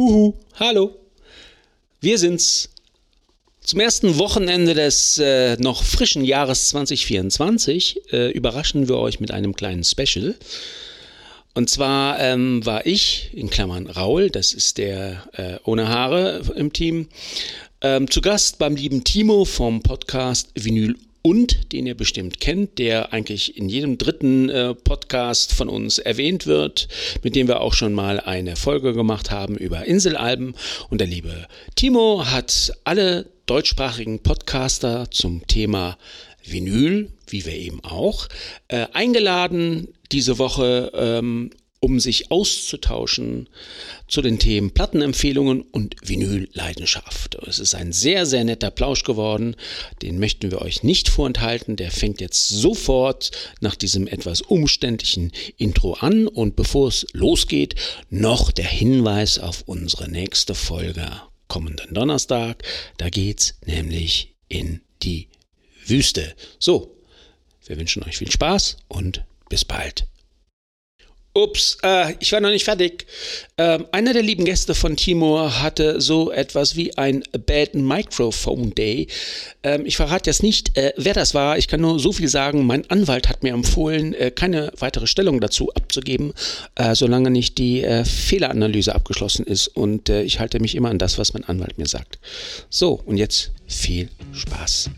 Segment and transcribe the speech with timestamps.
[0.00, 0.96] Huhu, hallo.
[2.00, 2.70] Wir sind's.
[3.60, 9.54] Zum ersten Wochenende des äh, noch frischen Jahres 2024 äh, überraschen wir euch mit einem
[9.54, 10.36] kleinen Special.
[11.52, 16.72] Und zwar ähm, war ich, in Klammern Raul, das ist der äh, ohne Haare im
[16.72, 17.10] Team,
[17.82, 23.12] ähm, zu Gast beim lieben Timo vom Podcast Vinyl und den ihr bestimmt kennt, der
[23.12, 26.88] eigentlich in jedem dritten äh, Podcast von uns erwähnt wird,
[27.22, 30.54] mit dem wir auch schon mal eine Folge gemacht haben über Inselalben.
[30.88, 35.98] Und der liebe Timo hat alle deutschsprachigen Podcaster zum Thema
[36.44, 38.28] Vinyl, wie wir eben auch,
[38.68, 41.50] äh, eingeladen diese Woche ähm,
[41.80, 43.48] um sich auszutauschen
[44.06, 47.36] zu den Themen Plattenempfehlungen und Vinylleidenschaft.
[47.46, 49.56] Es ist ein sehr, sehr netter Plausch geworden.
[50.02, 51.76] Den möchten wir euch nicht vorenthalten.
[51.76, 53.30] Der fängt jetzt sofort
[53.60, 56.26] nach diesem etwas umständlichen Intro an.
[56.28, 57.74] Und bevor es losgeht,
[58.10, 61.10] noch der Hinweis auf unsere nächste Folge
[61.48, 62.62] kommenden Donnerstag.
[62.98, 65.28] Da geht's nämlich in die
[65.86, 66.34] Wüste.
[66.58, 66.94] So,
[67.64, 70.06] wir wünschen euch viel Spaß und bis bald.
[71.32, 73.06] Ups, äh, ich war noch nicht fertig.
[73.56, 79.06] Ähm, einer der lieben Gäste von Timur hatte so etwas wie ein Bad Microphone Day.
[79.62, 81.56] Ähm, ich verrate jetzt nicht, äh, wer das war.
[81.56, 82.66] Ich kann nur so viel sagen.
[82.66, 86.32] Mein Anwalt hat mir empfohlen, äh, keine weitere Stellung dazu abzugeben,
[86.74, 89.68] äh, solange nicht die äh, Fehleranalyse abgeschlossen ist.
[89.68, 92.18] Und äh, ich halte mich immer an das, was mein Anwalt mir sagt.
[92.70, 94.90] So, und jetzt viel Spaß.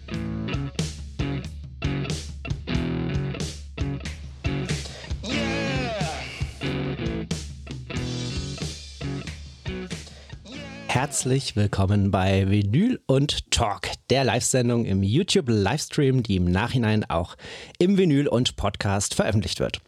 [11.02, 17.34] Herzlich willkommen bei Vinyl und Talk, der Live-Sendung im YouTube-Livestream, die im Nachhinein auch
[17.80, 19.80] im Vinyl und Podcast veröffentlicht wird.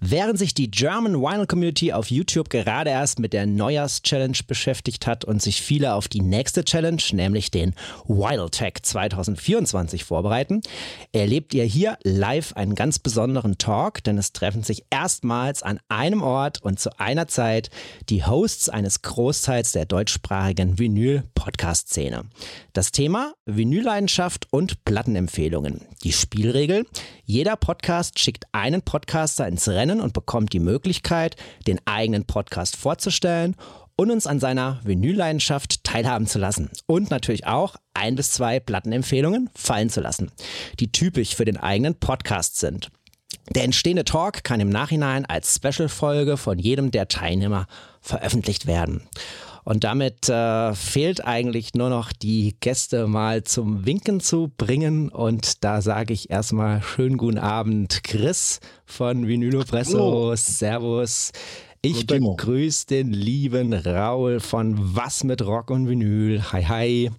[0.00, 5.24] Während sich die German Vinyl Community auf YouTube gerade erst mit der Neujahrs-Challenge beschäftigt hat
[5.24, 7.74] und sich viele auf die nächste Challenge, nämlich den
[8.06, 10.60] Vinyl Tech 2024 vorbereiten,
[11.12, 16.22] erlebt ihr hier live einen ganz besonderen Talk, denn es treffen sich erstmals an einem
[16.22, 17.70] Ort und zu einer Zeit
[18.10, 22.24] die Hosts eines Großteils der deutschsprachigen Vinyl-Podcast-Szene.
[22.72, 25.82] Das Thema Vinylleidenschaft und Plattenempfehlungen.
[26.02, 26.86] Die Spielregel,
[27.26, 31.36] jeder Podcast schickt einen Podcaster ins Rennen und bekommt die Möglichkeit,
[31.66, 33.56] den eigenen Podcast vorzustellen
[33.96, 36.70] und uns an seiner Vinylleidenschaft teilhaben zu lassen.
[36.86, 40.32] Und natürlich auch ein bis zwei Plattenempfehlungen fallen zu lassen,
[40.80, 42.90] die typisch für den eigenen Podcast sind.
[43.54, 47.66] Der entstehende Talk kann im Nachhinein als Special-Folge von jedem der Teilnehmer
[48.00, 49.02] veröffentlicht werden.
[49.64, 55.08] Und damit äh, fehlt eigentlich nur noch die Gäste mal zum Winken zu bringen.
[55.08, 60.36] Und da sage ich erstmal schönen guten Abend, Chris von Vinylo Presso.
[60.36, 61.32] Servus.
[61.80, 66.42] Ich begrüße den lieben Raul von Was mit Rock und Vinyl.
[66.52, 67.10] Hi, hi.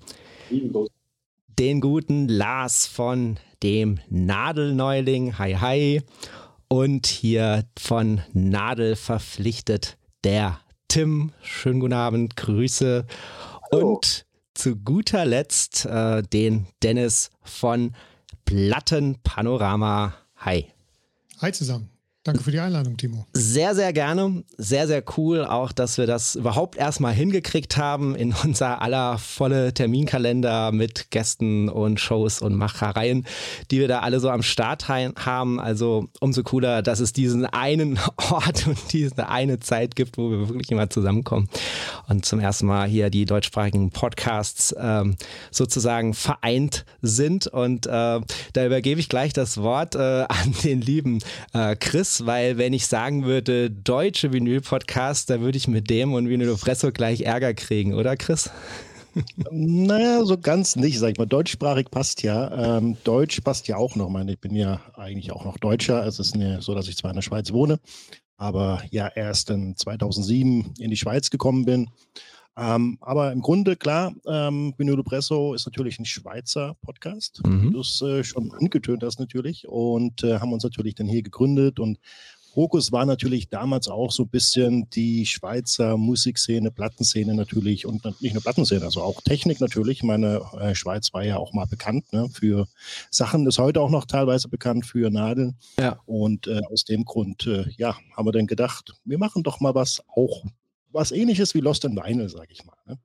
[1.59, 5.37] Den guten Lars von dem Nadelneuling.
[5.39, 6.01] Hi, hi.
[6.67, 10.59] Und hier von Nadel verpflichtet der
[10.95, 13.05] Tim, schönen guten Abend, Grüße.
[13.69, 17.93] Und zu guter Letzt äh, den Dennis von
[18.45, 20.13] Plattenpanorama.
[20.37, 20.71] Hi.
[21.41, 21.89] Hi zusammen.
[22.25, 23.27] Danke für die Einladung, Timo.
[23.33, 24.43] Sehr, sehr gerne.
[24.57, 29.75] Sehr, sehr cool auch, dass wir das überhaupt erstmal hingekriegt haben in unser aller volle
[29.75, 33.27] Terminkalender mit Gästen und Shows und Machereien,
[33.69, 35.59] die wir da alle so am Start haben.
[35.59, 37.99] Also umso cooler, dass es diesen einen
[38.31, 41.47] Ort und diese eine Zeit gibt, wo wir wirklich immer zusammenkommen
[42.07, 45.15] und zum ersten Mal hier die deutschsprachigen Podcasts ähm,
[45.51, 47.45] sozusagen vereint sind.
[47.45, 48.19] Und äh,
[48.53, 51.19] da übergebe ich gleich das Wort äh, an den lieben
[51.53, 56.29] äh, Chris weil wenn ich sagen würde deutsche Vinyl-Podcast, da würde ich mit dem und
[56.29, 58.49] Vinyl Presso gleich Ärger kriegen, oder Chris?
[59.49, 61.25] Naja, so ganz nicht, sag ich mal.
[61.25, 62.77] Deutschsprachig passt ja.
[62.77, 64.07] Ähm, Deutsch passt ja auch noch.
[64.07, 66.05] Ich, meine, ich bin ja eigentlich auch noch Deutscher.
[66.05, 67.79] Es ist so, dass ich zwar in der Schweiz wohne,
[68.35, 71.89] aber ja erst in 2007 in die Schweiz gekommen bin.
[72.57, 77.63] Ähm, aber im Grunde, klar, ähm, Vinyl Presso ist natürlich ein Schweizer Podcast, mhm.
[77.63, 81.21] wie du es äh, schon angetönt hast natürlich und äh, haben uns natürlich dann hier
[81.21, 81.99] gegründet und
[82.55, 88.33] Fokus war natürlich damals auch so ein bisschen die Schweizer Musikszene, Plattenszene natürlich und nicht
[88.33, 90.03] nur Plattenszene, also auch Technik natürlich.
[90.03, 92.65] Meine äh, Schweiz war ja auch mal bekannt ne, für
[93.11, 95.57] Sachen, ist heute auch noch teilweise bekannt für Nadeln.
[95.77, 95.99] Ja.
[96.05, 99.75] Und äh, aus dem Grund, äh, ja, haben wir dann gedacht, wir machen doch mal
[99.75, 100.45] was auch
[100.95, 102.77] was ähnliches wie Lost in Vinyl, sage ich mal.
[102.87, 102.97] Ne?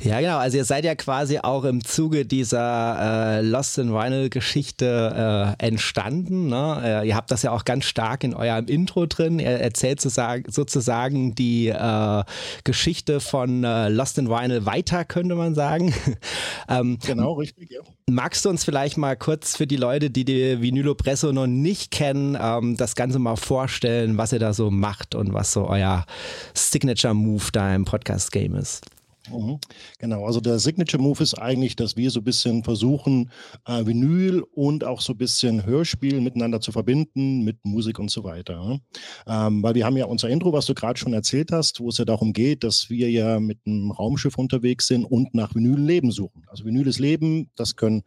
[0.00, 0.38] Ja, genau.
[0.38, 6.48] Also ihr seid ja quasi auch im Zuge dieser äh, Lost in Vinyl-Geschichte äh, entstanden.
[6.48, 6.80] Ne?
[6.84, 9.38] Äh, ihr habt das ja auch ganz stark in eurem Intro drin.
[9.38, 12.24] Ihr erzählt sozusagen, sozusagen die äh,
[12.64, 15.94] Geschichte von äh, Lost in Vinyl weiter, könnte man sagen.
[16.68, 17.80] ähm, genau, richtig, ja.
[18.10, 21.90] Magst du uns vielleicht mal kurz für die Leute, die die Vinylo Presso noch nicht
[21.90, 26.04] kennen, ähm, das Ganze mal vorstellen, was ihr da so macht und was so euer
[26.52, 28.82] Signature-Move da im Podcast-Game ist?
[29.30, 29.58] Mhm.
[29.98, 33.30] Genau, also der Signature Move ist eigentlich, dass wir so ein bisschen versuchen,
[33.66, 38.22] äh, Vinyl und auch so ein bisschen Hörspiel miteinander zu verbinden mit Musik und so
[38.24, 38.62] weiter.
[38.62, 38.80] Ne?
[39.26, 41.98] Ähm, weil wir haben ja unser Intro, was du gerade schon erzählt hast, wo es
[41.98, 46.44] ja darum geht, dass wir ja mit einem Raumschiff unterwegs sind und nach Vinyl-Leben suchen.
[46.48, 48.02] Also Vinyles Leben, das können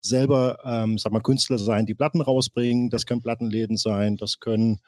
[0.00, 4.80] selber, ähm, sag mal, Künstler sein, die Platten rausbringen, das können Plattenläden sein, das können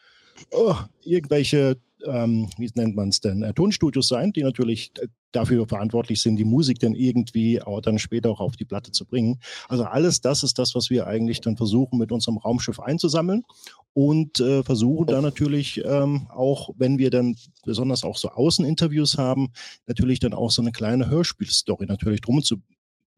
[0.50, 4.92] oh, irgendwelche ähm, wie nennt man es denn, äh, Tonstudios sein, die natürlich
[5.32, 9.04] dafür verantwortlich sind, die Musik dann irgendwie auch dann später auch auf die Platte zu
[9.04, 9.38] bringen.
[9.68, 13.44] Also alles das ist das, was wir eigentlich dann versuchen mit unserem Raumschiff einzusammeln
[13.92, 19.48] und äh, versuchen dann natürlich ähm, auch, wenn wir dann besonders auch so Außeninterviews haben,
[19.86, 22.56] natürlich dann auch so eine kleine Hörspielstory natürlich drum zu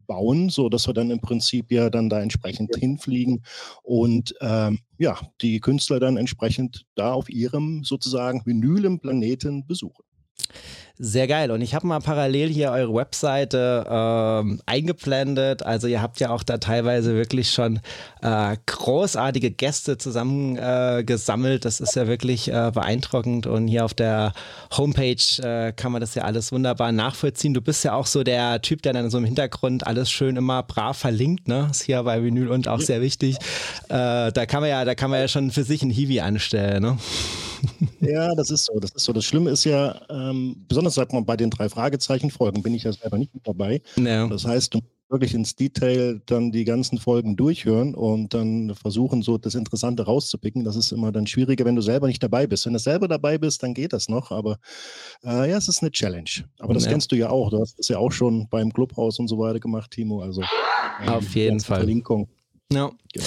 [0.09, 3.45] bauen, so dass wir dann im Prinzip ja dann da entsprechend hinfliegen
[3.85, 10.03] und ähm, ja, die Künstler dann entsprechend da auf ihrem sozusagen vinylen Planeten besuchen.
[11.01, 11.53] Sehr geil.
[11.53, 15.63] Und ich habe mal parallel hier eure Webseite ähm, eingeblendet.
[15.63, 17.79] Also ihr habt ja auch da teilweise wirklich schon
[18.21, 21.61] äh, großartige Gäste zusammengesammelt.
[21.61, 23.47] Äh, das ist ja wirklich äh, beeindruckend.
[23.47, 24.33] Und hier auf der
[24.77, 27.55] Homepage äh, kann man das ja alles wunderbar nachvollziehen.
[27.55, 30.65] Du bist ja auch so der Typ, der dann so im Hintergrund alles schön immer
[30.65, 31.47] brav verlinkt.
[31.47, 31.69] Ne?
[31.71, 33.37] Ist hier bei Vinyl und auch sehr wichtig.
[33.89, 36.83] Äh, da kann man ja, da kann man ja schon für sich ein Hiwi anstellen.
[36.83, 36.99] Ne?
[38.01, 38.79] Ja, das ist so.
[38.79, 39.13] Das ist so.
[39.13, 42.85] Das Schlimme ist ja, ähm, besonders sagt man bei den drei Fragezeichen Folgen bin ich
[42.85, 43.83] ja selber nicht mit dabei.
[43.97, 44.27] Ja.
[44.29, 49.23] Das heißt, du musst wirklich ins Detail dann die ganzen Folgen durchhören und dann versuchen,
[49.23, 50.65] so das Interessante rauszupicken.
[50.65, 52.67] Das ist immer dann schwieriger, wenn du selber nicht dabei bist.
[52.67, 54.31] Wenn du selber dabei bist, dann geht das noch.
[54.31, 54.59] Aber
[55.25, 56.31] äh, ja, es ist eine Challenge.
[56.59, 56.91] Aber das ja.
[56.91, 57.51] kennst du ja auch.
[57.51, 60.21] Du hast das ja auch schon beim Clubhaus und so weiter gemacht, Timo.
[60.21, 60.43] Also
[61.03, 61.79] ähm, auf jeden Fall.
[61.79, 62.29] Verlinkung.
[62.71, 62.91] Ja.
[63.15, 63.27] Genau.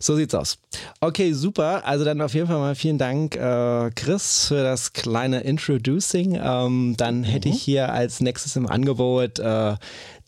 [0.00, 0.58] So sieht's aus.
[1.00, 1.84] Okay, super.
[1.84, 6.38] Also dann auf jeden Fall mal vielen Dank, äh, Chris, für das kleine Introducing.
[6.42, 7.54] Ähm, dann hätte mhm.
[7.54, 9.76] ich hier als nächstes im Angebot äh,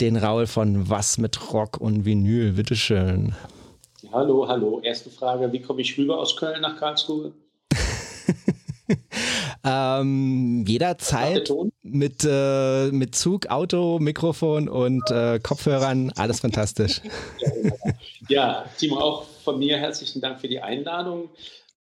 [0.03, 2.53] den Raul von Was mit Rock und Vinyl.
[2.53, 3.35] Bitteschön.
[4.13, 4.81] Hallo, hallo.
[4.83, 7.33] Erste Frage: Wie komme ich rüber aus Köln nach Karlsruhe?
[9.65, 11.53] ähm, jederzeit
[11.83, 16.13] mit, äh, mit Zug, Auto, Mikrofon und äh, Kopfhörern.
[16.17, 17.01] Alles fantastisch.
[18.29, 21.31] ja, Timo, auch von mir herzlichen Dank für die Einladung.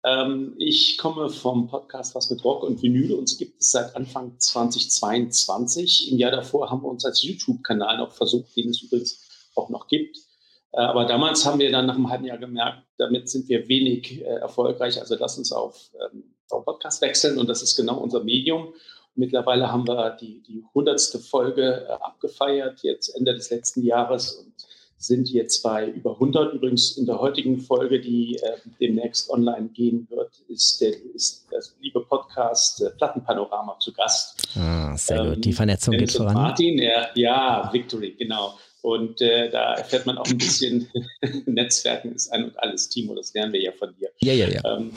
[0.05, 3.13] Ähm, ich komme vom Podcast Was mit Rock und Vinyl.
[3.13, 6.13] Uns gibt es seit Anfang 2022.
[6.13, 9.89] Im Jahr davor haben wir uns als YouTube-Kanal noch versucht, den es übrigens auch noch
[9.89, 10.17] gibt.
[10.73, 14.21] Äh, aber damals haben wir dann nach einem halben Jahr gemerkt, damit sind wir wenig
[14.21, 15.01] äh, erfolgreich.
[15.01, 18.75] Also lass uns auf ähm, Podcast wechseln und das ist genau unser Medium.
[19.15, 21.01] Mittlerweile haben wir die, die 100.
[21.29, 24.53] Folge äh, abgefeiert, jetzt Ende des letzten Jahres und
[24.99, 26.55] sind jetzt bei über 100.
[26.55, 31.77] Übrigens in der heutigen Folge, die äh, demnächst online gehen wird, ist der, ist das
[31.81, 34.41] liebe Podcast äh, Plattenpanorama zu Gast.
[34.57, 35.45] Ah, sehr ähm, gut.
[35.45, 36.35] Die Vernetzung geht voran.
[36.35, 38.55] Martin, ja, ja, Victory, genau.
[38.83, 40.89] Und äh, da erfährt man auch ein bisschen,
[41.47, 44.11] Netzwerken ist ein und alles, Timo, das lernen wir ja von dir.
[44.21, 44.61] Ja, ja, ja.
[44.65, 44.93] Ähm,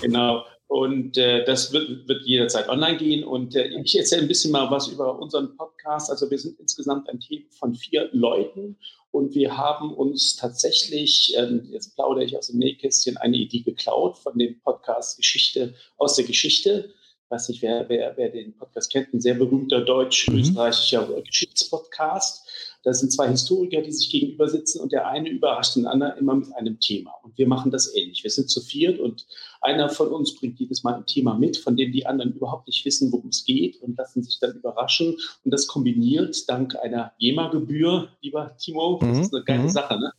[0.00, 0.44] genau.
[0.66, 3.24] Und äh, das wird, wird jederzeit online gehen.
[3.24, 6.10] Und äh, ich erzähle ein bisschen mal was über unseren Podcast.
[6.10, 8.76] Also wir sind insgesamt ein Team von vier Leuten
[9.14, 14.18] und wir haben uns tatsächlich, ähm, jetzt plaudere ich aus dem Nähkästchen, eine Idee geklaut
[14.18, 16.92] von dem Podcast Geschichte aus der Geschichte.
[17.24, 21.22] Ich weiß nicht, wer, wer, wer den Podcast kennt, ein sehr berühmter deutsch-österreichischer mhm.
[21.22, 22.73] Geschichtspodcast.
[22.84, 26.34] Das sind zwei Historiker, die sich gegenüber sitzen und der eine überrascht den anderen immer
[26.34, 27.12] mit einem Thema.
[27.22, 28.22] Und wir machen das ähnlich.
[28.22, 29.26] Wir sind zu viert und
[29.62, 32.84] einer von uns bringt jedes Mal ein Thema mit, von dem die anderen überhaupt nicht
[32.84, 35.16] wissen, worum es geht und lassen sich dann überraschen.
[35.44, 39.22] Und das kombiniert dank einer GEMA-Gebühr, lieber Timo, das mhm.
[39.22, 39.68] ist eine geile mhm.
[39.70, 40.12] Sache, ne?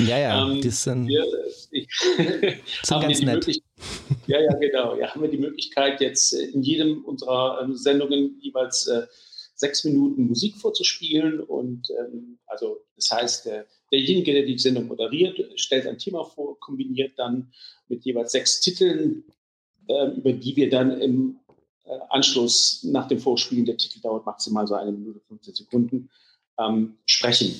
[0.00, 1.24] Ja, ja, ähm, das sind, wir,
[2.82, 3.62] sind ganz nett.
[4.26, 4.96] Ja, ja, genau.
[4.96, 9.06] Ja, haben wir die Möglichkeit, jetzt in jedem unserer ähm, Sendungen jeweils äh,
[9.58, 11.40] sechs Minuten Musik vorzuspielen.
[11.40, 16.58] Und ähm, also das heißt, der, derjenige, der die Sendung moderiert, stellt ein Thema vor,
[16.60, 17.52] kombiniert dann
[17.88, 19.24] mit jeweils sechs Titeln,
[19.88, 21.40] äh, über die wir dann im
[21.84, 26.10] äh, Anschluss nach dem Vorspielen, der Titel dauert maximal so eine Minute 15 Sekunden,
[26.58, 27.54] ähm, sprechen.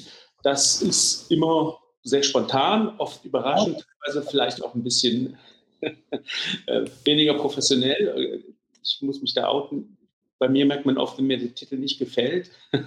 [0.44, 5.36] Das ist immer sehr spontan, oft überraschend, teilweise vielleicht auch ein bisschen
[5.80, 8.44] äh, weniger professionell.
[8.84, 9.97] Ich muss mich da outen
[10.38, 12.50] bei mir merkt man oft, wenn mir der Titel nicht gefällt.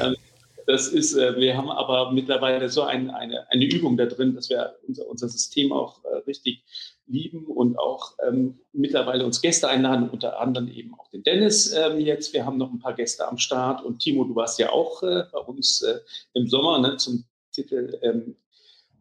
[0.00, 0.16] Ähm,
[0.66, 4.50] das ist, äh, wir haben aber mittlerweile so ein, eine, eine Übung da drin, dass
[4.50, 6.64] wir unser, unser System auch äh, richtig
[7.06, 12.00] lieben und auch ähm, mittlerweile uns Gäste einladen, unter anderem eben auch den Dennis ähm,
[12.00, 12.32] jetzt.
[12.34, 15.22] Wir haben noch ein paar Gäste am Start und Timo, du warst ja auch äh,
[15.32, 16.00] bei uns äh,
[16.34, 18.36] im Sommer ne, zum Titel ähm,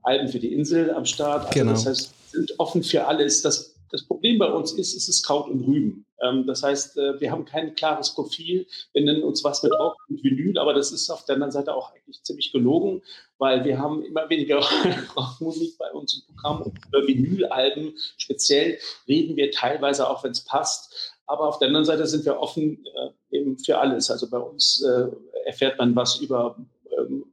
[0.04, 1.48] Alben für die Insel am Start.
[1.48, 1.72] Also genau.
[1.72, 3.42] das heißt, sind offen für alles.
[3.42, 6.06] Das das Problem bei uns ist, es ist Kraut und Rüben.
[6.22, 8.68] Ähm, das heißt, äh, wir haben kein klares Profil.
[8.94, 11.74] Wir nennen uns was mit Rock und Vinyl, aber das ist auf der anderen Seite
[11.74, 13.02] auch eigentlich ziemlich gelogen,
[13.38, 14.60] weil wir haben immer weniger
[15.16, 16.64] Rockmusik bei uns im Programm.
[16.64, 21.16] Und über Vinylalben speziell reden wir teilweise auch, wenn es passt.
[21.28, 24.12] Aber auf der anderen Seite sind wir offen äh, eben für alles.
[24.12, 25.08] Also bei uns äh,
[25.46, 26.58] erfährt man was über
[26.98, 27.26] ähm,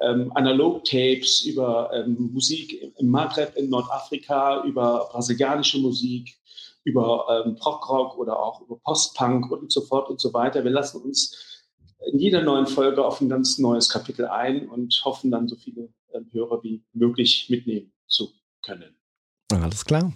[0.00, 6.36] ähm, Analog-Tapes, über ähm, Musik im Maghreb in Nordafrika, über brasilianische Musik,
[6.84, 10.62] über ähm, Prog-Rock oder auch über Post-Punk und so fort und so weiter.
[10.64, 11.64] Wir lassen uns
[12.12, 15.88] in jeder neuen Folge auf ein ganz neues Kapitel ein und hoffen dann so viele
[16.12, 18.30] äh, Hörer wie möglich mitnehmen zu
[18.62, 18.96] können.
[19.52, 20.12] Alles klar.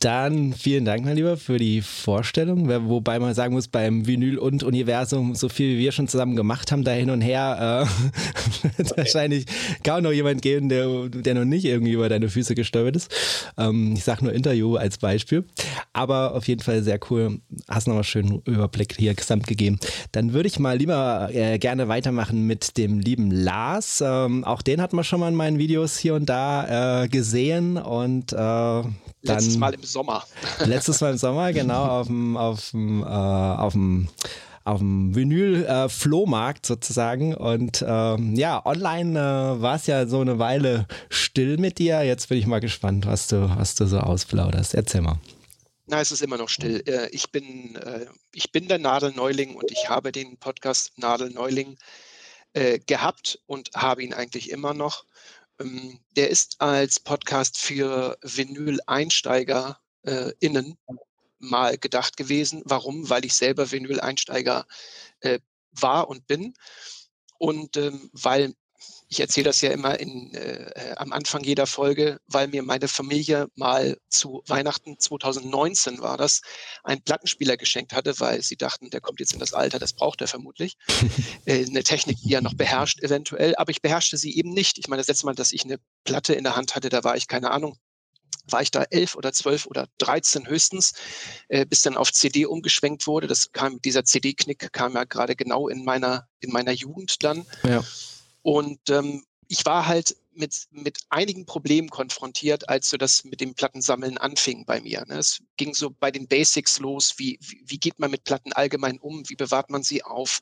[0.00, 2.68] Dann vielen Dank, mein Lieber, für die Vorstellung.
[2.88, 6.70] Wobei man sagen muss, beim Vinyl und Universum, so viel wie wir schon zusammen gemacht
[6.70, 9.00] haben, da hin und her, äh, wird okay.
[9.00, 9.46] wahrscheinlich
[9.82, 13.10] kaum noch jemand geben, der, der noch nicht irgendwie über deine Füße gestolpert ist.
[13.56, 15.44] Ähm, ich sage nur Interview als Beispiel.
[15.92, 17.40] Aber auf jeden Fall sehr cool.
[17.68, 19.78] Hast nochmal schönen Überblick hier gesamt gegeben.
[20.12, 24.02] Dann würde ich mal lieber äh, gerne weitermachen mit dem lieben Lars.
[24.04, 27.78] Ähm, auch den hat man schon mal in meinen Videos hier und da äh, gesehen
[27.78, 30.24] und äh, dann, letztes Mal im Sommer.
[30.64, 34.08] Letztes Mal im Sommer, genau, auf dem, auf dem, äh, auf dem
[34.66, 37.34] auf dem Vinyl-Flohmarkt äh, sozusagen.
[37.34, 42.02] Und ähm, ja, online äh, war es ja so eine Weile still mit dir.
[42.02, 44.74] Jetzt bin ich mal gespannt, was du, was du so ausplauderst.
[44.74, 45.20] Erzähl mal.
[45.86, 46.82] Na, es ist immer noch still.
[46.84, 51.78] Äh, ich bin, äh, ich bin der Nadelneuling und ich habe den Podcast Nadelneuling
[52.86, 55.04] gehabt und habe ihn eigentlich immer noch.
[55.60, 60.78] Ähm, der ist als Podcast für Vinyl-Einsteiger äh, innen
[61.38, 62.62] mal gedacht gewesen.
[62.64, 63.08] Warum?
[63.10, 64.66] Weil ich selber Vinyl-Einsteiger
[65.20, 65.40] äh,
[65.72, 66.54] war und bin.
[67.38, 68.54] Und ähm, weil
[69.08, 73.48] ich erzähle das ja immer in, äh, am Anfang jeder Folge, weil mir meine Familie
[73.54, 76.40] mal zu Weihnachten 2019 war das,
[76.82, 80.20] einen Plattenspieler geschenkt hatte, weil sie dachten, der kommt jetzt in das Alter, das braucht
[80.20, 80.76] er vermutlich.
[81.44, 84.78] äh, eine Technik, die er noch beherrscht eventuell, aber ich beherrschte sie eben nicht.
[84.78, 87.16] Ich meine, das letzte Mal, dass ich eine Platte in der Hand hatte, da war
[87.16, 87.78] ich keine Ahnung,
[88.48, 90.94] war ich da elf oder zwölf oder dreizehn höchstens,
[91.48, 93.26] äh, bis dann auf CD umgeschwenkt wurde.
[93.26, 97.46] Das kam, dieser CD-Knick kam ja gerade genau in meiner, in meiner Jugend dann.
[97.64, 97.84] Ja.
[98.46, 103.56] Und ähm, ich war halt mit, mit einigen Problemen konfrontiert, als so das mit dem
[103.56, 105.04] Plattensammeln anfing bei mir.
[105.08, 105.18] Ne?
[105.18, 109.00] Es ging so bei den Basics los, wie, wie, wie geht man mit Platten allgemein
[109.00, 110.38] um, wie bewahrt man sie auf,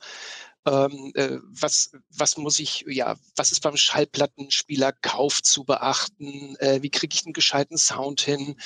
[0.67, 6.91] ähm, äh, was, was muss ich, ja, was ist beim Schallplattenspielerkauf zu beachten, äh, wie
[6.91, 8.57] kriege ich einen gescheiten Sound hin,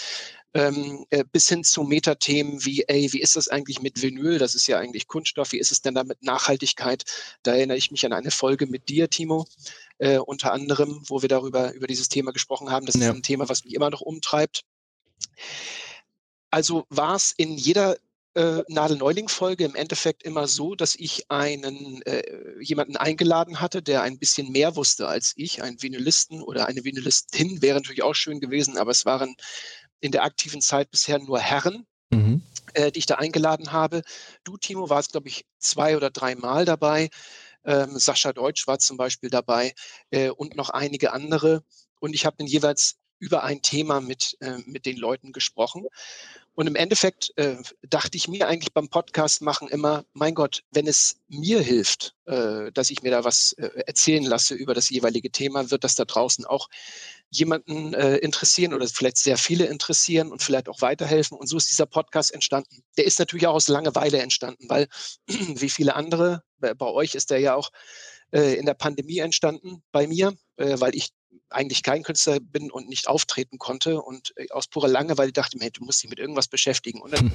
[0.55, 4.39] ähm, äh, bis hin zu Metathemen wie, ey, wie ist das eigentlich mit Vinyl?
[4.39, 5.53] Das ist ja eigentlich Kunststoff.
[5.53, 7.05] Wie ist es denn da mit Nachhaltigkeit?
[7.43, 9.47] Da erinnere ich mich an eine Folge mit dir, Timo,
[9.99, 12.87] äh, unter anderem, wo wir darüber, über dieses Thema gesprochen haben.
[12.87, 13.11] Das ja.
[13.11, 14.65] ist ein Thema, was mich immer noch umtreibt.
[16.51, 17.99] Also war es in jeder
[18.35, 22.23] äh, Nadel-Neuling-Folge im Endeffekt immer so, dass ich einen äh,
[22.63, 27.61] jemanden eingeladen hatte, der ein bisschen mehr wusste als ich, einen Vinylisten oder eine Vinylistin
[27.63, 29.35] wäre natürlich auch schön gewesen, aber es waren
[30.01, 32.43] in der aktiven Zeit bisher nur Herren, mhm.
[32.75, 34.03] äh, die ich da eingeladen habe.
[34.45, 37.11] Du, Timo, warst, glaube ich, zwei oder drei Mal dabei.
[37.65, 39.75] Ähm, Sascha Deutsch war zum Beispiel dabei
[40.11, 41.63] äh, und noch einige andere.
[42.01, 45.87] Und ich habe dann jeweils über ein Thema mit, äh, mit den Leuten gesprochen.
[46.55, 50.89] Und im Endeffekt äh, dachte ich mir eigentlich beim Podcast machen immer, mein Gott, wenn
[50.89, 55.31] es mir hilft, äh, dass ich mir da was äh, erzählen lasse über das jeweilige
[55.31, 56.69] Thema, wird das da draußen auch
[57.31, 61.37] jemanden äh, interessieren oder vielleicht sehr viele interessieren und vielleicht auch weiterhelfen.
[61.37, 62.83] Und so ist dieser Podcast entstanden.
[62.97, 64.89] Der ist natürlich auch aus Langeweile entstanden, weil
[65.27, 67.71] wie viele andere, bei, bei euch ist der ja auch
[68.31, 71.11] äh, in der Pandemie entstanden, bei mir, äh, weil ich
[71.51, 75.63] eigentlich kein Künstler bin und nicht auftreten konnte und äh, aus purer Langeweile dachte ich
[75.63, 77.01] mir, du musst dich mit irgendwas beschäftigen.
[77.01, 77.33] Und dann hm.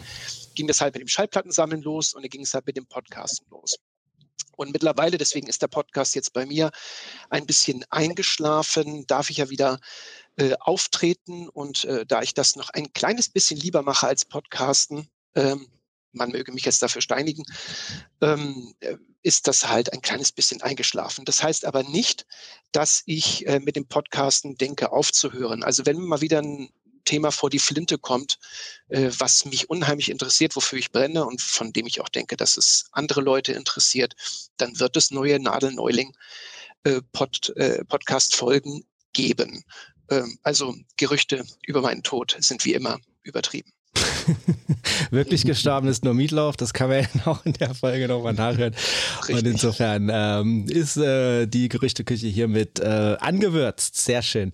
[0.55, 3.47] ging das halt mit dem Schallplattensammeln los und dann ging es halt mit dem Podcasten
[3.49, 3.77] los.
[4.55, 6.71] Und mittlerweile, deswegen ist der Podcast jetzt bei mir
[7.29, 9.79] ein bisschen eingeschlafen, darf ich ja wieder
[10.37, 11.49] äh, auftreten.
[11.49, 15.67] Und äh, da ich das noch ein kleines bisschen lieber mache als Podcasten, ähm,
[16.13, 17.43] man möge mich jetzt dafür steinigen,
[18.21, 21.25] ähm, äh, ist das halt ein kleines bisschen eingeschlafen.
[21.25, 22.25] Das heißt aber nicht,
[22.71, 25.63] dass ich äh, mit dem Podcasten denke aufzuhören.
[25.63, 26.69] Also wenn mal wieder ein
[27.05, 28.39] Thema vor die Flinte kommt,
[28.89, 32.57] äh, was mich unheimlich interessiert, wofür ich brenne und von dem ich auch denke, dass
[32.57, 34.15] es andere Leute interessiert,
[34.57, 36.15] dann wird es neue Nadelneuling
[36.83, 39.63] äh, Pod, äh, Podcast-Folgen geben.
[40.09, 43.72] Ähm, also Gerüchte über meinen Tod sind wie immer übertrieben.
[45.11, 48.73] Wirklich gestorben ist nur Meatloaf, das kann man ja auch in der Folge nochmal nachhören.
[49.19, 49.35] Richtig.
[49.35, 53.95] Und insofern ähm, ist äh, die Gerüchteküche hiermit äh, angewürzt.
[53.95, 54.51] Sehr schön.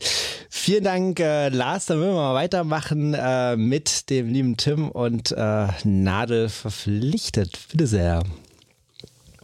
[0.49, 1.85] Vielen Dank, äh, Lars.
[1.85, 7.59] Dann würden wir mal weitermachen äh, mit dem lieben Tim und äh, Nadel verpflichtet.
[7.71, 8.23] Bitte sehr.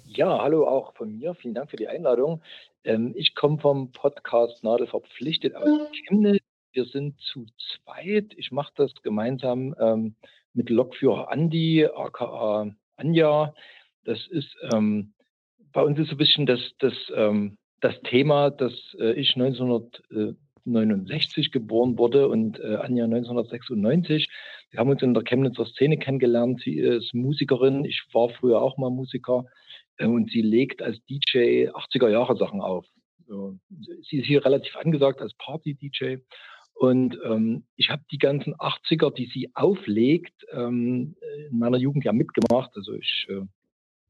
[0.07, 1.35] Ja, hallo auch von mir.
[1.35, 2.41] Vielen Dank für die Einladung.
[2.83, 5.67] Ähm, ich komme vom Podcast Nadel verpflichtet aus
[6.07, 6.43] Chemnitz
[6.75, 8.33] wir sind zu zweit.
[8.37, 10.15] Ich mache das gemeinsam ähm,
[10.53, 13.53] mit Lokführer Andi, aka Anja.
[14.03, 15.15] Das ist ähm,
[15.75, 21.51] bei uns ist so ein bisschen das, das, ähm, das Thema, dass äh, ich 1969
[21.51, 24.29] geboren wurde und äh, Anja 1996.
[24.71, 26.61] Wir haben uns in der Chemnitzer Szene kennengelernt.
[26.63, 27.83] Sie ist Musikerin.
[27.83, 29.43] Ich war früher auch mal Musiker.
[29.97, 32.85] Äh, und sie legt als DJ 80er Jahre Sachen auf.
[33.27, 36.17] Sie ist hier relativ angesagt als Party-DJ
[36.75, 41.15] und ähm, ich habe die ganzen 80er, die sie auflegt, ähm,
[41.49, 42.71] in meiner Jugend ja mitgemacht.
[42.75, 43.41] Also ich äh,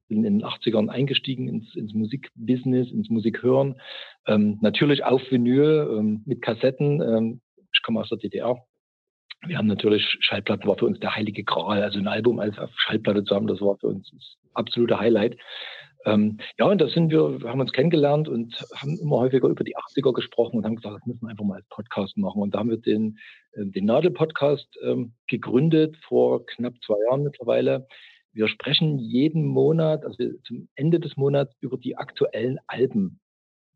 [0.08, 3.80] bin in den 80ern eingestiegen ins, ins Musikbusiness, ins Musikhören.
[4.26, 7.02] Ähm, natürlich auf Vinyl ähm, mit Kassetten.
[7.02, 7.42] Ähm,
[7.72, 8.58] ich komme aus der DDR.
[9.46, 11.84] Wir haben natürlich, Schallplatten war für uns der heilige Gral.
[11.84, 15.38] Also ein Album als auf Schallplatte zu haben, das war für uns das absolute Highlight.
[16.06, 19.76] Ähm, ja, und da sind wir, haben uns kennengelernt und haben immer häufiger über die
[19.76, 22.42] 80er gesprochen und haben gesagt, das müssen wir einfach mal als Podcast machen.
[22.42, 23.18] Und da haben wir den,
[23.54, 27.88] äh, den Nadel-Podcast ähm, gegründet vor knapp zwei Jahren mittlerweile.
[28.34, 33.20] Wir sprechen jeden Monat, also zum Ende des Monats, über die aktuellen Alben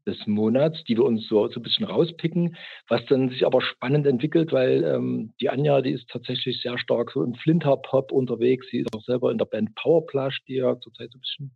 [0.05, 2.57] des Monats, die wir uns so, so ein bisschen rauspicken,
[2.88, 7.12] was dann sich aber spannend entwickelt, weil ähm, die Anja, die ist tatsächlich sehr stark
[7.12, 8.67] so im Flinter-Pop unterwegs.
[8.69, 11.51] Sie ist auch selber in der Band Powerplush, die ja zurzeit so ein bisschen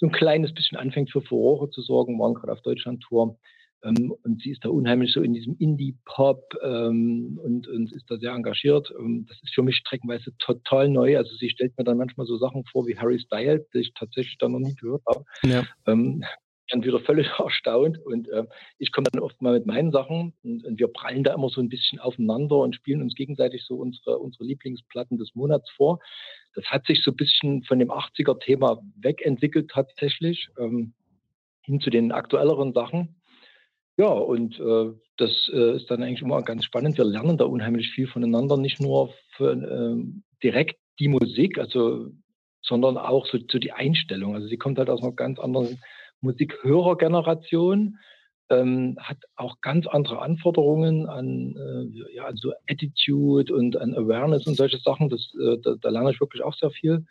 [0.00, 3.38] so ein kleines bisschen anfängt für Furore zu sorgen, waren gerade auf Deutschland-Tour.
[3.82, 8.16] Ähm, und sie ist da unheimlich so in diesem Indie-Pop ähm, und, und ist da
[8.18, 8.92] sehr engagiert.
[8.98, 11.16] Ähm, das ist für mich streckenweise total neu.
[11.16, 14.36] Also sie stellt mir dann manchmal so Sachen vor wie Harry Styles, die ich tatsächlich
[14.38, 15.24] da noch nie gehört habe.
[15.44, 15.64] Ja.
[16.72, 18.44] Ähm, dann wieder völlig erstaunt und äh,
[18.78, 21.60] ich komme dann oft mal mit meinen Sachen und, und, wir prallen da immer so
[21.60, 26.00] ein bisschen aufeinander und spielen uns gegenseitig so unsere, unsere Lieblingsplatten des Monats vor.
[26.54, 30.94] Das hat sich so ein bisschen von dem 80er-Thema wegentwickelt tatsächlich, ähm,
[31.62, 33.20] hin zu den aktuelleren Sachen.
[33.96, 36.96] Ja, und äh, das äh, ist dann eigentlich immer ganz spannend.
[36.96, 40.02] Wir lernen da unheimlich viel voneinander, nicht nur für, äh,
[40.42, 42.08] direkt die Musik, also,
[42.62, 44.34] sondern auch so, so die Einstellung.
[44.34, 45.78] Also sie kommt halt aus einer ganz anderen
[46.20, 47.98] Musikhörergeneration
[48.50, 54.56] ähm, hat auch ganz andere Anforderungen an äh, ja, also Attitude und an Awareness und
[54.56, 55.08] solche Sachen.
[55.08, 57.06] Das, äh, da, da, lerne ich wirklich auch sehr viel.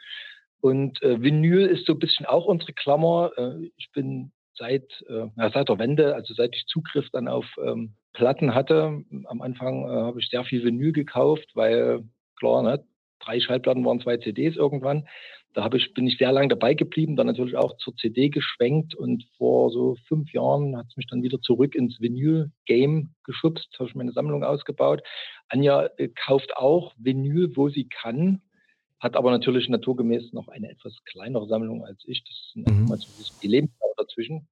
[0.62, 3.32] Und äh, Vinyl ist so ein bisschen auch unsere Klammer.
[3.38, 7.46] Äh, ich bin seit, äh, ja, seit der Wende, also seit ich Zugriff dann auf
[7.64, 12.04] ähm, Platten hatte, am Anfang äh, habe ich sehr viel Vinyl gekauft, weil
[12.38, 12.84] klar, ne,
[13.20, 15.08] drei Schallplatten waren zwei CDs irgendwann.
[15.54, 18.94] Da habe ich, bin ich sehr lange dabei geblieben, dann natürlich auch zur CD geschwenkt
[18.94, 23.90] und vor so fünf Jahren hat es mich dann wieder zurück ins Vinyl-Game geschubst, habe
[23.90, 25.02] ich meine Sammlung ausgebaut.
[25.48, 28.42] Anja äh, kauft auch Vinyl, wo sie kann,
[29.00, 32.24] hat aber natürlich naturgemäß noch eine etwas kleinere Sammlung als ich.
[32.26, 32.86] Das sind mhm.
[32.86, 33.08] mal so
[33.42, 34.48] die Lebensdauer dazwischen.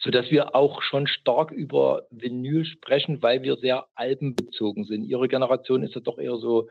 [0.00, 5.04] Sodass wir auch schon stark über Vinyl sprechen, weil wir sehr albenbezogen sind.
[5.04, 6.68] Ihre Generation ist ja doch eher so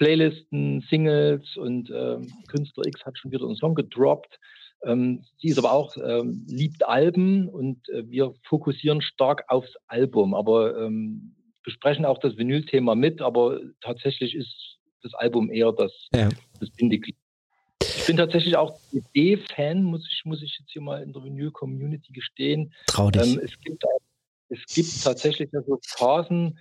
[0.00, 4.40] Playlisten, Singles und ähm, Künstler X hat schon wieder einen Song gedroppt.
[4.82, 10.32] Ähm, sie ist aber auch, ähm, liebt Alben und äh, wir fokussieren stark aufs Album,
[10.32, 16.30] aber ähm, besprechen auch das Vinyl-Thema mit, aber tatsächlich ist das Album eher das, ja.
[16.58, 17.16] das Bindeglied.
[17.82, 22.14] Ich bin tatsächlich auch CD-Fan, muss ich, muss ich jetzt hier mal in der Vinyl-Community
[22.14, 22.72] gestehen.
[22.86, 23.34] Trau dich.
[23.34, 23.84] Ähm, es, gibt,
[24.48, 26.58] es gibt tatsächlich so Phasen,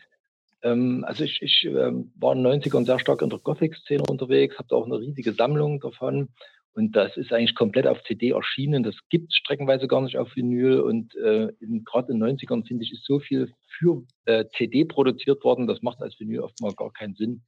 [0.63, 4.57] ähm, also ich, ich ähm, war in den 90ern sehr stark in der Gothic-Szene unterwegs,
[4.57, 6.29] habe da auch eine riesige Sammlung davon.
[6.73, 8.83] Und das ist eigentlich komplett auf CD erschienen.
[8.83, 10.79] Das gibt es streckenweise gar nicht auf Vinyl.
[10.79, 11.49] Und äh,
[11.83, 15.81] gerade in den 90ern, finde ich, ist so viel für äh, CD produziert worden, das
[15.81, 17.43] macht als Vinyl oftmals gar keinen Sinn.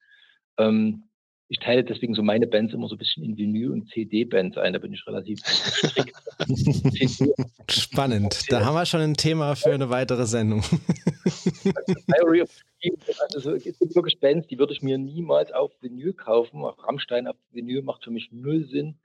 [0.57, 1.03] Ähm,
[1.51, 4.71] ich teile deswegen so meine Bands immer so ein bisschen in Vinyl- und CD-Bands ein.
[4.71, 5.37] Da bin ich relativ.
[7.69, 8.45] Spannend.
[8.49, 10.63] Da haben wir schon ein Thema für eine weitere Sendung.
[13.35, 16.63] Also es gibt wirklich Bands, die würde ich mir niemals auf Vinyl kaufen.
[16.63, 18.97] Auch Rammstein auf Vinyl macht für mich null Sinn.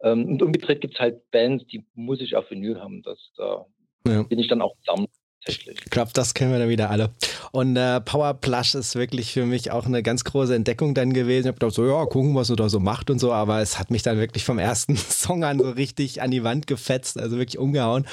[0.00, 3.02] Ähm, und umgedreht gibt es halt Bands, die muss ich auf Vinyl haben.
[3.02, 3.66] Das, da
[4.06, 4.22] ja.
[4.22, 5.17] bin ich dann auch tatsächlich.
[5.48, 7.10] Ich glaube, das kennen wir dann wieder alle.
[7.52, 11.46] Und äh, Power Plush ist wirklich für mich auch eine ganz große Entdeckung dann gewesen.
[11.46, 13.78] Ich habe gedacht, so, ja, gucken, was er da so macht und so, aber es
[13.78, 17.38] hat mich dann wirklich vom ersten Song an so richtig an die Wand gefetzt, also
[17.38, 18.06] wirklich umgehauen.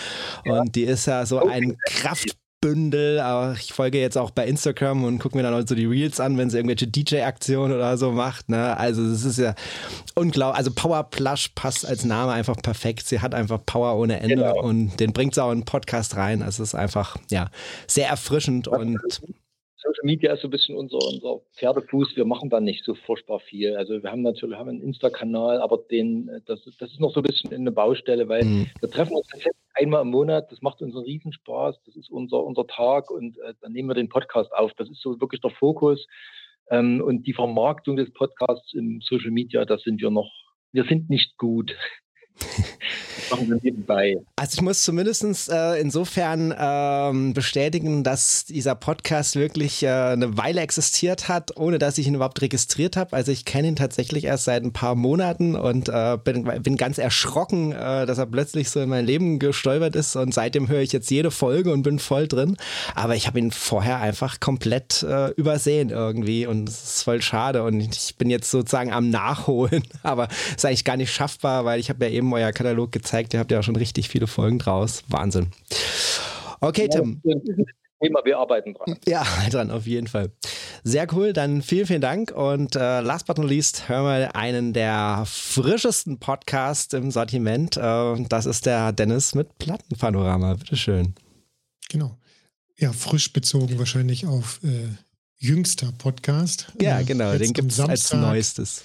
[0.46, 5.04] Und die ist ja so ein Kraft Bündel, aber ich folge jetzt auch bei Instagram
[5.04, 8.12] und gucke mir dann auch so die Reels an, wenn sie irgendwelche DJ-Aktionen oder so
[8.12, 8.50] macht.
[8.50, 8.76] Ne?
[8.76, 9.54] Also das ist ja
[10.16, 10.58] unglaublich.
[10.58, 13.06] Also Power Plush passt als Name einfach perfekt.
[13.08, 14.60] Sie hat einfach Power ohne Ende genau.
[14.64, 16.42] und den bringt sie auch in den Podcast rein.
[16.42, 17.52] Also es ist einfach ja
[17.86, 18.98] sehr erfrischend und
[19.86, 22.16] Social Media ist so ein bisschen unser, unser Pferdefuß.
[22.16, 23.76] Wir machen da nicht so furchtbar viel.
[23.76, 27.24] Also wir haben natürlich haben einen Insta-Kanal, aber den, das, das ist noch so ein
[27.24, 28.68] bisschen eine Baustelle, weil mhm.
[28.80, 29.28] wir treffen uns
[29.76, 30.52] einmal im Monat.
[30.52, 31.84] Das macht uns einen Riesenspaß.
[31.86, 34.74] Das ist unser, unser Tag und äh, dann nehmen wir den Podcast auf.
[34.74, 36.08] Das ist so wirklich der Fokus.
[36.72, 40.32] Ähm, und die Vermarktung des Podcasts im Social Media, da sind wir noch,
[40.72, 41.76] wir sind nicht gut.
[44.36, 50.62] Also ich muss zumindest äh, insofern ähm, bestätigen, dass dieser Podcast wirklich äh, eine Weile
[50.62, 53.16] existiert hat, ohne dass ich ihn überhaupt registriert habe.
[53.16, 56.98] Also ich kenne ihn tatsächlich erst seit ein paar Monaten und äh, bin, bin ganz
[56.98, 60.16] erschrocken, äh, dass er plötzlich so in mein Leben gestolpert ist.
[60.16, 62.58] Und seitdem höre ich jetzt jede Folge und bin voll drin.
[62.94, 66.46] Aber ich habe ihn vorher einfach komplett äh, übersehen irgendwie.
[66.46, 67.64] Und es ist voll schade.
[67.64, 71.90] Und ich bin jetzt sozusagen am Nachholen, aber ist eigentlich gar nicht schaffbar, weil ich
[71.90, 73.34] habe ja eben euer Katalog gezeigt gezeigt.
[73.34, 75.04] Ihr habt ja auch schon richtig viele Folgen draus.
[75.08, 75.48] Wahnsinn.
[76.60, 77.22] Okay, Tim.
[78.02, 78.98] Thema, wir arbeiten dran.
[79.08, 80.32] Ja, dran, auf jeden Fall.
[80.84, 82.32] Sehr cool, dann vielen, vielen Dank.
[82.32, 87.78] Und äh, last but not least, hören wir einen der frischesten Podcasts im Sortiment.
[87.78, 90.56] Äh, das ist der Dennis mit Plattenpanorama.
[90.56, 91.14] Bitteschön.
[91.90, 92.18] Genau.
[92.78, 94.90] Ja, frisch bezogen wahrscheinlich auf äh,
[95.38, 96.68] jüngster Podcast.
[96.82, 98.84] Ja, äh, genau, den gibt es als neuestes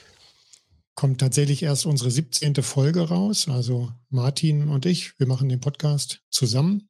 [0.94, 2.57] kommt tatsächlich erst unsere 17.
[2.57, 3.48] Folge raus.
[3.48, 6.88] Also Martin und ich, wir machen den Podcast zusammen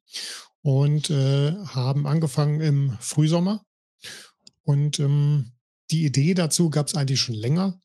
[0.62, 3.64] und äh, haben angefangen im Frühsommer.
[4.62, 5.52] Und ähm,
[5.90, 7.80] die Idee dazu gab es eigentlich schon länger.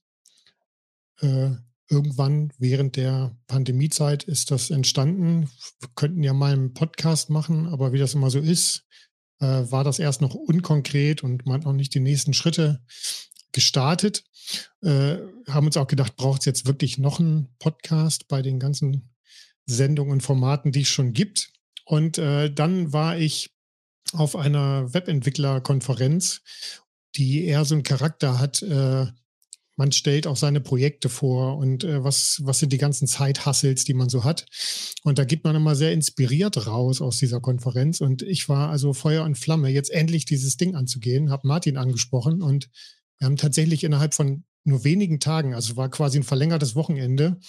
[1.22, 1.52] Äh,
[1.90, 5.50] irgendwann während der Pandemiezeit ist das entstanden.
[5.80, 8.86] Wir könnten ja mal einen Podcast machen, aber wie das immer so ist,
[9.40, 12.82] äh, war das erst noch unkonkret und man hat noch nicht die nächsten Schritte
[13.52, 14.24] gestartet.
[14.82, 19.10] Äh, haben uns auch gedacht, braucht es jetzt wirklich noch einen Podcast bei den ganzen
[19.66, 21.52] Sendungen und Formaten, die es schon gibt.
[21.86, 23.52] Und äh, dann war ich
[24.14, 26.42] auf einer Webentwicklerkonferenz,
[27.16, 29.08] die eher so einen Charakter hat, äh,
[29.78, 33.94] man stellt auch seine Projekte vor und äh, was, was sind die ganzen Zeithassels, die
[33.94, 34.46] man so hat.
[35.04, 38.00] Und da geht man immer sehr inspiriert raus aus dieser Konferenz.
[38.00, 42.42] Und ich war also Feuer und Flamme, jetzt endlich dieses Ding anzugehen, habe Martin angesprochen
[42.42, 42.70] und
[43.20, 47.40] wir haben tatsächlich innerhalb von nur wenigen Tagen, also war quasi ein verlängertes Wochenende,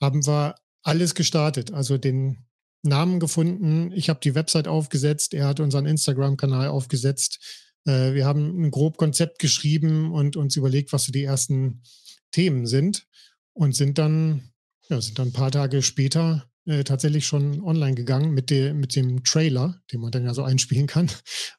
[0.00, 1.72] haben wir alles gestartet.
[1.72, 2.46] Also den
[2.82, 7.38] Namen gefunden, ich habe die Website aufgesetzt, er hat unseren Instagram-Kanal aufgesetzt.
[7.84, 11.82] Äh, wir haben ein grob Konzept geschrieben und uns überlegt, was so die ersten
[12.30, 13.06] Themen sind
[13.52, 14.50] und sind dann,
[14.88, 18.94] ja, sind dann ein paar Tage später äh, tatsächlich schon online gegangen mit, de, mit
[18.94, 21.10] dem Trailer, den man dann ja so einspielen kann.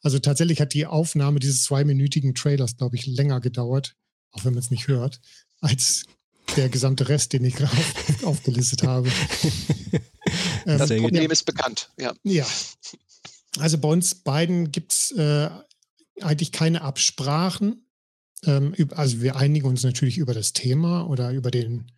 [0.03, 3.95] Also tatsächlich hat die Aufnahme dieses zweiminütigen Trailers, glaube ich, länger gedauert,
[4.31, 5.19] auch wenn man es nicht hört,
[5.61, 6.03] als
[6.55, 9.09] der gesamte Rest, den ich gerade auf, aufgelistet habe.
[10.65, 11.31] das ähm, Problem ja.
[11.31, 12.13] ist bekannt, ja.
[12.23, 12.45] Ja.
[13.57, 15.49] Also bei uns beiden gibt es äh,
[16.21, 17.85] eigentlich keine Absprachen.
[18.45, 21.91] Ähm, also wir einigen uns natürlich über das Thema oder über den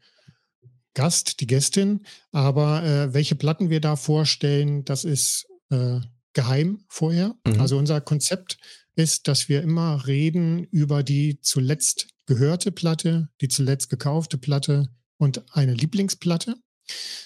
[0.94, 2.06] Gast, die Gästin.
[2.32, 6.00] Aber äh, welche Platten wir da vorstellen, das ist äh,
[6.34, 7.36] geheim vorher.
[7.46, 7.60] Mhm.
[7.60, 8.58] Also unser Konzept
[8.96, 15.44] ist, dass wir immer reden über die zuletzt gehörte Platte, die zuletzt gekaufte Platte und
[15.56, 16.56] eine Lieblingsplatte.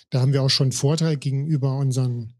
[0.09, 2.33] Da haben wir auch schon einen Vorteil gegenüber unseren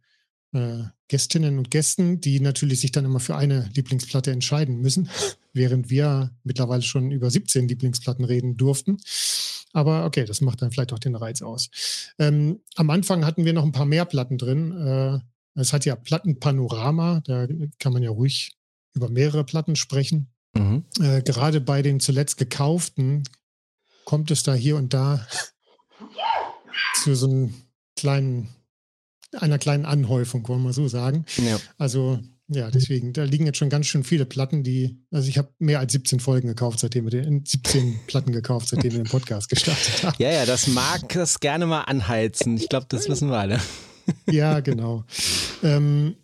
[0.53, 5.09] äh, Gästinnen und Gästen, die natürlich sich dann immer für eine Lieblingsplatte entscheiden müssen,
[5.53, 8.97] während wir mittlerweile schon über 17 Lieblingsplatten reden durften.
[9.75, 11.69] Aber okay, das macht dann vielleicht auch den Reiz aus.
[12.17, 14.71] Ähm, am Anfang hatten wir noch ein paar mehr Platten drin.
[14.71, 15.19] Äh,
[15.59, 17.45] es hat ja Plattenpanorama, da
[17.77, 18.55] kann man ja ruhig
[18.93, 20.27] über mehrere Platten sprechen.
[20.53, 20.85] Mhm.
[21.01, 23.23] Äh, gerade bei den zuletzt gekauften
[24.05, 25.27] kommt es da hier und da
[27.03, 27.53] zu so einem
[27.97, 28.47] kleinen,
[29.33, 31.25] einer kleinen Anhäufung, wollen wir so sagen.
[31.35, 31.59] Ja.
[31.77, 35.49] Also ja, deswegen, da liegen jetzt schon ganz schön viele Platten, die, also ich habe
[35.57, 39.49] mehr als 17 Folgen gekauft, seitdem wir den, 17 Platten gekauft, seitdem wir den Podcast
[39.49, 40.15] gestartet haben.
[40.19, 42.57] Ja, ja, das mag das gerne mal anheizen.
[42.57, 43.59] Ich glaube, das wissen wir alle.
[44.29, 45.05] Ja, genau.
[45.63, 46.15] ähm,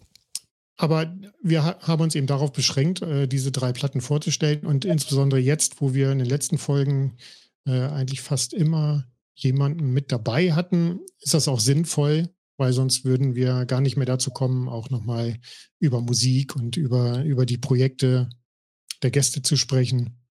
[0.78, 5.82] aber wir haben uns eben darauf beschränkt, äh, diese drei Platten vorzustellen und insbesondere jetzt,
[5.82, 7.18] wo wir in den letzten Folgen
[7.66, 12.30] äh, eigentlich fast immer jemanden mit dabei hatten, ist das auch sinnvoll,
[12.62, 15.40] weil sonst würden wir gar nicht mehr dazu kommen, auch nochmal
[15.80, 18.30] über Musik und über, über die Projekte
[19.02, 20.22] der Gäste zu sprechen.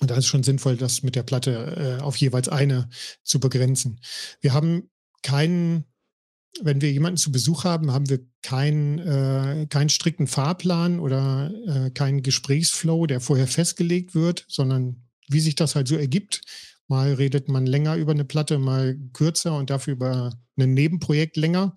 [0.00, 2.88] Und da ist schon sinnvoll, das mit der Platte äh, auf jeweils eine
[3.22, 4.00] zu begrenzen.
[4.40, 4.90] Wir haben
[5.22, 5.84] keinen,
[6.60, 11.90] wenn wir jemanden zu Besuch haben, haben wir keinen, äh, keinen strikten Fahrplan oder äh,
[11.92, 16.40] keinen Gesprächsflow, der vorher festgelegt wird, sondern wie sich das halt so ergibt.
[16.88, 21.74] Mal redet man länger über eine Platte, mal kürzer und dafür über ein Nebenprojekt länger.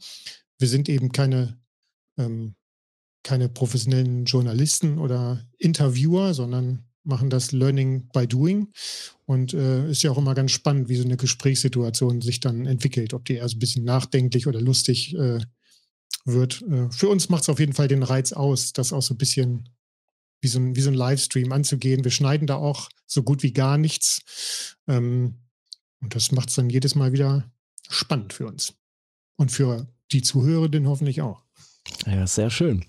[0.60, 1.60] Wir sind eben keine,
[2.18, 2.56] ähm,
[3.24, 8.72] keine professionellen Journalisten oder Interviewer, sondern machen das Learning by Doing.
[9.26, 13.14] Und äh, ist ja auch immer ganz spannend, wie so eine Gesprächssituation sich dann entwickelt,
[13.14, 15.40] ob die erst ein bisschen nachdenklich oder lustig äh,
[16.26, 16.62] wird.
[16.64, 19.18] Äh, für uns macht es auf jeden Fall den Reiz aus, das auch so ein
[19.18, 19.70] bisschen
[20.42, 22.04] wie so ein, wie so ein Livestream anzugehen.
[22.04, 24.76] Wir schneiden da auch so gut wie gar nichts.
[24.88, 25.36] Ähm,
[26.02, 27.50] und das macht es dann jedes Mal wieder
[27.90, 28.74] spannend für uns.
[29.36, 31.44] Und für die Zuhörenden hoffentlich auch.
[32.06, 32.86] Ja, sehr schön.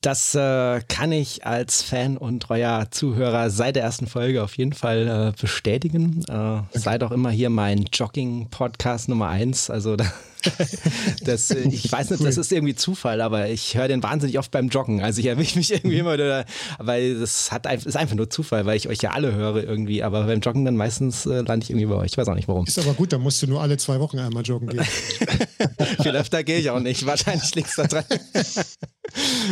[0.00, 4.72] Das äh, kann ich als Fan und treuer Zuhörer seit der ersten Folge auf jeden
[4.72, 6.22] Fall äh, bestätigen.
[6.28, 9.70] Äh, seid auch immer hier mein Jogging-Podcast Nummer eins.
[9.70, 10.04] Also da,
[11.24, 14.50] das, äh, ich weiß nicht, das ist irgendwie Zufall, aber ich höre den wahnsinnig oft
[14.50, 15.02] beim Joggen.
[15.02, 16.44] Also ich erwische mich irgendwie immer, oder,
[16.78, 20.02] weil das hat, ist einfach nur Zufall, weil ich euch ja alle höre irgendwie.
[20.02, 22.12] Aber beim Joggen dann meistens äh, lande ich irgendwie bei euch.
[22.12, 22.66] Ich weiß auch nicht warum.
[22.66, 24.84] Ist aber gut, dann musst du nur alle zwei Wochen einmal joggen gehen.
[26.02, 27.04] Viel öfter gehe ich auch nicht.
[27.06, 28.04] Wahrscheinlich liegt es da dran.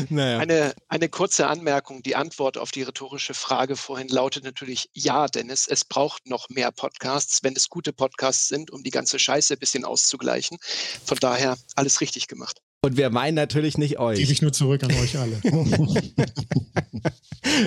[0.09, 0.39] naja.
[0.39, 2.03] eine, eine kurze Anmerkung.
[2.03, 5.67] Die Antwort auf die rhetorische Frage vorhin lautet natürlich ja, Dennis.
[5.69, 9.59] Es braucht noch mehr Podcasts, wenn es gute Podcasts sind, um die ganze Scheiße ein
[9.59, 10.59] bisschen auszugleichen.
[11.05, 12.63] Von daher alles richtig gemacht.
[12.83, 14.19] Und wir meinen natürlich nicht euch.
[14.19, 15.41] Gebe ich nur zurück an euch alle.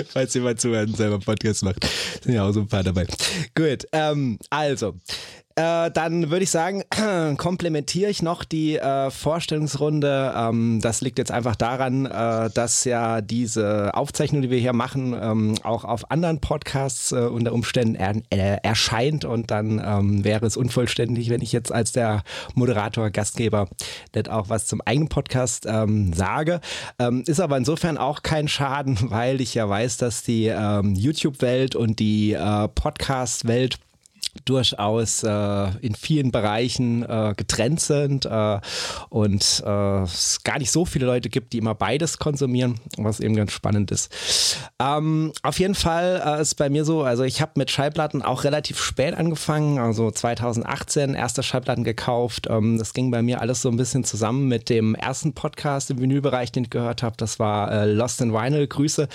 [0.09, 1.85] Falls ihr mal zuhören selber Podcast macht.
[2.23, 3.05] Sind ja auch so ein paar dabei.
[3.55, 4.95] Gut, ähm, also,
[5.59, 6.83] äh, dann würde ich sagen,
[7.37, 10.33] komplementiere ich noch die äh, Vorstellungsrunde.
[10.33, 15.13] Ähm, das liegt jetzt einfach daran, äh, dass ja diese Aufzeichnung, die wir hier machen,
[15.21, 20.45] ähm, auch auf anderen Podcasts äh, unter Umständen er äh, erscheint und dann ähm, wäre
[20.45, 22.23] es unvollständig, wenn ich jetzt als der
[22.55, 23.67] Moderator, Gastgeber
[24.13, 26.61] nicht auch was zum eigenen Podcast ähm, sage.
[26.99, 31.75] Ähm, ist aber insofern auch kein Schaden, weil ich ja weiß, dass die ähm, YouTube-Welt
[31.75, 33.77] und die äh, Podcast-Welt
[34.45, 38.59] durchaus äh, in vielen Bereichen äh, getrennt sind äh,
[39.09, 43.35] und äh, es gar nicht so viele Leute gibt, die immer beides konsumieren, was eben
[43.35, 44.11] ganz spannend ist.
[44.79, 48.43] Ähm, auf jeden Fall äh, ist bei mir so, also ich habe mit Schallplatten auch
[48.43, 52.47] relativ spät angefangen, also 2018 erste Schallplatten gekauft.
[52.49, 55.99] Ähm, das ging bei mir alles so ein bisschen zusammen mit dem ersten Podcast im
[55.99, 57.15] Vinylbereich, den ich gehört habe.
[57.17, 58.67] Das war äh, Lost in Vinyl.
[58.67, 59.07] Grüße.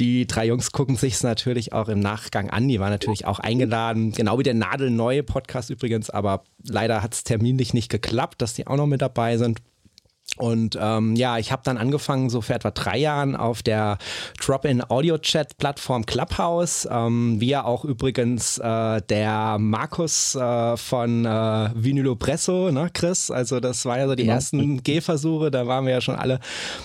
[0.00, 2.66] Die drei Jungs gucken sich es natürlich auch im Nachgang an.
[2.66, 7.22] Die waren natürlich auch eingeladen, genau wie der nadelneue Podcast übrigens, aber leider hat es
[7.22, 9.60] terminlich nicht geklappt, dass die auch noch mit dabei sind.
[10.36, 13.98] Und ähm, ja, ich habe dann angefangen, so für etwa drei Jahren auf der
[14.44, 22.70] Drop-in-Audio-Chat-Plattform Clubhouse, ähm, wie ja auch übrigens äh, der Markus äh, von äh, Vinylo Presso,
[22.70, 23.30] ne, Chris?
[23.30, 24.34] Also das war ja so die genau.
[24.34, 26.40] ersten Gehversuche, da waren wir ja schon alle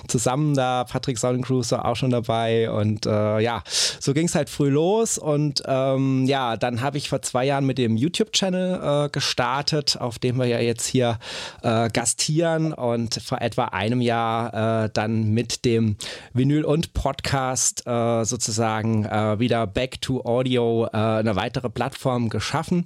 [0.07, 3.63] zusammen da, Patrick Sonnencruise war auch schon dabei und äh, ja,
[3.99, 7.65] so ging es halt früh los und ähm, ja, dann habe ich vor zwei Jahren
[7.65, 11.19] mit dem YouTube-Channel äh, gestartet, auf dem wir ja jetzt hier
[11.61, 15.97] äh, gastieren und vor etwa einem Jahr äh, dann mit dem
[16.33, 22.85] Vinyl und Podcast äh, sozusagen äh, wieder Back to Audio äh, eine weitere Plattform geschaffen.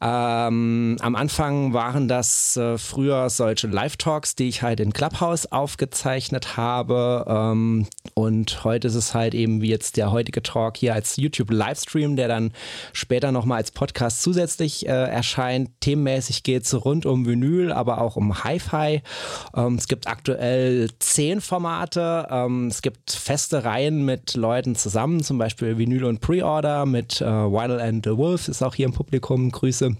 [0.00, 6.56] Ähm, am Anfang waren das äh, früher solche Live-Talks, die ich halt in Clubhouse aufgezeichnet
[6.56, 7.26] habe.
[7.28, 12.16] Ähm, und heute ist es halt eben wie jetzt der heutige Talk hier als YouTube-Livestream,
[12.16, 12.52] der dann
[12.94, 15.68] später nochmal als Podcast zusätzlich äh, erscheint.
[15.80, 19.02] Themenmäßig geht es rund um Vinyl, aber auch um Hi-Fi.
[19.54, 22.28] Ähm, es gibt aktuell zehn Formate.
[22.30, 27.24] Ähm, es gibt feste Reihen mit Leuten zusammen, zum Beispiel Vinyl und Pre-Order mit äh,
[27.26, 29.50] Vinyl and the Wolf ist auch hier im Publikum.
[29.50, 29.96] Grüße.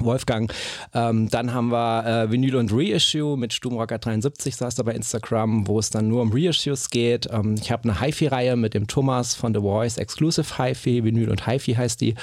[0.00, 0.52] Wolfgang.
[0.94, 5.66] Ähm, dann haben wir äh, Vinyl und Reissue mit Stumrocker73, so heißt er bei Instagram,
[5.66, 7.28] wo es dann nur um Reissues geht.
[7.30, 11.46] Ähm, ich habe eine HiFi-Reihe mit dem Thomas von The Voice, Exclusive HiFi, Vinyl und
[11.46, 12.14] HiFi heißt die.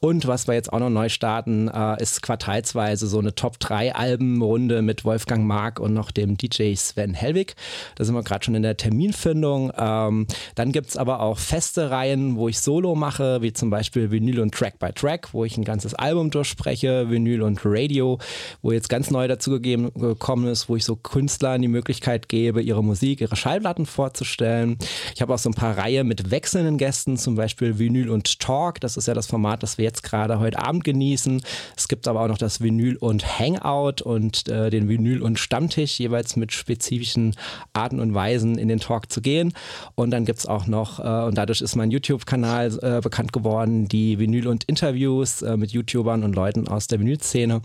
[0.00, 5.04] Und was wir jetzt auch noch neu starten, äh, ist quartalsweise so eine Top-3-Albenrunde mit
[5.04, 7.54] Wolfgang Mark und noch dem DJ Sven Helwig.
[7.96, 9.72] Da sind wir gerade schon in der Terminfindung.
[9.76, 14.10] Ähm, dann gibt es aber auch feste Reihen, wo ich Solo mache, wie zum Beispiel
[14.10, 17.10] Vinyl und Track by Track, wo ich ein ganzes Album durchspreche.
[17.12, 18.18] Vinyl und Radio,
[18.62, 22.82] wo jetzt ganz neu dazu gekommen ist, wo ich so Künstlern die Möglichkeit gebe, ihre
[22.82, 24.78] Musik, ihre Schallplatten vorzustellen.
[25.14, 28.80] Ich habe auch so ein paar Reihe mit wechselnden Gästen, zum Beispiel Vinyl und Talk.
[28.80, 31.42] Das ist ja das Format, das wir jetzt gerade heute Abend genießen.
[31.76, 36.00] Es gibt aber auch noch das Vinyl und Hangout und äh, den Vinyl und Stammtisch,
[36.00, 37.36] jeweils mit spezifischen
[37.72, 39.52] Arten und Weisen in den Talk zu gehen.
[39.94, 43.88] Und dann gibt es auch noch, äh, und dadurch ist mein YouTube-Kanal äh, bekannt geworden,
[43.88, 47.62] die Vinyl und Interviews äh, mit YouTubern und Leuten aus der Vinyl-Szene.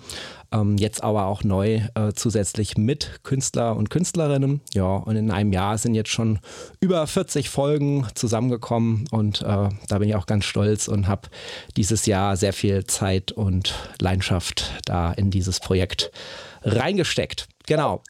[0.51, 4.61] Ähm, jetzt aber auch neu äh, zusätzlich mit Künstler und Künstlerinnen.
[4.73, 6.39] Ja, und in einem Jahr sind jetzt schon
[6.79, 11.27] über 40 Folgen zusammengekommen und äh, da bin ich auch ganz stolz und habe
[11.75, 16.11] dieses Jahr sehr viel Zeit und Leidenschaft da in dieses Projekt
[16.63, 17.47] reingesteckt.
[17.67, 18.01] Genau.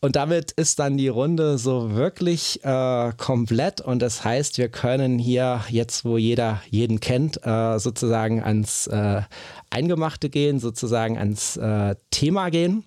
[0.00, 3.80] Und damit ist dann die Runde so wirklich äh, komplett.
[3.80, 9.22] Und das heißt, wir können hier jetzt, wo jeder jeden kennt, äh, sozusagen ans äh,
[9.72, 12.84] Eingemachte gehen, sozusagen ans äh, Thema gehen.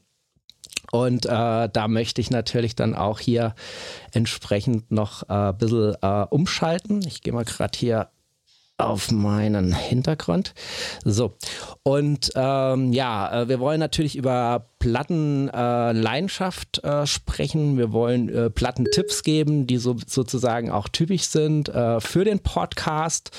[0.91, 3.53] Und äh, da möchte ich natürlich dann auch hier
[4.11, 7.01] entsprechend noch äh, ein bisschen äh, umschalten.
[7.05, 8.09] Ich gehe mal gerade hier
[8.77, 10.53] auf meinen Hintergrund.
[11.03, 11.35] So,
[11.83, 17.77] und ähm, ja, äh, wir wollen natürlich über Plattenleidenschaft äh, äh, sprechen.
[17.77, 23.31] Wir wollen äh, Plattentipps geben, die so, sozusagen auch typisch sind äh, für den Podcast.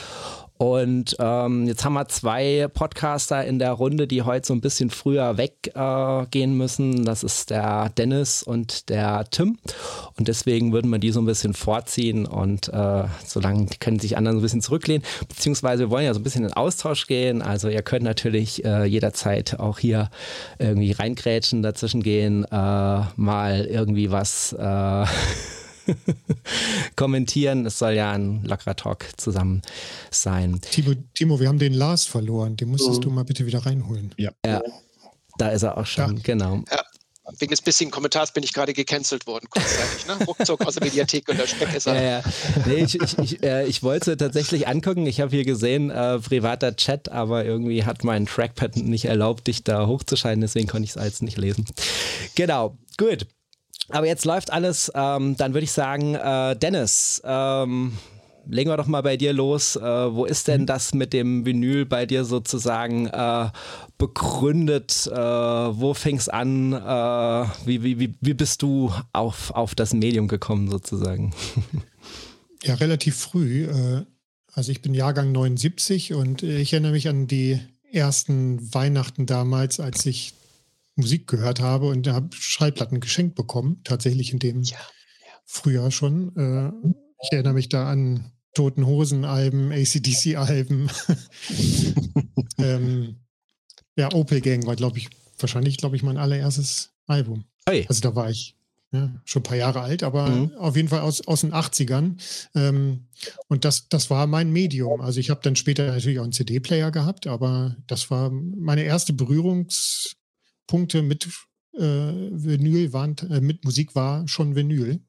[0.58, 4.90] Und ähm, jetzt haben wir zwei Podcaster in der Runde, die heute so ein bisschen
[4.90, 7.04] früher weggehen äh, müssen.
[7.04, 9.58] Das ist der Dennis und der Tim.
[10.16, 14.38] Und deswegen würden wir die so ein bisschen vorziehen und äh, solange können sich anderen
[14.38, 15.02] so ein bisschen zurücklehnen.
[15.28, 17.42] Beziehungsweise wir wollen ja so ein bisschen in Austausch gehen.
[17.42, 20.10] Also ihr könnt natürlich äh, jederzeit auch hier
[20.58, 25.04] irgendwie reingrätschen, dazwischen gehen, äh, mal irgendwie was äh,
[26.96, 27.66] kommentieren.
[27.66, 29.62] Es soll ja ein lockerer Talk zusammen
[30.10, 30.60] sein.
[30.70, 32.56] Timo, Timo wir haben den Lars verloren.
[32.56, 33.02] Den musstest mhm.
[33.02, 34.14] du mal bitte wieder reinholen.
[34.16, 34.30] Ja.
[34.44, 34.62] ja.
[35.38, 36.22] Da ist er auch schon, ja.
[36.22, 36.62] genau.
[36.70, 36.82] Ja.
[37.38, 40.24] Wegen des bisschen Kommentars bin ich gerade gecancelt worden, kurzzeitig, ne?
[40.26, 41.94] Ruckzuck aus der Mediathek und der Speck ist er.
[41.96, 42.22] Ja, ja.
[42.66, 45.06] Nee, ich, ich, ich, äh, ich wollte tatsächlich angucken.
[45.06, 49.64] Ich habe hier gesehen, äh, privater Chat, aber irgendwie hat mein Trackpad nicht erlaubt, dich
[49.64, 51.64] da hochzuschalten, deswegen konnte ich es als nicht lesen.
[52.36, 53.26] Genau, gut.
[53.88, 54.90] Aber jetzt läuft alles.
[54.94, 57.96] Ähm, dann würde ich sagen, äh, Dennis, ähm,
[58.48, 59.76] legen wir doch mal bei dir los.
[59.76, 60.66] Äh, wo ist denn mhm.
[60.66, 63.48] das mit dem Vinyl bei dir sozusagen äh,
[63.98, 65.08] begründet?
[65.10, 66.72] Äh, wo fängst an?
[66.72, 71.34] Äh, wie, wie, wie bist du auf, auf das Medium gekommen sozusagen?
[72.62, 73.64] Ja, relativ früh.
[73.64, 74.04] Äh,
[74.52, 77.60] also ich bin Jahrgang 79 und ich erinnere mich an die
[77.92, 80.32] ersten Weihnachten damals, als ich
[80.96, 85.32] Musik gehört habe und habe Schallplatten geschenkt bekommen, tatsächlich in dem ja, ja.
[85.44, 86.34] Frühjahr schon.
[86.36, 86.72] Äh,
[87.22, 90.90] ich erinnere mich da an Toten Hosen-Alben, ACDC-Alben.
[92.58, 93.16] ähm,
[93.96, 97.44] ja, Opel Gang war, glaube ich, wahrscheinlich, glaube ich, mein allererstes Album.
[97.68, 97.84] Hey.
[97.88, 98.56] Also da war ich
[98.92, 100.52] ja, schon ein paar Jahre alt, aber mhm.
[100.56, 102.16] auf jeden Fall aus, aus den 80ern.
[102.54, 103.08] Ähm,
[103.48, 105.02] und das, das war mein Medium.
[105.02, 109.12] Also ich habe dann später natürlich auch einen CD-Player gehabt, aber das war meine erste
[109.12, 110.15] Berührungs-
[110.66, 111.28] Punkte mit
[111.74, 115.00] äh, Vinyl waren, äh, mit Musik war schon Vinyl.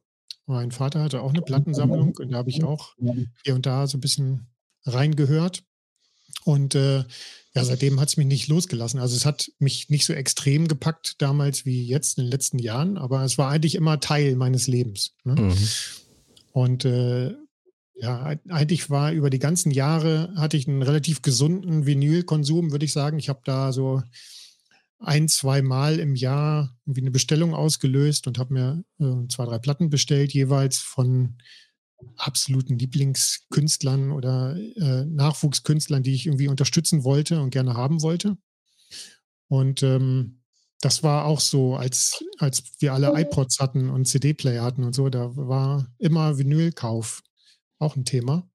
[0.45, 2.95] Mein Vater hatte auch eine Plattensammlung und da habe ich auch
[3.43, 4.47] hier und da so ein bisschen
[4.85, 5.63] reingehört.
[6.45, 7.03] Und äh,
[7.53, 8.99] ja, seitdem hat es mich nicht losgelassen.
[8.99, 12.97] Also es hat mich nicht so extrem gepackt damals wie jetzt in den letzten Jahren,
[12.97, 15.15] aber es war eigentlich immer Teil meines Lebens.
[15.25, 15.35] Ne?
[15.35, 15.57] Mhm.
[16.53, 17.33] Und äh,
[17.99, 22.93] ja, eigentlich war über die ganzen Jahre hatte ich einen relativ gesunden Vinylkonsum, würde ich
[22.93, 23.17] sagen.
[23.17, 24.01] Ich habe da so
[24.99, 29.60] ein, zwei Mal im Jahr irgendwie eine Bestellung ausgelöst und habe mir äh, zwei, drei
[29.60, 31.38] Platten bestellt, jeweils von
[32.15, 38.38] absoluten Lieblingskünstlern oder äh, Nachwuchskünstlern, die ich irgendwie unterstützen wollte und gerne haben wollte.
[39.47, 40.41] Und ähm,
[40.81, 45.10] das war auch so, als, als wir alle iPods hatten und CD-Player hatten und so,
[45.10, 47.23] da war immer Vinylkauf
[47.79, 48.47] auch ein Thema.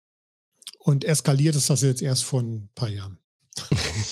[0.79, 3.22] Und eskaliert ist das jetzt erst vor ein paar Jahren.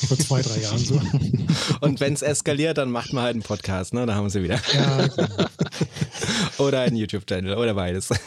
[0.06, 1.00] Vor zwei, drei Jahren so.
[1.80, 4.04] Und wenn es eskaliert, dann macht man halt einen Podcast, ne?
[4.04, 4.60] Da haben wir sie wieder.
[4.74, 5.46] Ja, genau.
[6.58, 8.08] oder einen YouTube-Channel oder beides.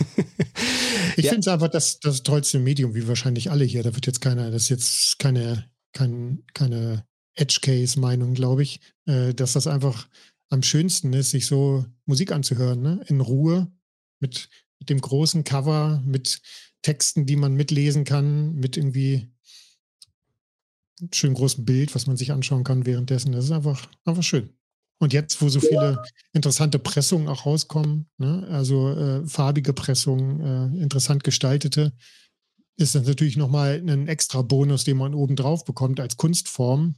[1.16, 1.32] Ich ja.
[1.32, 3.84] finde es einfach das, das tollste Medium, wie wahrscheinlich alle hier.
[3.84, 9.54] Da wird jetzt keiner, das ist jetzt keine, kein, keine Edge-Case-Meinung, glaube ich, äh, dass
[9.54, 10.08] das einfach
[10.50, 13.02] am schönsten ist, sich so Musik anzuhören, ne?
[13.08, 13.72] in Ruhe,
[14.20, 14.50] mit,
[14.80, 16.42] mit dem großen Cover, mit
[16.82, 19.33] Texten, die man mitlesen kann, mit irgendwie
[21.12, 23.32] schön großen Bild, was man sich anschauen kann währenddessen.
[23.32, 24.50] Das ist einfach, einfach schön.
[25.00, 26.02] Und jetzt, wo so viele
[26.32, 31.94] interessante Pressungen auch rauskommen, ne, also äh, farbige Pressungen, äh, interessant gestaltete,
[32.78, 36.96] ist das natürlich nochmal ein extra Bonus, den man oben drauf bekommt als Kunstform.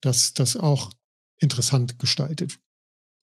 [0.00, 0.92] das, das auch
[1.38, 2.58] interessant gestaltet.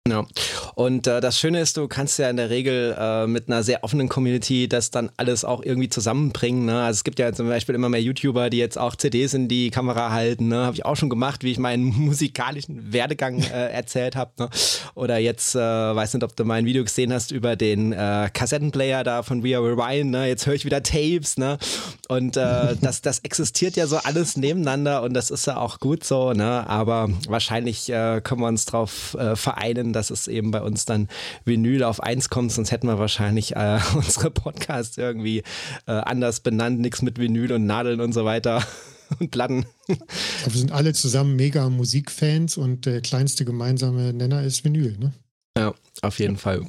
[0.08, 0.26] Ja.
[0.74, 3.84] Und äh, das Schöne ist, du kannst ja in der Regel äh, mit einer sehr
[3.84, 6.66] offenen Community das dann alles auch irgendwie zusammenbringen.
[6.66, 6.82] Ne?
[6.82, 9.70] Also es gibt ja zum Beispiel immer mehr YouTuber, die jetzt auch CDs in die
[9.70, 10.48] Kamera halten.
[10.48, 10.66] Ne?
[10.66, 14.32] Habe ich auch schon gemacht, wie ich meinen musikalischen Werdegang äh, erzählt habe.
[14.40, 14.50] Ne?
[14.96, 19.04] Oder jetzt, äh, weiß nicht, ob du mein Video gesehen hast über den äh, Kassettenplayer
[19.04, 20.10] da von We Are Rewind.
[20.10, 20.28] Ne?
[20.28, 21.38] Jetzt höre ich wieder Tapes.
[21.38, 21.60] Ne?
[22.08, 26.04] Und äh, das, das existiert ja so alles nebeneinander und das ist ja auch gut
[26.04, 26.34] so.
[26.34, 26.68] Ne?
[26.68, 29.36] Aber wahrscheinlich können wir uns darauf äh,
[29.92, 31.08] vereinen, dass es eben bei uns dann
[31.46, 35.44] Vinyl auf eins kommt, sonst hätten wir wahrscheinlich äh, unsere Podcasts irgendwie
[35.88, 38.64] äh, anders benannt, nichts mit Vinyl und Nadeln und so weiter
[39.20, 39.66] und Platten.
[39.88, 39.98] Wir
[40.54, 45.14] sind alle zusammen mega Musikfans und der kleinste gemeinsame Nenner ist Vinyl, ne?
[45.58, 46.62] Ja, auf jeden Fall.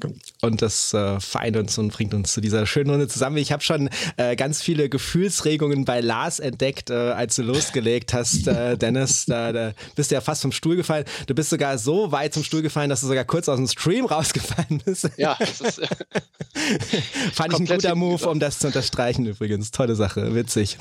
[0.43, 3.39] Und das äh, vereint uns und bringt uns zu dieser schönen Runde zusammen.
[3.39, 8.47] Ich habe schon äh, ganz viele Gefühlsregungen bei Lars entdeckt, äh, als du losgelegt hast,
[8.47, 9.24] äh, Dennis.
[9.26, 11.07] Da, da, bist du ja fast vom Stuhl gefallen.
[11.26, 14.05] Du bist sogar so weit zum Stuhl gefallen, dass du sogar kurz aus dem Stream
[14.05, 15.09] rausgefallen bist.
[15.16, 15.80] Ja, das ist.
[17.33, 19.70] Fand ich ein guter Move, um das zu unterstreichen übrigens.
[19.70, 20.76] Tolle Sache, witzig.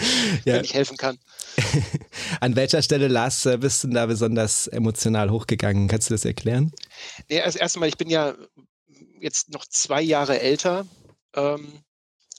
[0.44, 0.54] ja.
[0.54, 1.18] Wenn ich helfen kann.
[2.40, 5.88] An welcher Stelle, Lars, äh, bist du da besonders emotional hochgegangen?
[5.88, 6.72] Kannst du das erklären?
[7.28, 8.34] Nee, also erstmal, ich bin ja
[9.20, 10.86] jetzt noch zwei Jahre älter,
[11.34, 11.82] ähm,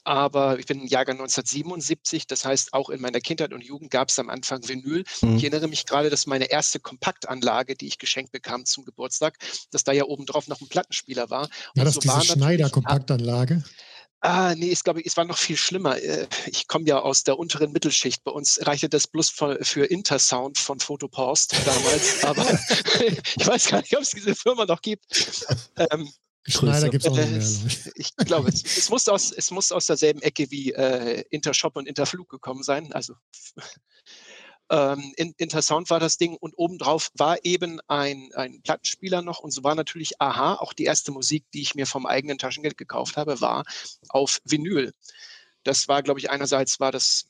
[0.05, 4.09] aber ich bin im Jahrgang 1977, das heißt, auch in meiner Kindheit und Jugend gab
[4.09, 5.05] es am Anfang Vinyl.
[5.21, 5.37] Mhm.
[5.37, 9.37] Ich erinnere mich gerade, dass meine erste Kompaktanlage, die ich geschenkt bekam zum Geburtstag,
[9.71, 11.49] dass da ja oben drauf noch ein Plattenspieler war.
[11.75, 13.63] War das so diese Schneider-Kompaktanlage?
[14.25, 16.01] Ah, nee, ich glaube, es war noch viel schlimmer.
[16.01, 18.23] Äh, ich komme ja aus der unteren Mittelschicht.
[18.23, 19.29] Bei uns reichte das bloß
[19.61, 22.23] für Intersound von Photopost damals.
[22.23, 22.43] aber
[23.35, 25.03] ich weiß gar nicht, ob es diese Firma noch gibt.
[25.75, 26.09] Ähm,
[26.47, 27.93] Schneider gibt es auch nicht mehr.
[27.95, 31.85] Ich glaube, es, es, muss aus, es muss aus derselben Ecke wie äh, Intershop und
[31.85, 32.93] Interflug gekommen sein.
[32.93, 33.15] Also
[34.73, 39.51] ähm, in, Intersound war das Ding und obendrauf war eben ein, ein Plattenspieler noch und
[39.51, 43.15] so war natürlich Aha, auch die erste Musik, die ich mir vom eigenen Taschengeld gekauft
[43.15, 43.65] habe, war
[44.09, 44.91] auf Vinyl.
[45.63, 47.25] Das war, glaube ich, einerseits war das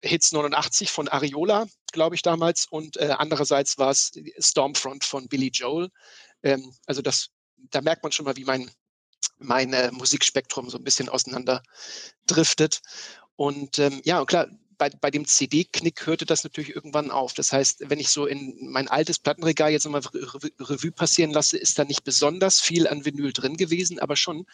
[0.00, 5.48] Hits 89 von Ariola, glaube ich damals, und äh, andererseits war es Stormfront von Billy
[5.48, 5.88] Joel.
[6.44, 8.70] Ähm, also das, da merkt man schon mal, wie mein
[9.38, 11.62] mein äh, Musikspektrum so ein bisschen auseinander
[12.26, 12.80] driftet.
[13.34, 14.46] Und ähm, ja, und klar,
[14.78, 17.34] bei, bei dem CD-Knick hörte das natürlich irgendwann auf.
[17.34, 20.02] Das heißt, wenn ich so in mein altes Plattenregal jetzt nochmal
[20.60, 24.46] Revue passieren lasse, ist da nicht besonders viel an Vinyl drin gewesen, aber schon.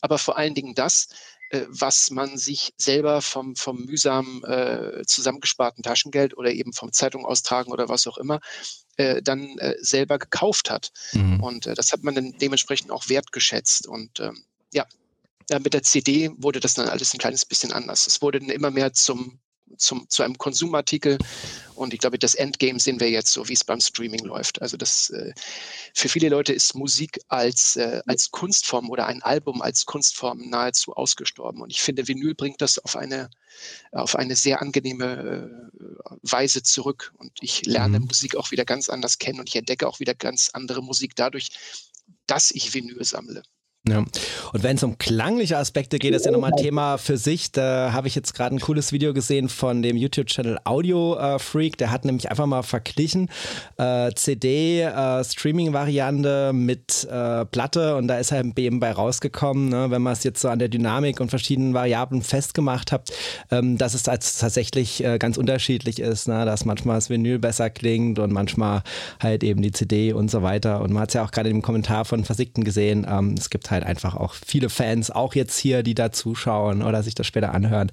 [0.00, 1.08] Aber vor allen Dingen das,
[1.50, 7.24] äh, was man sich selber vom, vom mühsam äh, zusammengesparten Taschengeld oder eben vom Zeitung
[7.24, 8.40] austragen oder was auch immer,
[8.96, 10.92] äh, dann äh, selber gekauft hat.
[11.12, 11.42] Mhm.
[11.42, 13.86] Und äh, das hat man dann dementsprechend auch wertgeschätzt.
[13.86, 14.86] Und ähm, ja,
[15.50, 18.06] ja, mit der CD wurde das dann alles ein kleines bisschen anders.
[18.06, 19.40] Es wurde dann immer mehr zum
[19.76, 21.18] zum, zu einem Konsumartikel.
[21.74, 24.60] Und ich glaube, das Endgame sehen wir jetzt so, wie es beim Streaming läuft.
[24.60, 25.32] Also das äh,
[25.94, 30.94] für viele Leute ist Musik als, äh, als Kunstform oder ein Album als Kunstform nahezu
[30.94, 31.62] ausgestorben.
[31.62, 33.30] Und ich finde, Vinyl bringt das auf eine,
[33.92, 37.12] auf eine sehr angenehme äh, Weise zurück.
[37.18, 38.06] Und ich lerne mhm.
[38.06, 41.50] Musik auch wieder ganz anders kennen und ich entdecke auch wieder ganz andere Musik dadurch,
[42.26, 43.42] dass ich Vinyl sammle.
[43.86, 43.98] Ja.
[43.98, 47.52] Und wenn es um klangliche Aspekte geht, ist ja nochmal ein Thema für sich.
[47.52, 51.78] Da habe ich jetzt gerade ein cooles Video gesehen von dem YouTube-Channel Audio äh, Freak.
[51.78, 53.30] Der hat nämlich einfach mal verglichen
[53.76, 60.02] äh, CD-Streaming-Variante äh, mit äh, Platte und da ist er eben bei rausgekommen, ne, wenn
[60.02, 63.10] man es jetzt so an der Dynamik und verschiedenen Variablen festgemacht hat,
[63.50, 68.18] ähm, dass es tatsächlich äh, ganz unterschiedlich ist, ne, dass manchmal das Vinyl besser klingt
[68.18, 68.82] und manchmal
[69.20, 70.80] halt eben die CD und so weiter.
[70.80, 73.06] Und man hat es ja auch gerade im Kommentar von Versickten gesehen.
[73.08, 77.02] Ähm, es gibt halt einfach auch viele Fans, auch jetzt hier, die da zuschauen oder
[77.02, 77.90] sich das später anhören,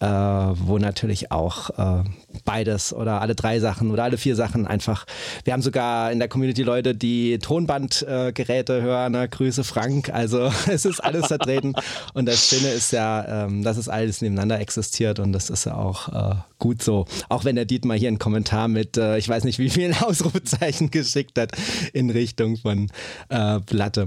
[0.00, 2.04] äh, wo natürlich auch äh,
[2.44, 5.06] beides oder alle drei Sachen oder alle vier Sachen einfach.
[5.44, 9.12] Wir haben sogar in der Community Leute, die Tonbandgeräte äh, hören.
[9.12, 9.28] Ne?
[9.28, 10.10] Grüße Frank.
[10.10, 11.74] Also es ist alles vertreten.
[12.14, 15.74] und das Schöne ist ja, ähm, dass es alles nebeneinander existiert und das ist ja
[15.74, 17.06] auch äh, gut so.
[17.28, 20.90] Auch wenn der Dietmar hier einen Kommentar mit, äh, ich weiß nicht wie vielen Ausrufezeichen
[20.90, 21.52] geschickt hat
[21.92, 22.90] in Richtung von
[23.28, 24.06] äh, Platte.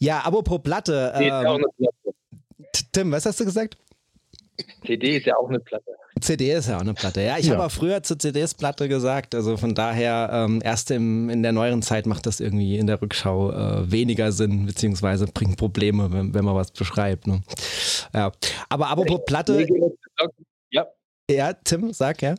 [0.00, 1.12] Ja, apropos Platte.
[1.14, 1.64] Ähm, Platte.
[2.92, 3.76] Tim, was hast du gesagt?
[4.84, 5.92] CD ist ja auch eine Platte.
[6.20, 7.22] CD ist ja auch eine Platte.
[7.22, 7.54] Ja, ich ja.
[7.54, 9.34] habe auch früher zu CDs Platte gesagt.
[9.34, 13.00] Also von daher, ähm, erst im, in der neueren Zeit macht das irgendwie in der
[13.00, 17.26] Rückschau äh, weniger Sinn, beziehungsweise bringt Probleme, wenn, wenn man was beschreibt.
[17.26, 17.42] Ne?
[18.14, 18.32] Ja.
[18.68, 19.66] Aber apropos Platte.
[20.70, 20.86] Ja.
[21.30, 22.34] Ja, Tim, sag ja.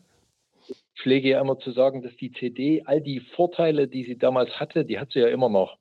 [0.68, 4.51] Ich pflege ja immer zu sagen, dass die CD all die Vorteile, die sie damals
[4.59, 5.78] hatte, die hat sie ja immer noch.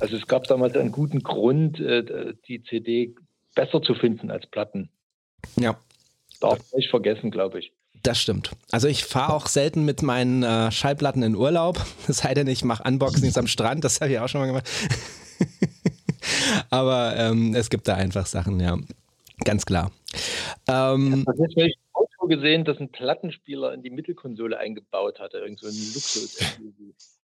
[0.00, 3.14] Also es gab damals einen guten Grund, äh, die CD
[3.54, 4.90] besser zu finden als Platten.
[5.56, 5.78] Ja.
[6.40, 7.72] Darf man nicht vergessen, glaube ich.
[8.02, 8.52] Das stimmt.
[8.70, 11.78] Also ich fahre auch selten mit meinen äh, Schallplatten in Urlaub.
[12.08, 14.68] Es sei denn, ich mache Unboxings am Strand, das habe ich auch schon mal gemacht.
[16.70, 18.78] Aber ähm, es gibt da einfach Sachen, ja.
[19.44, 19.90] Ganz klar.
[20.68, 25.18] Ähm, ja, jetzt habe ich ein Auto gesehen, das einen Plattenspieler in die Mittelkonsole eingebaut
[25.18, 25.38] hatte.
[25.38, 26.38] Irgend so ein Luxus.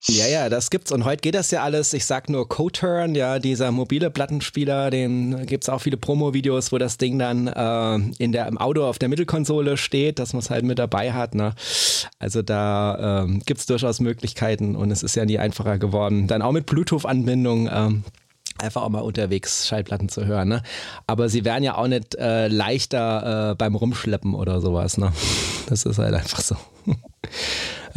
[0.05, 0.91] Ja, ja, das gibt's.
[0.91, 1.91] Und heute geht das ja alles.
[1.93, 6.97] Ich sag nur Coturn, ja, dieser mobile Plattenspieler, den gibt's auch viele Promo-Videos, wo das
[6.97, 10.63] Ding dann äh, in der, im Auto auf der Mittelkonsole steht, dass man es halt
[10.63, 11.33] mit dabei hat.
[11.33, 11.55] Ne?
[12.19, 16.27] Also da ähm, gibt's durchaus Möglichkeiten und es ist ja nie einfacher geworden.
[16.27, 17.69] Dann auch mit Bluetooth-Anbindung.
[17.73, 18.03] Ähm,
[18.59, 20.47] einfach auch mal unterwegs Schallplatten zu hören.
[20.47, 20.63] Ne?
[21.05, 24.97] Aber sie werden ja auch nicht äh, leichter äh, beim Rumschleppen oder sowas.
[24.97, 25.11] Ne?
[25.67, 26.55] Das ist halt einfach so.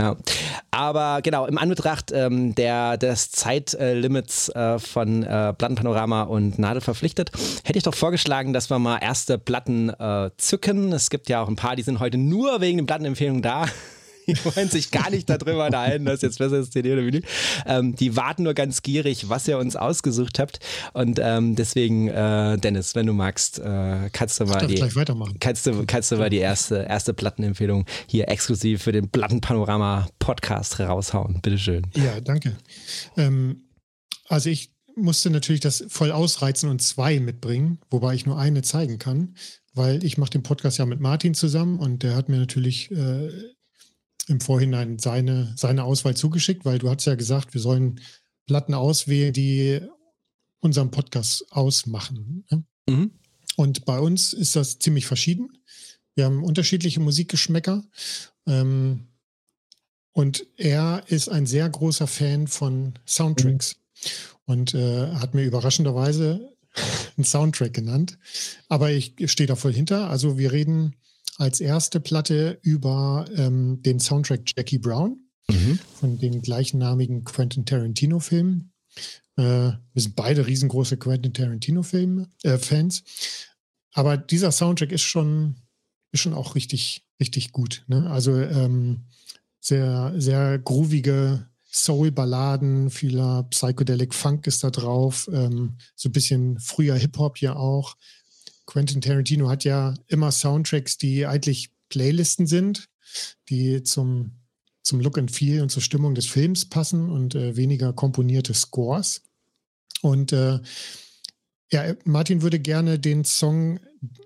[0.01, 0.17] Ja.
[0.71, 7.31] Aber genau, im Anbetracht ähm, der, des Zeitlimits äh, von äh, Plattenpanorama und Nadel verpflichtet,
[7.65, 10.93] hätte ich doch vorgeschlagen, dass wir mal erste Platten äh, zücken.
[10.93, 13.67] Es gibt ja auch ein paar, die sind heute nur wegen den Plattenempfehlungen da.
[14.27, 17.23] Die wollen sich gar nicht darüber unterhalten, dass jetzt besser ist CD oder Vinyl.
[17.67, 20.61] Ähm, die warten nur ganz gierig, was ihr uns ausgesucht habt.
[20.93, 24.77] Und ähm, deswegen, äh, Dennis, wenn du magst, äh, kannst du mal die,
[25.41, 30.79] kannst du, kannst du mal die erste, erste Plattenempfehlung hier exklusiv für den Plattenpanorama Podcast
[30.81, 31.41] raushauen.
[31.41, 31.87] Bitteschön.
[31.95, 32.57] Ja, danke.
[33.17, 33.65] Ähm,
[34.29, 38.99] also ich musste natürlich das voll ausreizen und zwei mitbringen, wobei ich nur eine zeigen
[38.99, 39.35] kann,
[39.75, 43.31] weil ich mache den Podcast ja mit Martin zusammen und der hat mir natürlich äh,
[44.31, 48.01] im Vorhinein seine, seine Auswahl zugeschickt, weil du hast ja gesagt, wir sollen
[48.47, 49.81] Platten auswählen, die
[50.61, 52.45] unseren Podcast ausmachen.
[52.51, 52.65] Ne?
[52.89, 53.11] Mhm.
[53.57, 55.59] Und bei uns ist das ziemlich verschieden.
[56.15, 57.83] Wir haben unterschiedliche Musikgeschmäcker.
[58.47, 59.09] Ähm,
[60.13, 64.11] und er ist ein sehr großer Fan von Soundtracks mhm.
[64.53, 66.57] und äh, hat mir überraschenderweise
[67.17, 68.19] einen Soundtrack genannt.
[68.69, 70.09] Aber ich stehe da voll hinter.
[70.09, 70.95] Also wir reden
[71.41, 75.19] als erste Platte über ähm, den Soundtrack Jackie Brown
[75.49, 75.79] mhm.
[75.95, 78.71] von dem gleichnamigen Quentin Tarantino-Film.
[79.37, 82.29] Äh, wir sind beide riesengroße Quentin Tarantino-Fans.
[83.01, 83.03] Äh,
[83.93, 85.57] Aber dieser Soundtrack ist schon,
[86.13, 87.85] ist schon auch richtig, richtig gut.
[87.89, 88.11] Ne?
[88.11, 89.07] Also ähm,
[89.61, 96.97] sehr, sehr groovige Soul-Balladen, vieler Psychedelic Funk ist da drauf, ähm, so ein bisschen früher
[96.97, 97.97] Hip-Hop hier auch.
[98.71, 102.89] Quentin Tarantino hat ja immer Soundtracks, die eigentlich Playlisten sind,
[103.49, 104.37] die zum,
[104.83, 109.23] zum Look and Feel und zur Stimmung des Films passen und äh, weniger komponierte Scores.
[110.03, 110.61] Und äh,
[111.73, 113.81] ja, Martin würde gerne den Song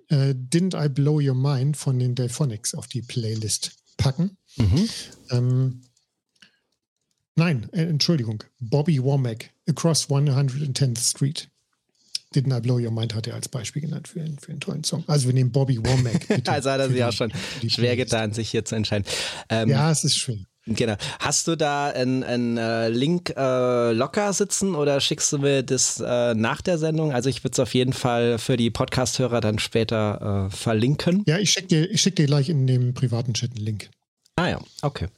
[0.08, 4.36] äh, Didn't I Blow Your Mind von den Delphonics auf die Playlist packen.
[4.56, 4.88] Mhm.
[5.30, 5.80] Ähm,
[7.34, 11.48] nein, äh, Entschuldigung, Bobby Womack, Across 110th Street.
[12.34, 14.84] Didn't I Blow Your Mind hat er als Beispiel genannt für, einen, für einen tollen
[14.84, 15.04] Song.
[15.06, 16.26] Also wir nehmen Bobby Womack.
[16.48, 17.32] also hat er sich auch schon
[17.68, 19.04] schwer getan, sich hier zu entscheiden.
[19.48, 20.38] Ähm, ja, es ist schwer.
[20.66, 20.94] Genau.
[21.18, 26.34] Hast du da einen, äh, Link äh, locker sitzen oder schickst du mir das äh,
[26.34, 27.12] nach der Sendung?
[27.12, 31.22] Also ich würde es auf jeden Fall für die Podcast-Hörer dann später äh, verlinken.
[31.26, 33.90] Ja, ich schicke dir, schick dir gleich in dem privaten Chat einen Link.
[34.36, 35.08] Ah ja, okay.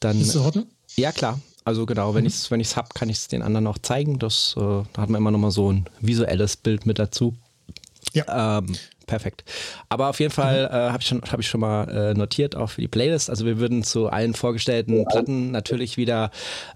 [0.00, 0.66] Dann, ist das in Ordnung?
[0.96, 1.40] Ja, klar.
[1.66, 2.28] Also genau, wenn mhm.
[2.28, 4.20] ich es wenn ich's habe, kann ich es den anderen auch zeigen.
[4.20, 7.34] Das, äh, da hat man immer noch mal so ein visuelles Bild mit dazu.
[8.12, 8.58] Ja.
[8.58, 8.76] Ähm,
[9.06, 9.44] perfekt.
[9.88, 10.74] Aber auf jeden Fall mhm.
[10.74, 13.30] äh, habe ich, schon, hab ich schon mal äh, notiert, auch für die Playlist.
[13.30, 16.30] Also wir würden zu allen vorgestellten Platten natürlich wieder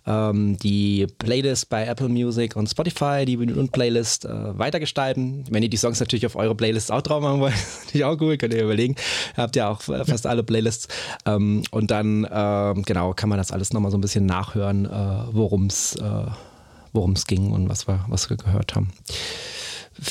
[0.07, 5.45] ähm, die Playlist bei Apple Music und Spotify, die Vinyl und Playlist äh, weitergestalten.
[5.51, 7.55] Wenn ihr die Songs natürlich auf eure Playlist auch drauf machen wollt,
[7.85, 8.95] natürlich auch cool, könnt ihr überlegen.
[9.37, 10.89] Ihr habt ja auch äh, fast alle Playlists.
[11.27, 14.89] Ähm, und dann, ähm, genau, kann man das alles nochmal so ein bisschen nachhören,
[15.33, 15.97] worum es
[16.93, 18.91] worum es ging und was wir, was wir gehört haben.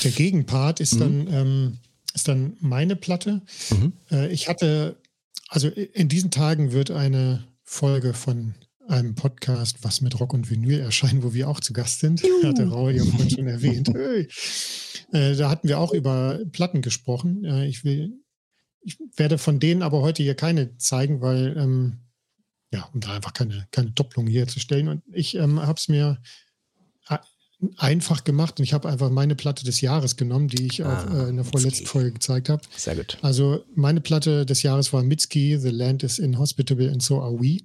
[0.03, 0.99] Der Gegenpart ist mhm.
[0.99, 1.77] dann ähm,
[2.13, 3.41] ist dann meine Platte.
[3.69, 3.93] Mhm.
[4.11, 4.97] Äh, ich hatte,
[5.47, 8.55] also in diesen Tagen wird eine Folge von
[8.87, 12.21] einem Podcast, was mit Rock und Vinyl erscheinen, wo wir auch zu Gast sind.
[12.21, 12.43] Juhu.
[12.43, 13.91] Hatte Raul ja vorhin schon erwähnt.
[15.11, 17.43] Äh, da hatten wir auch über Platten gesprochen.
[17.43, 18.21] Äh, ich will,
[18.81, 22.01] ich werde von denen aber heute hier keine zeigen, weil, ähm,
[22.71, 24.87] ja, um da einfach keine, keine Doppelung hier zu stellen.
[24.87, 26.21] Und ich ähm, habe es mir
[27.77, 31.13] einfach gemacht und ich habe einfach meine Platte des Jahres genommen, die ich ah, auch
[31.13, 32.61] äh, in der vorletzten Folge gezeigt habe.
[32.75, 33.17] Sehr gut.
[33.21, 37.59] Also meine Platte des Jahres war Mitski, The Land is Inhospitable and So Are We.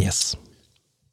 [0.00, 0.36] Yes.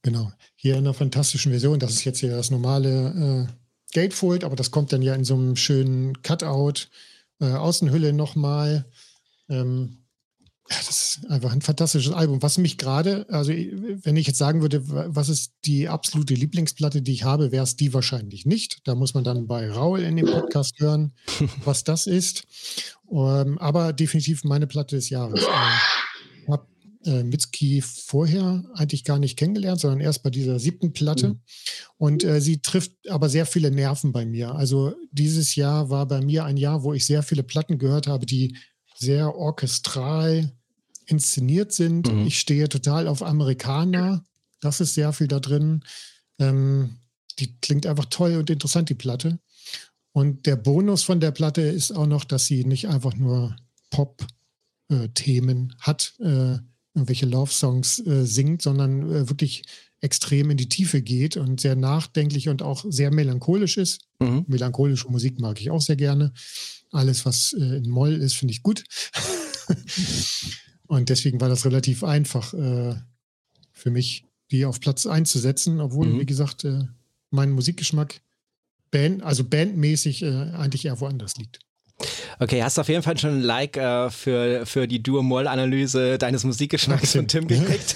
[0.01, 0.31] Genau.
[0.55, 1.79] Hier in einer fantastischen Version.
[1.79, 3.53] Das ist jetzt hier das normale äh,
[3.93, 6.87] Gatefold, aber das kommt dann ja in so einem schönen Cutout.
[7.39, 8.85] Äh, Außenhülle nochmal.
[9.49, 10.00] Ähm,
[10.71, 12.41] ja, das ist einfach ein fantastisches Album.
[12.41, 17.11] Was mich gerade, also wenn ich jetzt sagen würde, was ist die absolute Lieblingsplatte, die
[17.11, 18.79] ich habe, wäre es die wahrscheinlich nicht.
[18.85, 21.13] Da muss man dann bei Raul in dem Podcast hören,
[21.65, 22.43] was das ist.
[23.05, 25.45] Um, ähm, aber definitiv meine Platte des Jahres.
[27.05, 31.29] äh, Mitski vorher eigentlich gar nicht kennengelernt, sondern erst bei dieser siebten Platte.
[31.29, 31.39] Mhm.
[31.97, 34.55] Und äh, sie trifft aber sehr viele Nerven bei mir.
[34.55, 38.25] Also dieses Jahr war bei mir ein Jahr, wo ich sehr viele Platten gehört habe,
[38.25, 38.55] die
[38.95, 40.51] sehr orchestral
[41.11, 42.11] inszeniert sind.
[42.11, 42.25] Mhm.
[42.25, 44.23] Ich stehe total auf Amerikaner.
[44.59, 45.83] Das ist sehr viel da drin.
[46.39, 46.97] Ähm,
[47.39, 49.39] die klingt einfach toll und interessant, die Platte.
[50.13, 53.55] Und der Bonus von der Platte ist auch noch, dass sie nicht einfach nur
[53.89, 56.57] Pop-Themen hat, äh,
[56.93, 59.63] irgendwelche Love-Songs äh, singt, sondern äh, wirklich
[60.01, 64.01] extrem in die Tiefe geht und sehr nachdenklich und auch sehr melancholisch ist.
[64.19, 64.45] Mhm.
[64.47, 66.33] Melancholische Musik mag ich auch sehr gerne.
[66.91, 68.83] Alles, was äh, in Moll ist, finde ich gut.
[70.91, 72.95] Und deswegen war das relativ einfach äh,
[73.71, 76.19] für mich, die auf Platz einzusetzen, obwohl, mhm.
[76.19, 76.83] wie gesagt, äh,
[77.29, 78.19] mein Musikgeschmack
[78.91, 81.59] Band, also bandmäßig äh, eigentlich eher woanders liegt.
[82.39, 86.43] Okay, hast du auf jeden Fall schon ein Like äh, für, für die Duo-Moll-Analyse deines
[86.43, 87.95] Musikgeschmacks von Tim gekriegt.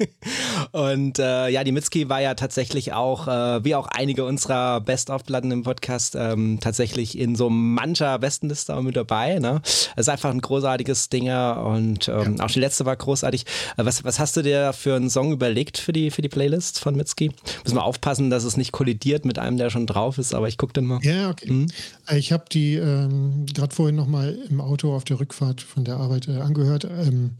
[0.72, 5.50] und äh, ja, die Mitski war ja tatsächlich auch, äh, wie auch einige unserer Best-of-Platten
[5.50, 9.38] im Podcast, ähm, tatsächlich in so mancher Bestenliste auch mit dabei.
[9.38, 9.62] Ne?
[9.96, 12.44] Ist einfach ein großartiges Ding und ähm, ja.
[12.44, 13.44] auch die letzte war großartig.
[13.76, 16.80] Äh, was, was hast du dir für einen Song überlegt für die, für die Playlist
[16.80, 17.30] von Mitski?
[17.64, 20.58] Müssen wir aufpassen, dass es nicht kollidiert mit einem, der schon drauf ist, aber ich
[20.58, 21.00] gucke dann mal.
[21.02, 21.50] Ja, okay.
[21.50, 21.66] Mhm.
[22.12, 26.28] Ich habe die ähm, gerade vorhin nochmal im Auto auf der Rückfahrt von der Arbeit
[26.28, 26.84] äh, angehört.
[26.84, 27.36] Ähm,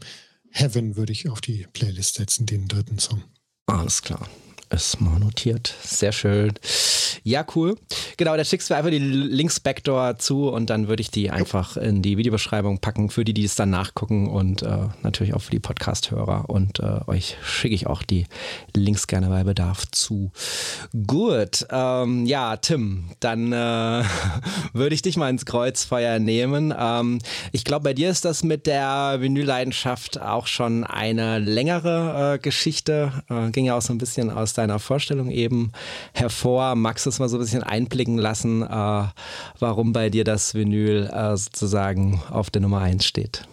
[0.51, 3.23] Heaven würde ich auf die Playlist setzen, den dritten Song.
[3.65, 4.27] Alles klar
[4.71, 5.73] ist mal notiert.
[5.83, 6.53] Sehr schön.
[7.23, 7.75] Ja, cool.
[8.17, 11.77] Genau, da schickst du einfach die Links Backdoor zu und dann würde ich die einfach
[11.77, 15.51] in die Videobeschreibung packen für die, die es dann nachgucken und äh, natürlich auch für
[15.51, 16.49] die Podcast-Hörer.
[16.49, 18.25] Und äh, euch schicke ich auch die
[18.75, 20.31] Links gerne bei Bedarf zu.
[21.05, 23.55] Gut, ähm, ja, Tim, dann äh,
[24.73, 26.73] würde ich dich mal ins Kreuzfeuer nehmen.
[26.77, 27.19] Ähm,
[27.51, 33.11] ich glaube, bei dir ist das mit der Vinylleidenschaft auch schon eine längere äh, Geschichte.
[33.29, 35.71] Äh, ging ja auch so ein bisschen aus deiner Vorstellung eben
[36.13, 36.75] hervor.
[36.75, 39.03] Magst du es mal so ein bisschen einblicken lassen, äh,
[39.59, 43.43] warum bei dir das Vinyl äh, sozusagen auf der Nummer 1 steht?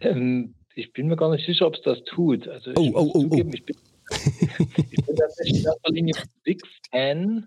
[0.00, 2.48] Ähm, ich bin mir gar nicht sicher, ob es das tut.
[2.48, 3.54] Also oh, oh, oh, zugeben, oh.
[3.54, 3.76] Ich bin,
[4.90, 6.14] ich bin tatsächlich in erster Linie
[6.44, 7.44] Big Fan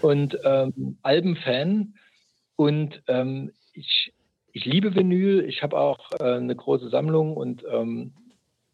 [0.00, 1.94] und ähm, Albenfan
[2.56, 4.12] und ähm, ich,
[4.52, 5.44] ich liebe Vinyl.
[5.48, 8.12] Ich habe auch äh, eine große Sammlung und ähm,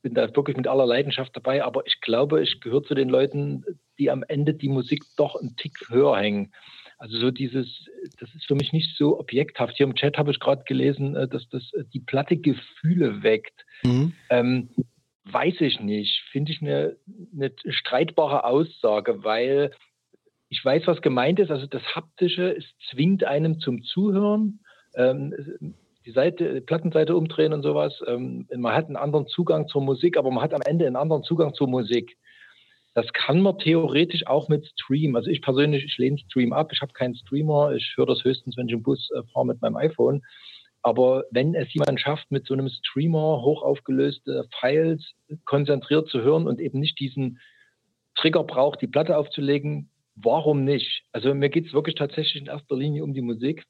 [0.03, 3.65] bin da wirklich mit aller Leidenschaft dabei, aber ich glaube, ich gehöre zu den Leuten,
[3.99, 6.53] die am Ende die Musik doch einen Tick höher hängen.
[6.99, 7.87] Also so dieses,
[8.19, 9.77] das ist für mich nicht so objekthaft.
[9.77, 13.65] Hier im Chat habe ich gerade gelesen, äh, dass das äh, die Platte Gefühle weckt.
[13.85, 14.15] Mhm.
[14.31, 14.71] Ähm,
[15.25, 16.23] weiß ich nicht.
[16.33, 16.97] Finde ich eine,
[17.33, 19.71] eine streitbare Aussage, weil
[20.49, 21.51] ich weiß, was gemeint ist.
[21.51, 24.61] Also das Haptische, es zwingt einem zum Zuhören.
[24.97, 25.75] Ähm,
[26.09, 28.03] die Seite, die Plattenseite umdrehen und sowas.
[28.07, 31.23] Ähm, man hat einen anderen Zugang zur Musik, aber man hat am Ende einen anderen
[31.23, 32.17] Zugang zur Musik.
[32.95, 35.17] Das kann man theoretisch auch mit Stream.
[35.17, 36.71] Also ich persönlich, ich lehne Stream ab.
[36.73, 37.73] Ich habe keinen Streamer.
[37.73, 40.23] Ich höre das höchstens, wenn ich im Bus äh, fahre mit meinem iPhone.
[40.81, 45.13] Aber wenn es jemand schafft, mit so einem Streamer hochaufgelöste Files
[45.45, 47.39] konzentriert zu hören und eben nicht diesen
[48.15, 51.03] Trigger braucht, die Platte aufzulegen, warum nicht?
[51.13, 53.65] Also mir geht es wirklich tatsächlich in erster Linie um die Musik.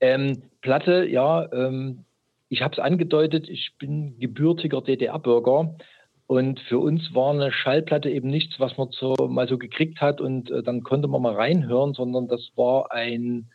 [0.00, 2.04] Ähm, Platte, ja, ähm,
[2.48, 5.76] ich habe es angedeutet, ich bin gebürtiger DDR-Bürger.
[6.26, 10.20] Und für uns war eine Schallplatte eben nichts, was man so mal so gekriegt hat
[10.20, 13.50] und äh, dann konnte man mal reinhören, sondern das war ein,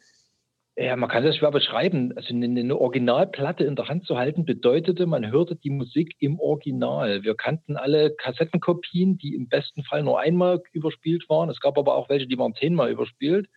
[0.76, 2.12] ja, man kann das schwer beschreiben.
[2.18, 6.38] Also eine, eine, Originalplatte in der Hand zu halten bedeutete, man hörte die Musik im
[6.38, 7.24] Original.
[7.24, 11.50] Wir kannten alle Kassettenkopien, die im besten Fall nur einmal überspielt waren.
[11.50, 13.48] Es gab aber auch welche, die waren zehnmal überspielt.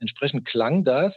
[0.00, 1.14] Entsprechend klang das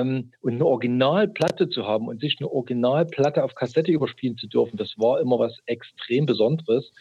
[0.00, 4.94] und eine Originalplatte zu haben und sich eine Originalplatte auf Kassette überspielen zu dürfen, das
[4.96, 6.92] war immer was extrem Besonderes.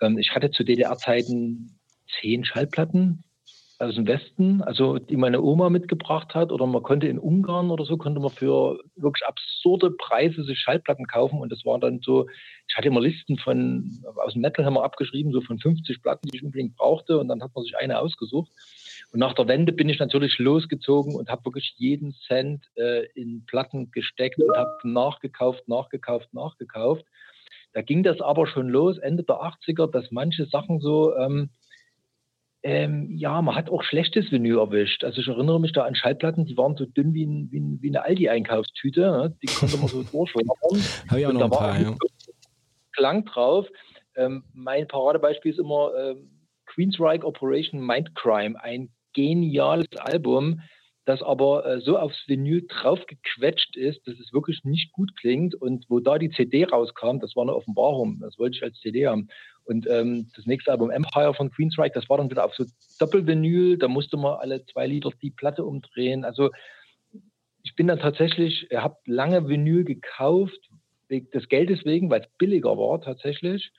[0.00, 1.78] Ähm, ich hatte zu DDR-Zeiten
[2.20, 3.24] zehn Schallplatten
[3.78, 7.84] aus dem Westen, also die meine Oma mitgebracht hat, oder man konnte in Ungarn oder
[7.84, 12.28] so, konnte man für wirklich absurde Preise sich Schallplatten kaufen und das war dann so,
[12.68, 16.28] ich hatte immer Listen von, aus dem Metal haben wir abgeschrieben, so von 50 Platten,
[16.28, 18.50] die ich unbedingt brauchte und dann hat man sich eine ausgesucht.
[19.14, 23.46] Und nach der Wende bin ich natürlich losgezogen und habe wirklich jeden Cent äh, in
[23.46, 27.04] Platten gesteckt und habe nachgekauft, nachgekauft, nachgekauft.
[27.74, 31.50] Da ging das aber schon los, Ende der 80er, dass manche Sachen so, ähm,
[32.64, 35.04] ähm, ja, man hat auch schlechtes Vinyl erwischt.
[35.04, 37.78] Also ich erinnere mich da an Schallplatten, die waren so dünn wie, ein, wie, ein,
[37.82, 39.00] wie eine Aldi-Einkaufstüte.
[39.00, 39.36] Ne?
[39.40, 40.50] Die konnte man so durchschlagen.
[41.08, 41.94] Habe ich auch noch ein paar, ja.
[42.96, 43.68] Klang drauf.
[44.16, 46.30] Ähm, mein Paradebeispiel ist immer ähm,
[46.66, 50.60] Queensryche Operation Mindcrime, ein geniales Album.
[51.06, 55.54] das aber äh, so aufs Vinyl draufgequetscht ist, dass es wirklich nicht gut klingt.
[55.54, 58.20] Und wo da die CD rauskam, das war eine Offenbarung.
[58.20, 59.28] Das wollte ich als CD haben.
[59.64, 62.64] Und ähm, das nächste Album Empire von Queensryche, das war dann wieder auf so
[62.98, 63.78] Doppelvinyl.
[63.78, 66.24] Da musste man alle zwei Lieder die Platte umdrehen.
[66.24, 66.50] Also
[67.62, 70.70] ich bin dann tatsächlich, ich habe lange Vinyl gekauft,
[71.10, 73.72] des Geldes wegen, weil es billiger war tatsächlich.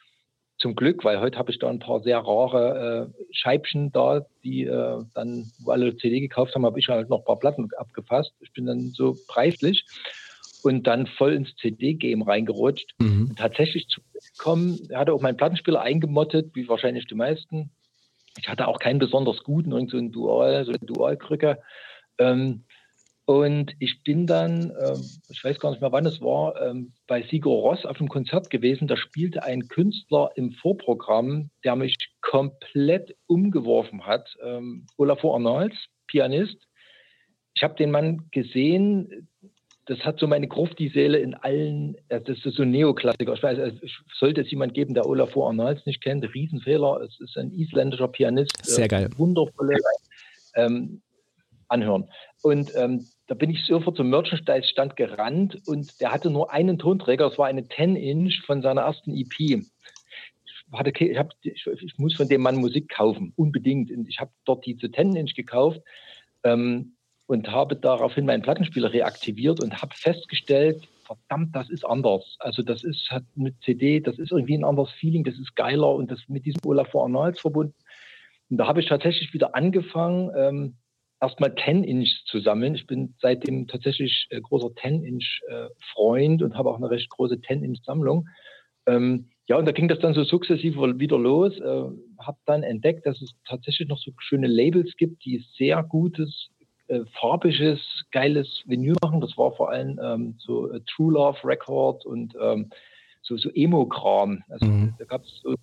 [0.57, 4.63] Zum Glück, weil heute habe ich da ein paar sehr rare äh, Scheibchen da, die
[4.63, 8.33] äh, dann, wo alle CD gekauft haben, habe ich halt noch ein paar Platten abgefasst.
[8.39, 9.85] Ich bin dann so preislich
[10.63, 12.95] und dann voll ins CD-Game reingerutscht.
[12.99, 13.35] Mhm.
[13.35, 14.01] Tatsächlich zu
[14.37, 17.69] kommen, hatte auch meinen Plattenspieler eingemottet, wie wahrscheinlich die meisten.
[18.37, 21.59] Ich hatte auch keinen besonders guten, irgend so ein Dual, so eine Dualkrücke.
[22.17, 22.63] Ähm,
[23.25, 27.23] und ich bin dann, ähm, ich weiß gar nicht mehr, wann es war, ähm, bei
[27.23, 28.87] Sigur Ross auf einem Konzert gewesen.
[28.87, 34.29] Da spielte ein Künstler im Vorprogramm, der mich komplett umgeworfen hat.
[34.43, 36.67] Ähm, Olafur Arnolds, Pianist.
[37.55, 39.27] Ich habe den Mann gesehen.
[39.87, 43.33] Das hat so meine Grufti-Seele in allen, das ist so ein Neoklassiker.
[43.33, 47.01] Ich weiß, es sollte es jemand geben, der Olafur Arnolds nicht kennt, Riesenfehler.
[47.01, 48.51] Es ist ein isländischer Pianist.
[48.63, 49.09] Sehr geil.
[49.15, 49.77] Wundervolle
[50.55, 51.01] ähm,
[51.67, 52.09] anhören.
[52.45, 57.27] Und ähm, da bin ich sofort zum Merchandise-Stand gerannt und der hatte nur einen Tonträger,
[57.27, 59.39] das war eine 10-Inch von seiner ersten EP.
[59.39, 59.65] Ich,
[60.71, 63.89] hatte, ich, hab, ich, ich, muss von dem Mann Musik kaufen, unbedingt.
[63.89, 65.81] Und ich habe dort diese 10-Inch gekauft
[66.43, 66.93] ähm,
[67.25, 72.35] und habe daraufhin meinen Plattenspieler reaktiviert und habe festgestellt, verdammt, das ist anders.
[72.37, 75.95] Also das ist hat mit CD, das ist irgendwie ein anderes Feeling, das ist geiler
[75.95, 77.73] und das mit diesem Olafur Arnolds verbunden.
[78.51, 80.75] Und da habe ich tatsächlich wieder angefangen, ähm,
[81.25, 82.75] erstmal 10-Inch zu sammeln.
[82.75, 88.27] Ich bin seitdem tatsächlich äh, großer 10-Inch-Freund äh, und habe auch eine recht große 10-Inch-Sammlung.
[88.85, 91.57] Ähm, ja, und da ging das dann so sukzessive wieder los.
[91.59, 91.83] Äh,
[92.19, 96.49] habe dann entdeckt, dass es tatsächlich noch so schöne Labels gibt, die sehr gutes,
[96.87, 97.79] äh, farbiges,
[98.11, 99.21] geiles Vinyl machen.
[99.21, 102.69] Das war vor allem ähm, so äh, True Love Record und ähm,
[103.23, 104.43] so, so Emo-Kram.
[104.49, 104.93] Also mhm.
[104.99, 105.55] da gab es so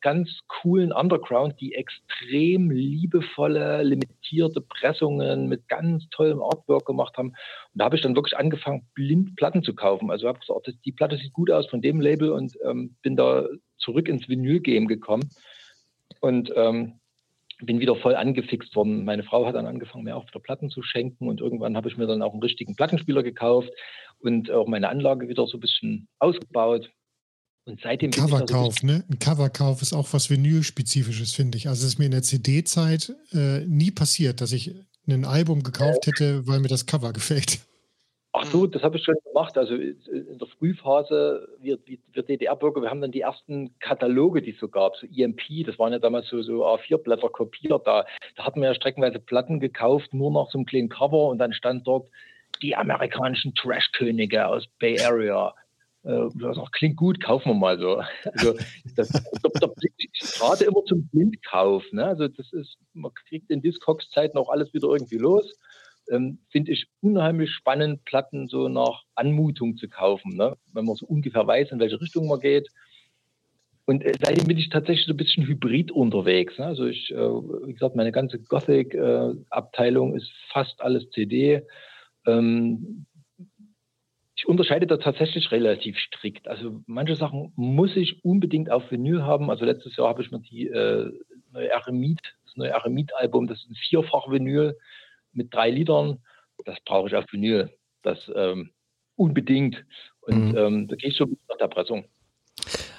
[0.00, 7.28] ganz coolen Underground, die extrem liebevolle, limitierte Pressungen mit ganz tollem Artwork gemacht haben.
[7.28, 7.36] Und
[7.74, 10.10] da habe ich dann wirklich angefangen, blind Platten zu kaufen.
[10.10, 13.46] Also habe gesagt, die Platte sieht gut aus von dem Label und ähm, bin da
[13.78, 15.28] zurück ins Vinyl-Game gekommen
[16.20, 17.00] und ähm,
[17.60, 19.04] bin wieder voll angefixt worden.
[19.04, 21.96] Meine Frau hat dann angefangen, mir auch wieder Platten zu schenken und irgendwann habe ich
[21.96, 23.70] mir dann auch einen richtigen Plattenspieler gekauft
[24.20, 26.90] und auch meine Anlage wieder so ein bisschen ausgebaut.
[27.66, 29.04] Und seitdem ein Coverkauf, ne?
[29.10, 31.68] Ein Coverkauf ist auch was Vinyl-spezifisches, finde ich.
[31.68, 34.74] Also es ist mir in der CD-Zeit äh, nie passiert, dass ich
[35.08, 37.60] ein Album gekauft hätte, weil mir das Cover gefällt.
[38.36, 39.56] Ach so, das habe ich schon gemacht.
[39.56, 44.58] Also in der Frühphase, wir, wir DDR-Bürger, wir haben dann die ersten Kataloge, die es
[44.58, 47.86] so gab, so EMP, das waren ja damals so, so A4-Blätter kopiert.
[47.86, 48.04] Da,
[48.36, 51.52] da hatten wir ja streckenweise Platten gekauft, nur nach so einem kleinen Cover und dann
[51.52, 52.10] stand dort
[52.60, 55.54] die amerikanischen Trash-Könige aus Bay Area
[56.04, 58.02] äh, das klingt gut, kaufen wir mal so.
[58.32, 58.54] Also
[58.94, 61.84] das, der, der Blick ist gerade immer zum Blindkauf.
[61.92, 62.04] Ne?
[62.04, 65.58] Also das ist, man kriegt in Discogs-Zeiten auch alles wieder irgendwie los.
[66.10, 70.56] Ähm, Finde ich unheimlich spannend, Platten so nach Anmutung zu kaufen, ne?
[70.72, 72.68] wenn man so ungefähr weiß, in welche Richtung man geht.
[73.86, 76.58] Und äh, seitdem bin ich tatsächlich so ein bisschen hybrid unterwegs.
[76.58, 76.66] Ne?
[76.66, 81.62] Also ich, äh, wie gesagt, meine ganze Gothic-Abteilung äh, ist fast alles CD.
[82.26, 83.06] Ähm,
[84.44, 86.48] ich unterscheide da tatsächlich relativ strikt.
[86.48, 89.48] Also manche Sachen muss ich unbedingt auf Vinyl haben.
[89.48, 91.10] Also letztes Jahr habe ich mir die äh,
[91.50, 94.76] neue Eremit, das neue Eremit-Album, das ist ein Vierfach-Vinyl
[95.32, 96.18] mit drei Liedern.
[96.66, 97.70] Das brauche ich auf Vinyl.
[98.02, 98.70] Das ähm,
[99.16, 99.82] unbedingt.
[100.20, 100.58] Und mhm.
[100.58, 102.04] ähm, da gehe ich so nach der Pressung.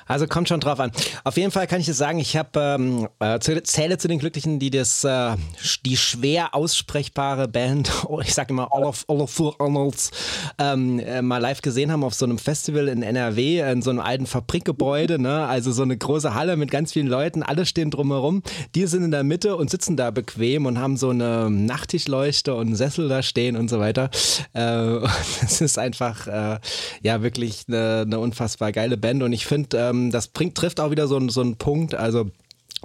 [0.08, 0.92] Also kommt schon drauf an.
[1.24, 4.60] Auf jeden Fall kann ich es sagen, ich habe ähm, äh, zähle zu den Glücklichen,
[4.60, 5.36] die das äh,
[5.86, 7.92] die schwer aussprechbare Band,
[8.22, 10.12] ich sage immer Olaf Olafur Arnolds,
[10.60, 14.00] ähm, äh, mal live gesehen haben auf so einem Festival in NRW in so einem
[14.00, 15.48] alten Fabrikgebäude, ne?
[15.48, 18.44] Also so eine große Halle mit ganz vielen Leuten, alle stehen drumherum.
[18.76, 22.68] Die sind in der Mitte und sitzen da bequem und haben so eine Nachttischleuchte und
[22.68, 24.10] einen Sessel da stehen und so weiter.
[24.54, 25.00] Äh,
[25.42, 26.60] das ist einfach äh,
[27.02, 30.92] ja wirklich eine, eine unfassbar geile Band und ich finde ähm, das bringt, trifft auch
[30.92, 31.96] wieder so, so einen Punkt.
[31.96, 32.30] Also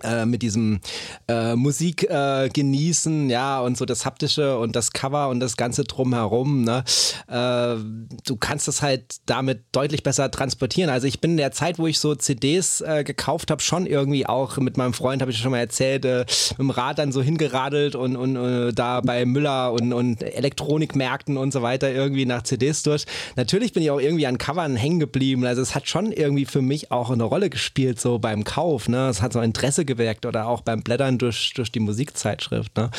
[0.03, 0.81] äh, mit diesem
[1.29, 5.85] äh, Musik äh, genießen, ja, und so das haptische und das Cover und das Ganze
[5.85, 6.85] drumherum, ne?
[7.29, 7.77] Äh,
[8.25, 10.91] du kannst das halt damit deutlich besser transportieren.
[10.91, 14.27] Also ich bin in der Zeit, wo ich so CDs äh, gekauft habe, schon irgendwie
[14.27, 17.23] auch mit meinem Freund, habe ich schon mal erzählt, äh, mit dem Rad dann so
[17.23, 22.83] hingeradelt und, und da bei Müller und, und Elektronikmärkten und so weiter irgendwie nach CDs
[22.83, 23.07] durch.
[23.37, 25.45] Natürlich bin ich auch irgendwie an Covern hängen geblieben.
[25.45, 29.09] Also es hat schon irgendwie für mich auch eine Rolle gespielt, so beim Kauf, ne?
[29.09, 32.77] Es hat so Interesse geweckt oder auch beim Blättern durch, durch die Musikzeitschrift.
[32.77, 32.91] Ne?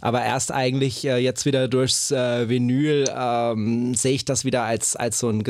[0.00, 4.94] aber erst eigentlich äh, jetzt wieder durchs äh, Vinyl ähm, sehe ich das wieder als,
[4.94, 5.42] als so ein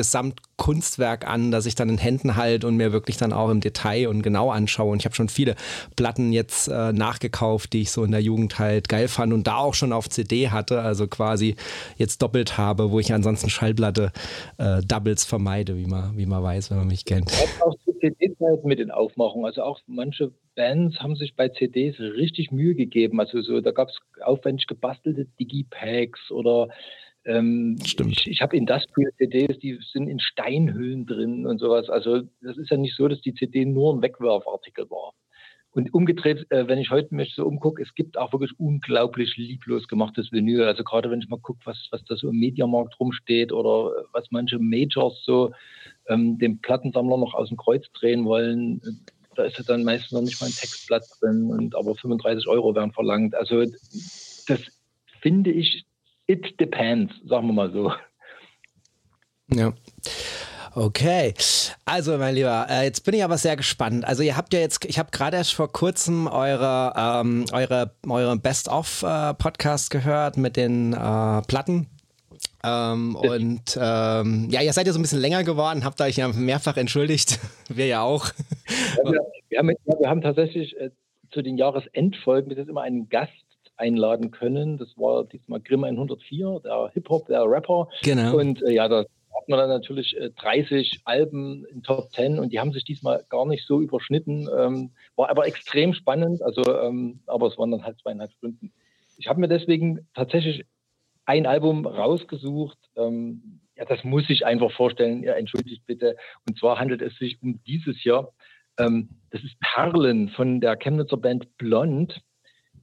[0.57, 4.07] Gesamtkunstwerk an, das ich dann in Händen halte und mir wirklich dann auch im Detail
[4.07, 4.91] und genau anschaue.
[4.91, 5.55] Und ich habe schon viele
[5.95, 9.57] Platten jetzt äh, nachgekauft, die ich so in der Jugend halt geil fand und da
[9.57, 11.55] auch schon auf CD hatte, also quasi
[11.97, 14.11] jetzt doppelt habe, wo ich ansonsten Schallplatte
[14.57, 17.31] äh, Doubles vermeide, wie man, wie man weiß, wenn man mich kennt.
[17.61, 19.45] Auch zu CD-Zeiten mit den Aufmachungen.
[19.45, 23.19] Also auch manche Bands haben sich bei CDs richtig Mühe gegeben.
[23.19, 26.69] Also so, da gab es aufwendig gebastelte Digipacks oder
[27.27, 28.13] ähm, Stimmt.
[28.13, 31.89] ich, ich habe Industrial-CDs, die sind in Steinhüllen drin und sowas.
[31.89, 35.13] Also das ist ja nicht so, dass die CD nur ein Wegwerfartikel war.
[35.71, 39.87] Und umgedreht, äh, wenn ich heute mich so umgucke, es gibt auch wirklich unglaublich lieblos
[39.87, 40.63] gemachtes Vinyl.
[40.63, 44.03] Also gerade wenn ich mal gucke, was, was da so im Mediamarkt rumsteht oder äh,
[44.13, 45.51] was manche Majors so
[46.07, 50.13] ähm, dem Plattensammler noch aus dem Kreuz drehen wollen, äh, da ist ja dann meistens
[50.13, 53.35] noch nicht mal ein Textblatt drin und aber 35 Euro werden verlangt.
[53.35, 53.65] Also
[54.47, 54.61] das
[55.21, 55.85] finde ich,
[56.27, 57.91] it depends, sagen wir mal so.
[59.53, 59.73] Ja.
[60.75, 61.33] Okay,
[61.85, 64.05] also mein Lieber, äh, jetzt bin ich aber sehr gespannt.
[64.05, 68.37] Also ihr habt ja jetzt, ich habe gerade erst vor kurzem eure, ähm, eure, eure
[68.37, 71.87] Best-of-Podcast äh, gehört mit den äh, Platten.
[72.63, 76.27] Ähm, und ähm, ja, ihr seid ja so ein bisschen länger geworden, habt euch ja
[76.27, 77.39] mehrfach entschuldigt.
[77.69, 78.27] Wir ja auch.
[78.97, 79.19] Ja, wir,
[79.49, 80.91] wir, haben, wir haben tatsächlich äh,
[81.31, 83.31] zu den Jahresendfolgen das immer einen Gast
[83.77, 84.77] einladen können.
[84.77, 87.87] Das war diesmal Grimm 104, der Hip-Hop, der Rapper.
[88.03, 88.37] Genau.
[88.37, 92.51] Und äh, ja, da hat man dann natürlich äh, 30 Alben in Top 10 und
[92.51, 94.49] die haben sich diesmal gar nicht so überschnitten.
[94.57, 98.71] Ähm, war aber extrem spannend, also ähm, aber es waren dann halt zweieinhalb Stunden.
[99.17, 100.65] Ich habe mir deswegen tatsächlich
[101.25, 102.77] ein Album rausgesucht.
[102.95, 105.23] Ähm, ja, das muss ich einfach vorstellen.
[105.23, 106.15] Ja, entschuldigt bitte.
[106.47, 108.33] Und zwar handelt es sich um dieses Jahr.
[108.79, 112.21] Ähm, das ist Perlen von der Chemnitzer Band Blond.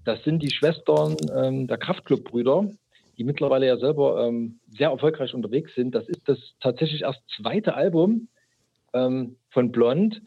[0.05, 2.71] Das sind die Schwestern ähm, der Kraftclub-Brüder,
[3.17, 5.95] die mittlerweile ja selber ähm, sehr erfolgreich unterwegs sind.
[5.95, 8.29] Das ist das tatsächlich erst zweite Album
[8.93, 10.21] ähm, von Blond.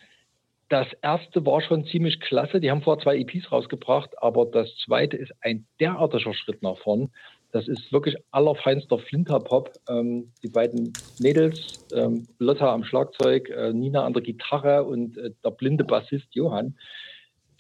[0.69, 2.59] Das erste war schon ziemlich klasse.
[2.59, 7.11] Die haben vorher zwei EPs rausgebracht, aber das zweite ist ein derartiger Schritt nach vorn.
[7.51, 9.71] Das ist wirklich allerfeinster Flinterpop.
[9.87, 15.31] Ähm, die beiden Mädels, ähm, Lotta am Schlagzeug, äh, Nina an der Gitarre und äh,
[15.43, 16.75] der blinde Bassist Johann,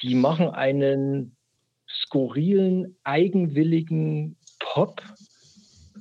[0.01, 1.36] die machen einen
[1.87, 5.01] skurrilen, eigenwilligen Pop,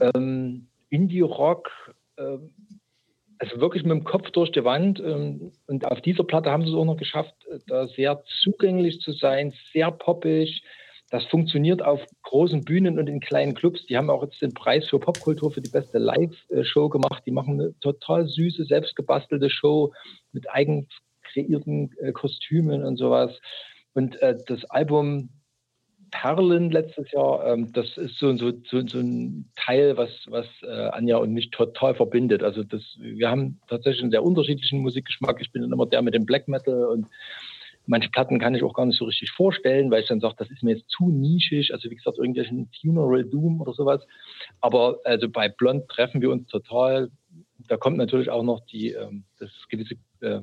[0.01, 1.70] ähm, Indie-Rock,
[2.16, 2.39] äh,
[3.39, 5.01] also wirklich mit dem Kopf durch die Wand.
[5.01, 9.01] Ähm, und auf dieser Platte haben sie es auch noch geschafft, äh, da sehr zugänglich
[9.01, 10.62] zu sein, sehr poppig.
[11.11, 13.87] Das funktioniert auf großen Bühnen und in kleinen Clubs.
[13.87, 17.22] Die haben auch jetzt den Preis für Popkultur für die beste Live-Show gemacht.
[17.26, 19.93] Die machen eine total süße, selbstgebastelte Show
[20.32, 20.89] mit eigen
[21.22, 23.39] kreierten äh, Kostümen und sowas.
[23.95, 25.30] Und äh, das Album
[26.11, 30.89] Perlen letztes Jahr, ähm, das ist so, so, so, so ein Teil, was, was äh,
[30.91, 32.43] Anja und mich total verbindet.
[32.43, 35.41] Also das, wir haben tatsächlich einen sehr unterschiedlichen Musikgeschmack.
[35.41, 37.07] Ich bin dann immer der mit dem Black Metal und
[37.87, 40.51] manche Platten kann ich auch gar nicht so richtig vorstellen, weil ich dann sage, das
[40.51, 41.73] ist mir jetzt zu nischig.
[41.73, 44.07] Also wie gesagt, irgendwelchen Funeral Doom oder sowas.
[44.61, 47.11] Aber also bei Blond treffen wir uns total.
[47.69, 50.43] Da kommt natürlich auch noch die, ähm, das gewisse äh,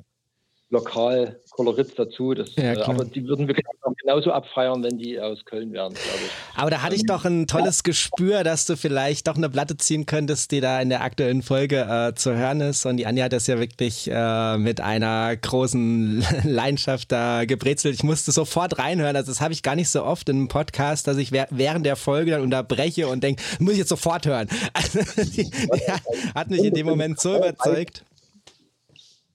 [0.74, 2.34] lokal Kolorit dazu.
[2.34, 3.55] Das, Ja, äh, aber die würden wir
[4.01, 6.59] genauso abfeiern, wenn die aus Köln wären, glaube ich.
[6.59, 10.05] Aber da hatte ich doch ein tolles Gespür, dass du vielleicht doch eine Platte ziehen
[10.07, 12.86] könntest, die da in der aktuellen Folge äh, zu hören ist.
[12.88, 17.93] Und die Anja hat das ja wirklich äh, mit einer großen Leidenschaft da gebrezelt.
[17.93, 19.15] Ich musste sofort reinhören.
[19.15, 21.86] Also das habe ich gar nicht so oft in einem Podcast, dass ich wäh- während
[21.86, 24.47] der Folge dann unterbreche und denke, muss ich jetzt sofort hören.
[24.74, 25.49] Also, die,
[25.88, 25.95] ja,
[26.34, 28.03] hat mich in dem Moment so überzeugt.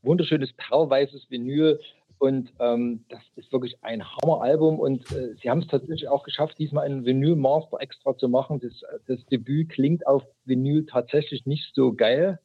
[0.03, 1.80] Wunderschönes perlweißes Vinyl
[2.18, 6.59] und ähm, das ist wirklich ein Hammeralbum und äh, sie haben es tatsächlich auch geschafft,
[6.59, 8.59] diesmal einen Vinyl Master extra zu machen.
[8.61, 8.72] Das,
[9.07, 12.40] das Debüt klingt auf Vinyl tatsächlich nicht so geil.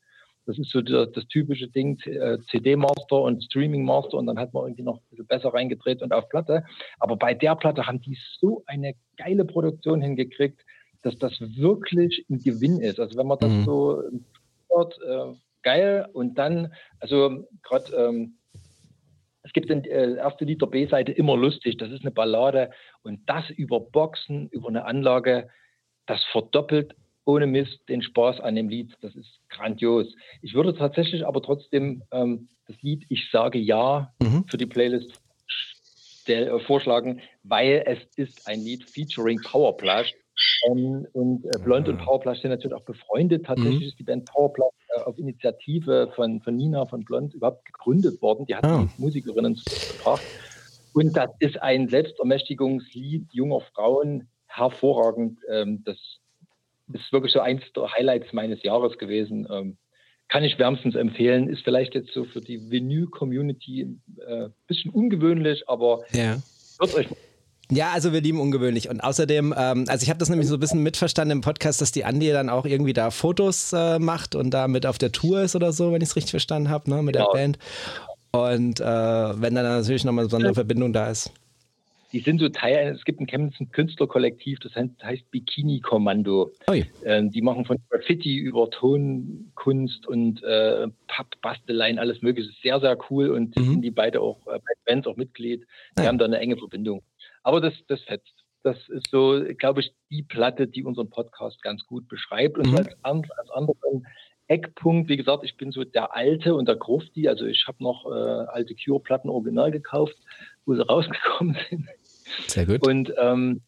[0.45, 4.38] Das ist so der, das typische Ding, äh, CD Master und Streaming Master und dann
[4.38, 6.66] hat man irgendwie noch ein bisschen besser reingedreht und auf Platte.
[6.99, 10.60] Aber bei der Platte haben die so eine geile Produktion hingekriegt,
[11.01, 12.99] dass das wirklich ein Gewinn ist.
[12.99, 13.64] Also wenn man das Mhm.
[13.64, 14.04] so
[14.70, 15.34] hört, äh,
[15.64, 16.07] geil.
[16.14, 18.38] Und dann, also gerade, ähm,
[19.43, 21.78] es gibt den äh, erste Lied der B-Seite immer lustig.
[21.78, 25.49] Das ist eine Ballade und das über Boxen, über eine Anlage,
[26.05, 26.95] das verdoppelt
[27.26, 28.95] ohne Mist den Spaß an dem Lied.
[29.01, 30.14] Das ist grandios.
[30.41, 34.45] Ich würde tatsächlich aber trotzdem ähm, das Lied Ich sage ja Mhm.
[34.47, 35.11] für die Playlist
[36.28, 40.14] äh, vorschlagen, weil es ist ein Lied featuring Powerplush.
[40.68, 43.46] Ähm, und äh, Blond und Powerplush sind natürlich auch befreundet.
[43.46, 48.22] Tatsächlich ist die Band Powerplush äh, auf Initiative von, von Nina von Blond überhaupt gegründet
[48.22, 48.46] worden.
[48.46, 48.88] Die hat Ah.
[48.98, 49.60] die Musikerinnen
[49.98, 50.24] gebracht.
[50.94, 54.28] Und das ist ein Selbstermächtigungslied junger Frauen.
[54.48, 55.40] hervorragend.
[55.50, 55.98] Ähm, das
[56.94, 59.48] ist wirklich so eins der Highlights meines Jahres gewesen.
[59.50, 59.78] Ähm,
[60.28, 61.50] kann ich wärmstens empfehlen.
[61.50, 66.38] Ist vielleicht jetzt so für die Vinyl-Community ein äh, bisschen ungewöhnlich, aber ja.
[66.80, 67.08] wird euch
[67.76, 68.90] ja, also wir lieben ungewöhnlich.
[68.90, 71.92] Und außerdem, ähm, also ich habe das nämlich so ein bisschen mitverstanden im Podcast, dass
[71.92, 75.42] die Andi dann auch irgendwie da Fotos äh, macht und da mit auf der Tour
[75.42, 77.32] ist oder so, wenn ich es richtig verstanden habe, ne, mit genau.
[77.32, 77.60] der Band.
[78.32, 81.32] Und äh, wenn dann natürlich nochmal so eine Verbindung da ist
[82.14, 86.52] die sind so Teil, es gibt ein Chemnitz Künstlerkollektiv, das heißt Bikini Kommando.
[87.04, 92.52] Ähm, die machen von Graffiti über Tonkunst und äh, Pappbasteleien alles mögliche.
[92.62, 93.64] Sehr, sehr cool und mhm.
[93.64, 95.66] sind die beide auch äh, bei Bands auch Mitglied.
[95.98, 96.08] Die ja.
[96.08, 97.02] haben da eine enge Verbindung.
[97.44, 98.34] Aber das, das fetzt.
[98.64, 102.58] Das ist so, glaube ich, die Platte, die unseren Podcast ganz gut beschreibt.
[102.58, 102.78] Und mhm.
[102.78, 104.08] als, als anderen
[104.48, 107.28] Eckpunkt, wie gesagt, ich bin so der Alte und der Grufti.
[107.28, 110.16] Also ich habe noch äh, alte Cure-Platten original gekauft,
[110.66, 111.88] wo sie rausgekommen sind.
[112.48, 112.88] Sehr gut.
[112.88, 113.62] Und ähm,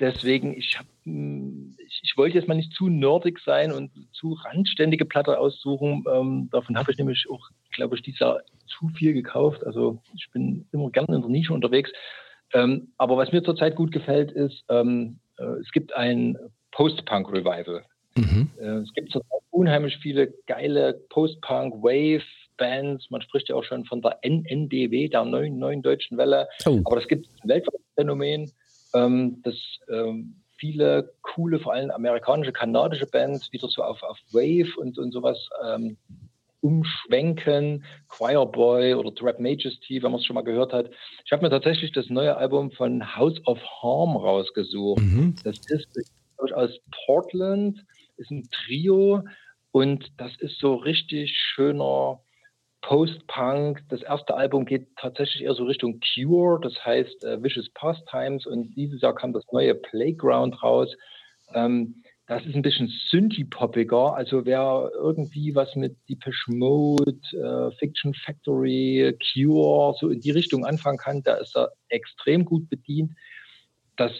[0.00, 4.32] deswegen, ich, hab, hm, ich, ich, wollte jetzt mal nicht zu nerdig sein und zu
[4.32, 6.04] randständige Platte aussuchen.
[6.12, 9.64] Ähm, davon habe ich nämlich auch, glaube ich, dieses Jahr zu viel gekauft.
[9.64, 11.90] Also ich bin immer gerne in der Nische unterwegs.
[12.54, 16.38] Ähm, aber was mir zurzeit gut gefällt, ist, ähm, äh, es gibt ein
[16.70, 17.84] Post-Punk-Revival.
[18.16, 18.50] Mhm.
[18.58, 22.22] Äh, es gibt zurzeit unheimlich viele geile Post-Punk, Wave,
[22.56, 23.10] Bands.
[23.10, 26.48] Man spricht ja auch schon von der NNDW, der neuen, neuen deutschen Welle.
[26.64, 26.80] Oh.
[26.84, 28.52] Aber das gibt ein weltweites Phänomen,
[28.94, 29.56] ähm, dass
[29.88, 35.12] ähm, viele coole, vor allem amerikanische, kanadische Bands wieder so auf, auf Wave und, und
[35.12, 35.96] sowas ähm,
[36.64, 37.84] umschwenken.
[38.08, 40.90] Choirboy oder Trap Majesty, wenn man es schon mal gehört hat.
[41.26, 45.02] Ich habe mir tatsächlich das neue Album von House of Harm rausgesucht.
[45.02, 45.34] Mhm.
[45.44, 45.88] Das ist
[46.54, 47.84] aus Portland,
[48.16, 49.22] ist ein Trio
[49.72, 52.20] und das ist so richtig schöner
[52.80, 53.82] Post-Punk.
[53.88, 58.46] Das erste Album geht tatsächlich eher so Richtung Cure, das heißt äh, Vicious Pastimes.
[58.46, 60.94] Und dieses Jahr kam das neue Playground raus.
[61.54, 64.14] Ähm, das ist ein bisschen Synthie-poppiger.
[64.14, 70.64] Also wer irgendwie was mit Depeche Mode, äh, Fiction Factory, Cure, so in die Richtung
[70.64, 73.12] anfangen kann, da ist er extrem gut bedient.
[73.96, 74.12] Das,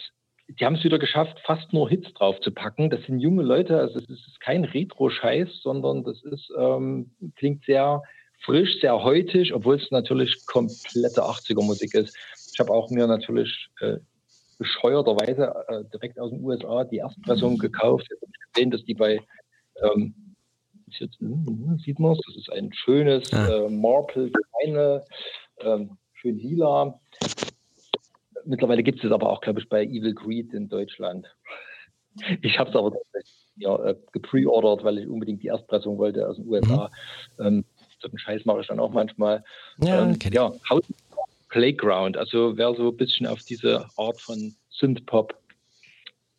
[0.47, 2.91] die haben es wieder geschafft, fast nur Hits drauf zu packen.
[2.91, 8.03] Das sind junge Leute, also es ist kein Retro-Scheiß, sondern das ist, ähm, klingt sehr
[8.41, 12.15] frisch, sehr heutig, obwohl es natürlich komplette 80er-Musik ist.
[12.53, 13.97] Ich habe auch mir natürlich äh,
[14.57, 18.07] bescheuerterweise äh, direkt aus den USA die Erstpressung gekauft.
[18.09, 19.19] Jetzt habe ich gesehen, dass die bei,
[19.81, 20.35] ähm,
[20.87, 23.65] jetzt, hm, sieht man es, das ist ein schönes ja.
[23.65, 25.03] äh, Marple, kleine,
[25.59, 26.99] ähm, schön lila.
[28.45, 31.27] Mittlerweile gibt es es aber auch, glaube ich, bei Evil Greed in Deutschland.
[32.41, 32.93] Ich habe es aber
[33.57, 36.89] ja, äh, gepreordert, weil ich unbedingt die Erstpressung wollte aus den USA.
[37.37, 37.45] Mhm.
[37.45, 37.65] Ähm,
[37.99, 39.43] so einen Scheiß mache ich dann auch manchmal.
[39.79, 40.85] Ja, ähm, ja House
[41.55, 45.33] Playground, also wer so ein bisschen auf diese Art von Synthpop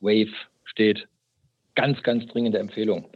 [0.01, 1.09] Wave steht,
[1.75, 3.09] ganz, ganz dringende Empfehlung.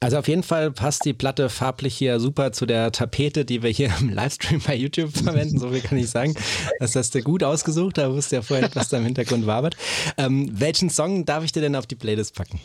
[0.00, 3.70] Also auf jeden Fall passt die Platte farblich hier super zu der Tapete, die wir
[3.70, 5.60] hier im Livestream bei YouTube verwenden.
[5.60, 6.34] So viel kann ich sagen.
[6.80, 7.96] Das hast du gut ausgesucht.
[7.98, 9.76] Da wusste ja vorher, was da im Hintergrund wabert.
[10.18, 12.58] Ähm, welchen Song darf ich dir denn auf die Playlist packen?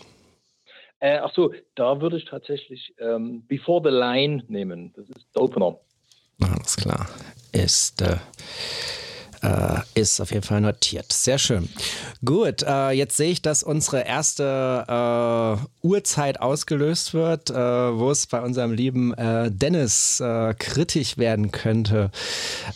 [0.99, 4.91] Äh, ach so, da würde ich tatsächlich ähm, Before the Line nehmen.
[4.95, 5.77] Das ist der Opener.
[6.39, 7.07] Alles klar.
[7.51, 8.17] Ist äh,
[9.41, 11.11] äh, ist auf jeden Fall notiert.
[11.11, 11.67] Sehr schön.
[12.23, 18.27] Gut, äh, jetzt sehe ich, dass unsere erste äh, Uhrzeit ausgelöst wird, äh, wo es
[18.27, 22.11] bei unserem lieben äh, Dennis äh, kritisch werden könnte.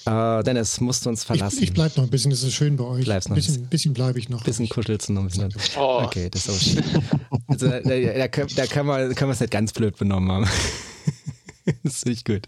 [0.05, 1.57] Dennis, musst du uns verlassen.
[1.57, 3.05] Ich, ich bleibe noch ein bisschen, das ist schön bei euch.
[3.05, 4.41] Bleibst noch ein bisschen, bisschen bleibe ich noch.
[4.41, 5.53] Ein bisschen kuschelst du noch ein bisschen.
[5.77, 6.01] Oh.
[6.03, 7.03] Okay, das ist auch schön.
[7.47, 10.47] also, da, da, da, können wir es nicht ganz blöd benommen haben.
[11.65, 12.47] Das ist nicht gut.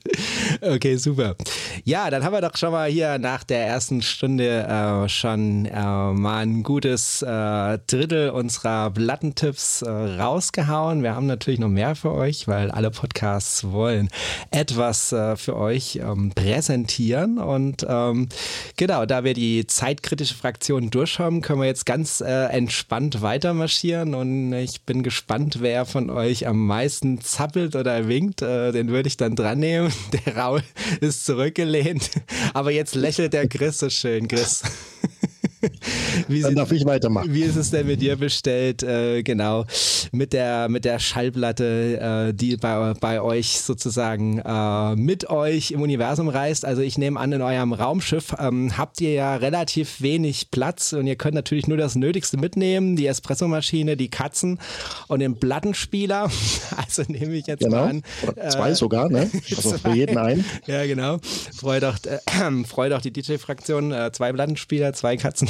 [0.62, 1.36] Okay, super.
[1.84, 5.72] Ja, dann haben wir doch schon mal hier nach der ersten Stunde äh, schon äh,
[6.14, 11.02] mal ein gutes äh, Drittel unserer Plattentipps äh, rausgehauen.
[11.02, 14.10] Wir haben natürlich noch mehr für euch, weil alle Podcasts wollen
[14.52, 17.40] etwas äh, für euch ähm, präsentieren.
[17.40, 18.30] Und ähm,
[18.76, 24.14] genau, da wir die zeitkritische Fraktion durchhaben, können wir jetzt ganz äh, entspannt weitermarschieren.
[24.14, 28.42] Und ich bin gespannt, wer von euch am meisten zappelt oder winkt.
[28.42, 29.92] den würde ich dann dran nehmen.
[30.26, 30.64] Der Raul
[31.02, 32.12] ist zurückgelehnt.
[32.54, 34.64] Aber jetzt lächelt der Chris so schön, Chris.
[36.28, 37.34] Wie Dann darf ich weitermachen.
[37.34, 38.84] Wie ist es denn mit dir bestellt?
[38.84, 39.66] Äh, genau,
[40.12, 45.82] mit der, mit der Schallplatte, äh, die bei, bei euch sozusagen äh, mit euch im
[45.82, 46.66] Universum reist.
[46.66, 51.08] Also ich nehme an, in eurem Raumschiff ähm, habt ihr ja relativ wenig Platz und
[51.08, 54.60] ihr könnt natürlich nur das Nötigste mitnehmen, die Espressomaschine, die Katzen
[55.08, 56.30] und den Plattenspieler.
[56.78, 57.78] Also nehme ich jetzt genau.
[57.78, 58.04] mal an.
[58.24, 59.30] Oder zwei äh, sogar, ne?
[59.56, 60.46] Also für jeden einen.
[60.68, 61.18] Ja, genau.
[61.56, 62.20] Freut auch, äh,
[62.66, 63.92] freut auch die DJ-Fraktion.
[63.92, 65.50] Äh, zwei Plattenspieler, zwei Katzen.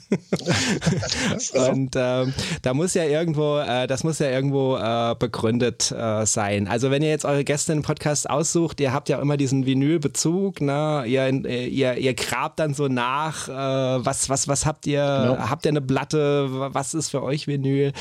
[1.71, 6.67] und ähm, da muss ja irgendwo, äh, das muss ja irgendwo äh, begründet äh, sein.
[6.67, 10.61] Also wenn ihr jetzt eure Gäste im Podcast aussucht, ihr habt ja immer diesen Vinylbezug,
[10.61, 11.03] ne?
[11.07, 15.37] Ihr, ihr, ihr grabt dann so nach, äh, was, was, was habt ihr, genau.
[15.49, 17.93] habt ihr eine Platte, was ist für euch Vinyl?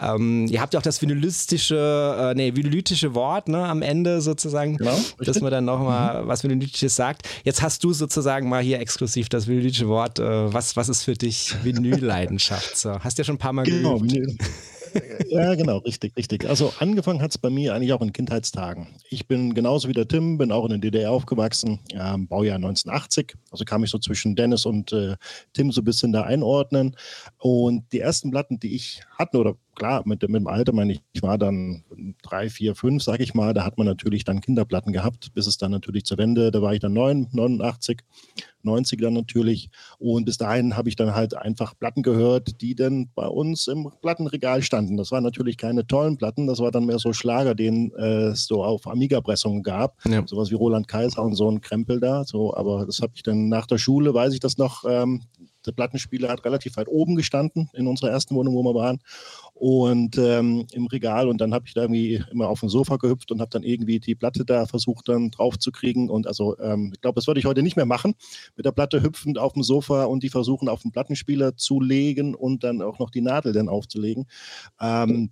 [0.00, 4.76] Ähm, ihr habt ja auch das vinylistische, äh, nee, vinylytische Wort, ne, am Ende sozusagen,
[4.76, 6.28] genau, dass man dann nochmal mhm.
[6.28, 7.28] was vinylytisches sagt.
[7.44, 10.18] Jetzt hast du sozusagen mal hier exklusiv das vinylytische Wort.
[10.18, 12.76] Äh, was, was ist für dich Vinyl-Leidenschaft?
[12.76, 14.42] So, hast du ja schon ein paar Mal genau, geübt.
[15.28, 16.48] ja, genau, richtig, richtig.
[16.48, 18.88] Also angefangen hat es bei mir eigentlich auch in Kindheitstagen.
[19.10, 23.34] Ich bin genauso wie der Tim, bin auch in der DDR aufgewachsen, äh, Baujahr 1980.
[23.50, 25.16] Also kam ich so zwischen Dennis und äh,
[25.52, 26.96] Tim so ein bisschen da einordnen.
[27.38, 31.02] Und die ersten Platten, die ich hatte, oder klar, mit, mit dem Alter, meine ich,
[31.12, 31.84] ich war dann
[32.22, 35.58] drei, vier, fünf, sag ich mal, da hat man natürlich dann Kinderplatten gehabt, bis es
[35.58, 38.00] dann natürlich zur Wende, da war ich dann neun, 89,
[38.64, 39.70] 90 dann natürlich.
[39.98, 43.90] Und bis dahin habe ich dann halt einfach Platten gehört, die dann bei uns im
[44.02, 44.96] Plattenregal standen.
[44.96, 48.46] Das waren natürlich keine tollen Platten, das war dann mehr so Schlager, den äh, es
[48.46, 49.96] so auf Amiga-Pressungen gab.
[50.06, 50.26] Ja.
[50.26, 52.24] Sowas wie Roland Kaiser und so ein Krempel da.
[52.24, 55.22] So, aber das habe ich dann nach der Schule, weiß ich das noch, ähm,
[55.66, 59.00] der Plattenspieler hat relativ weit oben gestanden in unserer ersten Wohnung, wo wir waren
[59.54, 63.30] und ähm, im Regal und dann habe ich da irgendwie immer auf dem Sofa gehüpft
[63.30, 66.90] und habe dann irgendwie die Platte da versucht dann drauf zu kriegen und also ähm,
[66.92, 68.14] ich glaube, das würde ich heute nicht mehr machen,
[68.56, 72.34] mit der Platte hüpfend auf dem Sofa und die versuchen auf den Plattenspieler zu legen
[72.34, 74.26] und dann auch noch die Nadel dann aufzulegen.
[74.80, 75.30] Ähm,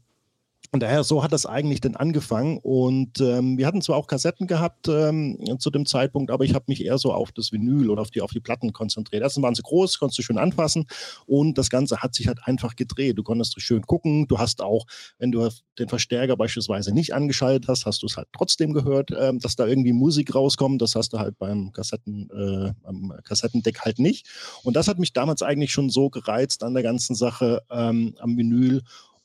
[0.75, 2.59] und daher, so hat das eigentlich dann angefangen.
[2.63, 6.65] Und ähm, wir hatten zwar auch Kassetten gehabt ähm, zu dem Zeitpunkt, aber ich habe
[6.69, 9.23] mich eher so auf das Vinyl oder auf die, auf die Platten konzentriert.
[9.23, 10.87] Erstens waren sie groß, konntest du schön anfassen
[11.27, 13.19] und das Ganze hat sich halt einfach gedreht.
[13.19, 14.27] Du konntest schön gucken.
[14.29, 14.87] Du hast auch,
[15.19, 15.47] wenn du
[15.79, 19.67] den Verstärker beispielsweise nicht angeschaltet hast, hast du es halt trotzdem gehört, ähm, dass da
[19.67, 20.81] irgendwie Musik rauskommt.
[20.81, 24.27] Das hast du halt beim Kassetten, äh, beim Kassettendeck halt nicht.
[24.63, 28.39] Und das hat mich damals eigentlich schon so gereizt an der ganzen Sache ähm, am
[28.39, 28.81] Vinyl.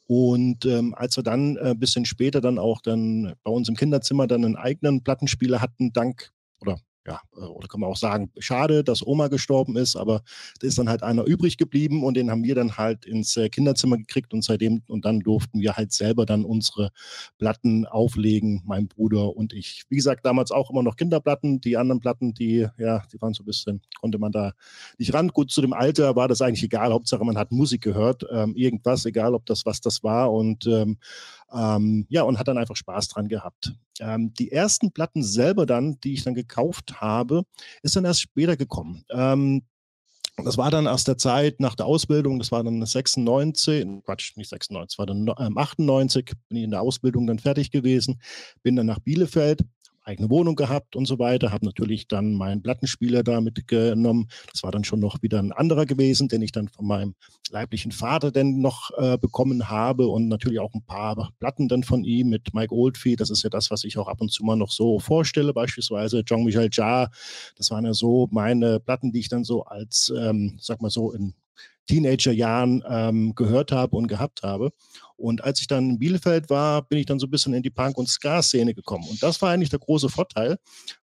[0.07, 3.75] Und ähm, als wir dann ein äh, bisschen später dann auch dann bei uns im
[3.75, 6.31] Kinderzimmer dann einen eigenen Plattenspieler hatten, dank
[6.61, 10.21] oder ja, äh, oder kann man auch sagen, schade, dass Oma gestorben ist, aber
[10.59, 13.49] da ist dann halt einer übrig geblieben und den haben wir dann halt ins äh,
[13.49, 16.91] Kinderzimmer gekriegt und seitdem, und dann durften wir halt selber dann unsere
[17.37, 19.85] Platten auflegen, mein Bruder und ich.
[19.89, 23.43] Wie gesagt, damals auch immer noch Kinderplatten, die anderen Platten, die, ja, die waren so
[23.43, 24.51] ein bisschen, konnte man da
[24.97, 25.29] nicht ran.
[25.29, 29.05] Gut, zu dem Alter war das eigentlich egal, Hauptsache man hat Musik gehört, ähm, irgendwas,
[29.05, 30.97] egal ob das was das war und ähm,
[31.53, 33.73] ähm, ja, und hat dann einfach Spaß dran gehabt.
[33.99, 37.43] Ähm, die ersten Platten selber dann, die ich dann gekauft habe,
[37.81, 39.03] ist dann erst später gekommen.
[39.09, 39.63] Ähm,
[40.43, 44.49] das war dann aus der Zeit nach der Ausbildung, das war dann 96, Quatsch, nicht
[44.49, 48.21] 96, war dann 98, bin ich in der Ausbildung dann fertig gewesen,
[48.61, 49.61] bin dann nach Bielefeld,
[50.07, 54.29] eigene Wohnung gehabt und so weiter, habe natürlich dann meinen Plattenspieler da mitgenommen.
[54.51, 57.15] Das war dann schon noch wieder ein anderer gewesen, den ich dann von meinem
[57.51, 62.03] leiblichen Vater dann noch äh, bekommen habe und natürlich auch ein paar Platten dann von
[62.03, 63.19] ihm mit Mike Oldfield.
[63.19, 66.23] Das ist ja das, was ich auch ab und zu mal noch so vorstelle, beispielsweise
[66.23, 67.09] Jean-Michel Jarre.
[67.57, 71.11] Das waren ja so meine Platten, die ich dann so als, ähm, sag mal so,
[71.11, 71.33] in
[71.87, 74.71] Teenagerjahren ähm, gehört habe und gehabt habe.
[75.15, 77.69] Und als ich dann in Bielefeld war, bin ich dann so ein bisschen in die
[77.69, 79.07] Punk- und Ska-Szene gekommen.
[79.09, 80.57] Und das war eigentlich der große Vorteil,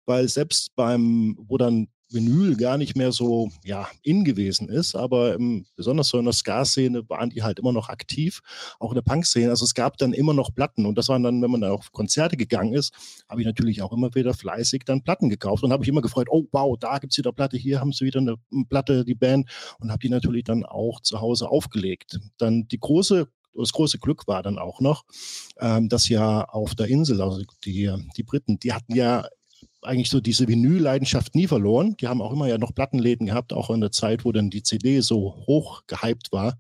[0.07, 5.35] weil selbst beim, wo dann Vinyl gar nicht mehr so ja, in gewesen ist, aber
[5.35, 8.41] im, besonders so in der Ska-Szene waren die halt immer noch aktiv,
[8.79, 9.51] auch in der Punk-Szene.
[9.51, 11.93] Also es gab dann immer noch Platten und das waren dann, wenn man dann auf
[11.93, 12.93] Konzerte gegangen ist,
[13.29, 16.29] habe ich natürlich auch immer wieder fleißig dann Platten gekauft und habe ich immer gefreut,
[16.31, 18.37] oh wow, da gibt es wieder Platte, hier haben sie wieder eine
[18.69, 19.49] Platte, die Band
[19.81, 22.19] und habe die natürlich dann auch zu Hause aufgelegt.
[22.39, 25.05] Dann die große das große Glück war dann auch noch,
[25.61, 29.29] ähm, dass ja auf der Insel, also die, die Briten, die hatten ja
[29.85, 31.97] eigentlich so diese Vinyl-Leidenschaft nie verloren.
[31.99, 34.63] Die haben auch immer ja noch Plattenläden gehabt, auch in der Zeit, wo dann die
[34.63, 36.59] CD so hoch gehypt war.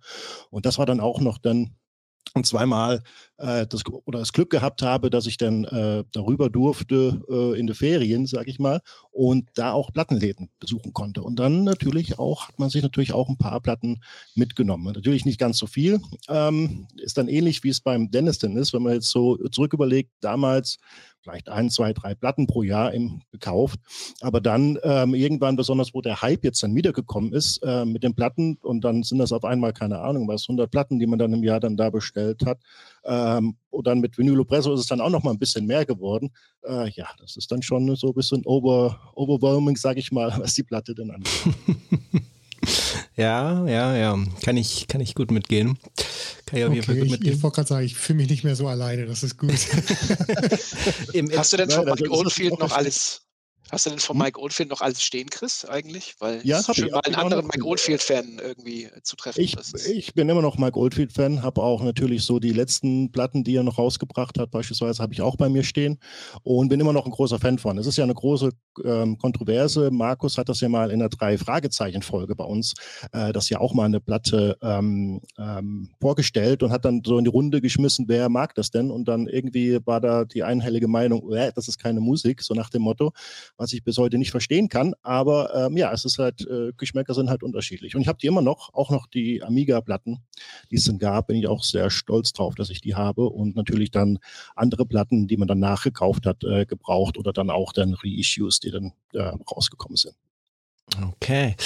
[0.51, 1.77] Und das war dann auch noch dann
[2.35, 3.03] und zweimal
[3.37, 7.69] äh, das, oder das Glück gehabt habe, dass ich dann äh, darüber durfte äh, in
[7.69, 8.81] die Ferien, sage ich mal,
[9.13, 11.23] und da auch Plattenläden besuchen konnte.
[11.23, 14.01] Und dann natürlich auch, hat man sich natürlich auch ein paar Platten
[14.35, 14.93] mitgenommen.
[14.93, 16.01] Natürlich nicht ganz so viel.
[16.29, 19.73] Ähm, ist dann ähnlich, wie es beim Dennis denn ist, wenn man jetzt so zurück
[19.73, 20.79] überlegt, damals
[21.25, 23.81] vielleicht ein, zwei, drei Platten pro Jahr im, gekauft.
[24.21, 28.15] Aber dann ähm, irgendwann, besonders wo der Hype jetzt dann wiedergekommen ist äh, mit den
[28.15, 31.33] Platten und dann sind das auf einmal, keine Ahnung, was, 100 Platten, die man dann
[31.33, 32.59] im Jahr dann da bestellt hat.
[33.05, 36.31] Ähm, und dann mit Vinylopresso ist es dann auch noch mal ein bisschen mehr geworden.
[36.63, 40.55] Äh, ja, das ist dann schon so ein bisschen over, overwhelming, sage ich mal, was
[40.55, 41.55] die Platte dann angeht.
[43.17, 44.19] Ja, ja, ja.
[44.43, 45.79] Kann ich, kann ich gut mitgehen.
[46.47, 47.33] Kann ich auf jeden Fall gut mitgehen.
[47.33, 49.53] Ich, ich wollte gerade sagen, ich fühle mich nicht mehr so alleine, das ist gut.
[51.37, 53.24] Hast du denn von Mike Oldfield noch alles
[53.75, 56.15] Hast du denn von Mike Oldfield noch alles stehen, Chris, eigentlich?
[56.21, 56.93] Weil Ja, es schön ich.
[56.93, 57.47] mal einen anderen.
[57.47, 59.41] Mike Oldfield-Fan irgendwie äh, zu treffen.
[59.41, 59.57] Ich,
[59.93, 63.65] ich bin immer noch Mike Oldfield-Fan, habe auch natürlich so die letzten Platten, die er
[63.65, 65.99] noch rausgebracht hat, beispielsweise habe ich auch bei mir stehen
[66.45, 67.77] und bin immer noch ein großer Fan von.
[67.77, 68.51] Es ist ja eine große
[68.85, 69.91] ähm, Kontroverse.
[69.91, 72.75] Markus hat das ja mal in der Drei-Fragezeichen-Folge bei uns,
[73.11, 77.25] äh, das ja auch mal eine Platte ähm, ähm, vorgestellt und hat dann so in
[77.25, 78.93] die Runde geschmissen, wer mag das denn?
[78.93, 82.71] Und dann irgendwie war da die einhellige Meinung, äh, das ist keine Musik, so nach
[82.71, 83.13] dem Motto,
[83.65, 84.95] was ich bis heute nicht verstehen kann.
[85.03, 87.97] Aber ähm, ja, es ist halt, äh, Geschmäcker sind halt unterschiedlich.
[87.97, 90.19] Und ich habe die immer noch, auch noch die Amiga-Platten,
[90.71, 93.31] die es dann gab, bin ich auch sehr stolz drauf, dass ich die habe.
[93.31, 94.19] Und natürlich dann
[94.55, 98.71] andere Platten, die man dann nachgekauft hat, äh, gebraucht oder dann auch dann Reissues, die
[98.71, 100.15] dann äh, rausgekommen sind.
[101.03, 101.57] Okay.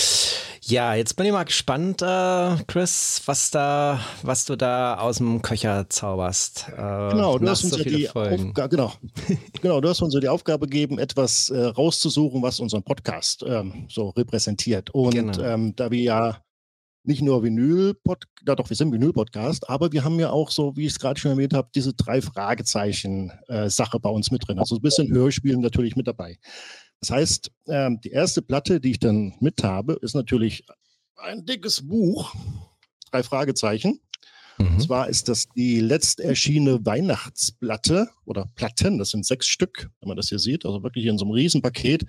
[0.70, 5.40] Ja, jetzt bin ich mal gespannt, äh, Chris, was da, was du da aus dem
[5.40, 6.66] Köcher zauberst.
[6.68, 8.08] Äh, Genau, du hast uns so ja viele die.
[8.10, 8.92] Aufgabe, genau.
[9.62, 13.86] genau, du hast uns ja die Aufgabe gegeben, etwas äh, rauszusuchen, was unseren Podcast ähm,
[13.88, 14.90] so repräsentiert.
[14.90, 15.40] Und Genau.
[15.40, 16.42] ähm, da wir ja
[17.02, 17.94] nicht nur Vinyl,
[18.46, 21.18] ja doch, wir sind Vinyl-Podcast, aber wir haben ja auch so, wie ich es gerade
[21.18, 24.58] schon erwähnt habe, diese drei Fragezeichen-Sache bei uns mit drin.
[24.58, 26.36] Also ein bisschen Hörspielen natürlich mit dabei.
[27.00, 30.64] Das heißt, ähm, die erste Platte, die ich dann mit habe, ist natürlich
[31.16, 32.34] ein dickes Buch,
[33.10, 34.00] drei Fragezeichen.
[34.58, 34.80] Und Mhm.
[34.80, 38.98] zwar ist das die letzt erschienene Weihnachtsplatte oder Platten.
[38.98, 40.66] Das sind sechs Stück, wenn man das hier sieht.
[40.66, 42.04] Also wirklich in so einem Riesenpaket.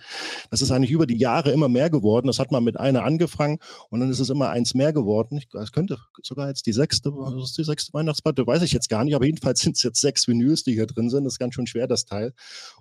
[0.50, 2.28] Das ist eigentlich über die Jahre immer mehr geworden.
[2.28, 3.60] Das hat mal mit einer angefangen
[3.90, 5.38] und dann ist es immer eins mehr geworden.
[5.38, 8.90] Ich, es könnte sogar jetzt die sechste, was ist die sechste Weihnachtsplatte, weiß ich jetzt
[8.90, 9.16] gar nicht.
[9.16, 11.24] Aber jedenfalls sind es jetzt sechs Vinyls, die hier drin sind.
[11.26, 12.34] Das ist ganz schön schwer, das Teil.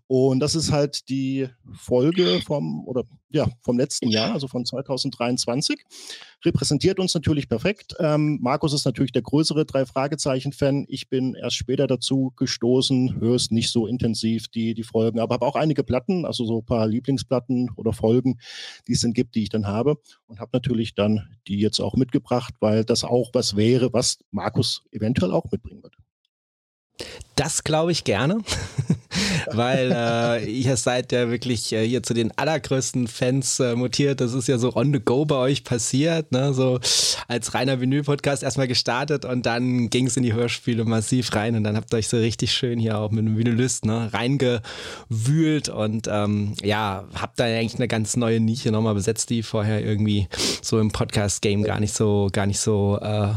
[0.07, 5.85] Und das ist halt die Folge vom, oder ja, vom letzten Jahr, also von 2023
[6.45, 7.95] repräsentiert uns natürlich perfekt.
[7.99, 10.87] Ähm, Markus ist natürlich der größere Drei-Fragezeichen-Fan.
[10.89, 15.35] Ich bin erst später dazu gestoßen, höre es nicht so intensiv, die, die Folgen, aber
[15.35, 18.39] habe auch einige Platten, also so ein paar Lieblingsplatten oder Folgen,
[18.87, 21.97] die es dann gibt, die ich dann habe und habe natürlich dann die jetzt auch
[21.97, 25.95] mitgebracht, weil das auch was wäre, was Markus eventuell auch mitbringen wird.
[27.37, 28.39] Das glaube ich gerne,
[29.53, 34.21] weil äh, ihr seid ja wirklich äh, hier zu den allergrößten Fans äh, mutiert.
[34.21, 36.53] Das ist ja so on the go bei euch passiert, ne?
[36.53, 36.81] so
[37.29, 41.63] als reiner Vinyl-Podcast erstmal gestartet und dann ging es in die Hörspiele massiv rein und
[41.63, 46.09] dann habt ihr euch so richtig schön hier auch mit einem Vinylist ne, reingewühlt und
[46.11, 50.27] ähm, ja, habt da eigentlich eine ganz neue Nische nochmal besetzt, die vorher irgendwie
[50.61, 53.29] so im Podcast-Game gar nicht so, gar nicht so äh,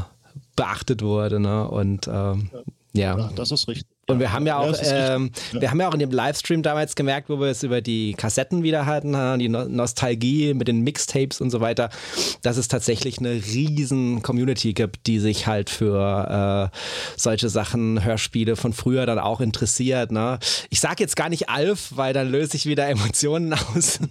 [0.55, 1.39] beachtet wurde.
[1.39, 1.67] Ne?
[1.67, 2.59] Und ähm, ja.
[2.93, 3.87] Ja, das ist richtig.
[4.07, 4.89] Und wir haben ja auch, richtig.
[4.91, 5.61] ähm, Ja.
[5.61, 8.61] wir haben ja auch in dem Livestream damals gemerkt, wo wir es über die Kassetten
[8.63, 11.89] wieder hatten, ha, die no Nostalgie mit den Mixtapes und so weiter,
[12.41, 16.77] dass es tatsächlich eine riesen Community gibt, die sich halt für äh,
[17.15, 20.11] solche Sachen, Hörspiele von früher dann auch interessiert.
[20.11, 20.39] Ne?
[20.69, 23.99] Ich sag jetzt gar nicht Alf, weil dann löse ich wieder Emotionen aus.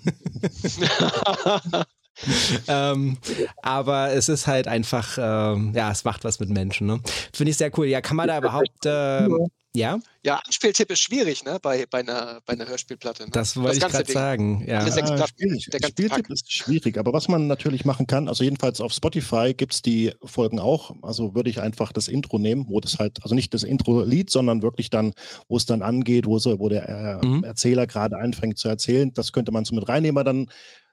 [2.68, 3.18] ähm,
[3.62, 6.86] aber es ist halt einfach, ähm, ja, es macht was mit Menschen.
[6.86, 7.00] Ne?
[7.32, 7.86] Finde ich sehr cool.
[7.86, 11.58] Ja, kann man da überhaupt, ähm, ja, ja, Anspieltipp ist schwierig, ne?
[11.62, 13.22] Bei, bei, einer, bei einer Hörspielplatte.
[13.22, 13.30] Ne?
[13.32, 14.64] das wollte ich gerade sagen.
[14.66, 14.80] Ja.
[14.80, 15.68] Alle sechs Platten, schwierig.
[15.70, 16.30] der Spieltipp Pack.
[16.30, 20.12] ist schwierig, aber was man natürlich machen kann, also jedenfalls auf Spotify gibt es die
[20.24, 20.96] Folgen auch.
[21.02, 24.60] Also würde ich einfach das Intro nehmen, wo das halt, also nicht das Intro-Lied, sondern
[24.60, 25.12] wirklich dann,
[25.48, 27.44] wo es dann angeht, wo, so, wo der äh, Mhm.
[27.44, 29.12] Erzähler gerade anfängt zu erzählen.
[29.14, 30.50] Das könnte man so mit reinnehmen, aber dann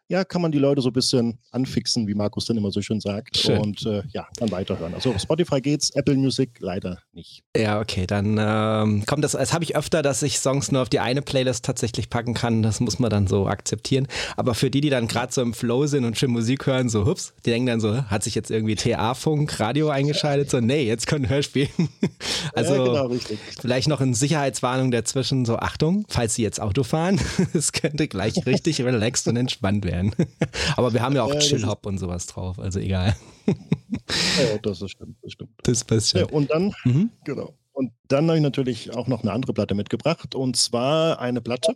[0.10, 3.02] ja, kann man die Leute so ein bisschen anfixen, wie Markus dann immer so schön
[3.02, 3.38] sagt.
[3.38, 3.60] Schön.
[3.60, 4.94] Und äh, ja, dann weiterhören.
[4.94, 7.44] Also auf Spotify geht's, Apple Music leider nicht.
[7.56, 10.90] Ja, okay, dann ähm, kommt das, das habe ich öfter, dass ich Songs nur auf
[10.90, 12.64] die eine Playlist tatsächlich packen kann.
[12.64, 14.08] Das muss man dann so akzeptieren.
[14.38, 17.06] Aber für die, die dann gerade so im Flow sind und schön Musik hören, so
[17.06, 20.50] hups, die denken dann so, hat sich jetzt irgendwie TA-Funk, Radio eingeschaltet?
[20.50, 21.68] So, nee, jetzt können Hörspiel.
[22.54, 23.40] also ja, genau, richtig.
[23.60, 27.20] vielleicht noch eine Sicherheitswarnung dazwischen, so Achtung, falls Sie jetzt Auto fahren,
[27.54, 29.97] es könnte gleich richtig relaxed und entspannt werden.
[30.76, 33.16] Aber wir haben ja auch Ja, das ist- Chill-Hop und sowas drauf, also egal.
[33.48, 35.52] Ja, das ist stimmt, das stimmt.
[35.64, 36.30] Das passt Ja, schon.
[36.30, 37.10] und dann Mhm.
[37.26, 37.54] Genau.
[37.74, 40.34] Und dann habe ich natürlich auch noch eine andere Platte mitgebracht.
[40.34, 41.76] Und zwar eine Platte,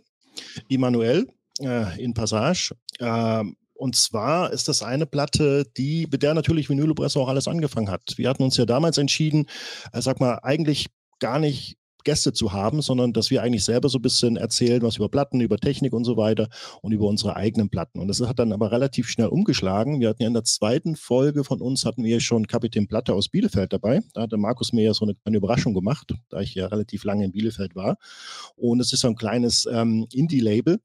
[0.68, 1.28] Immanuel
[1.60, 2.74] äh, in Passage.
[2.98, 7.46] Ähm, und zwar ist das eine Platte, die, mit der natürlich Vinyl Presse auch alles
[7.48, 8.02] angefangen hat.
[8.16, 9.46] Wir hatten uns ja damals entschieden,
[9.92, 10.88] äh, sag mal, eigentlich
[11.20, 14.96] gar nicht Gäste zu haben, sondern dass wir eigentlich selber so ein bisschen erzählen, was
[14.96, 16.48] über Platten, über Technik und so weiter
[16.80, 18.00] und über unsere eigenen Platten.
[18.00, 20.00] Und das hat dann aber relativ schnell umgeschlagen.
[20.00, 23.28] Wir hatten ja in der zweiten Folge von uns hatten wir schon Kapitän Platte aus
[23.28, 24.00] Bielefeld dabei.
[24.14, 27.24] Da hatte Markus mir ja so eine, eine Überraschung gemacht, da ich ja relativ lange
[27.24, 27.96] in Bielefeld war.
[28.56, 30.78] Und es ist so ein kleines ähm, Indie-Label.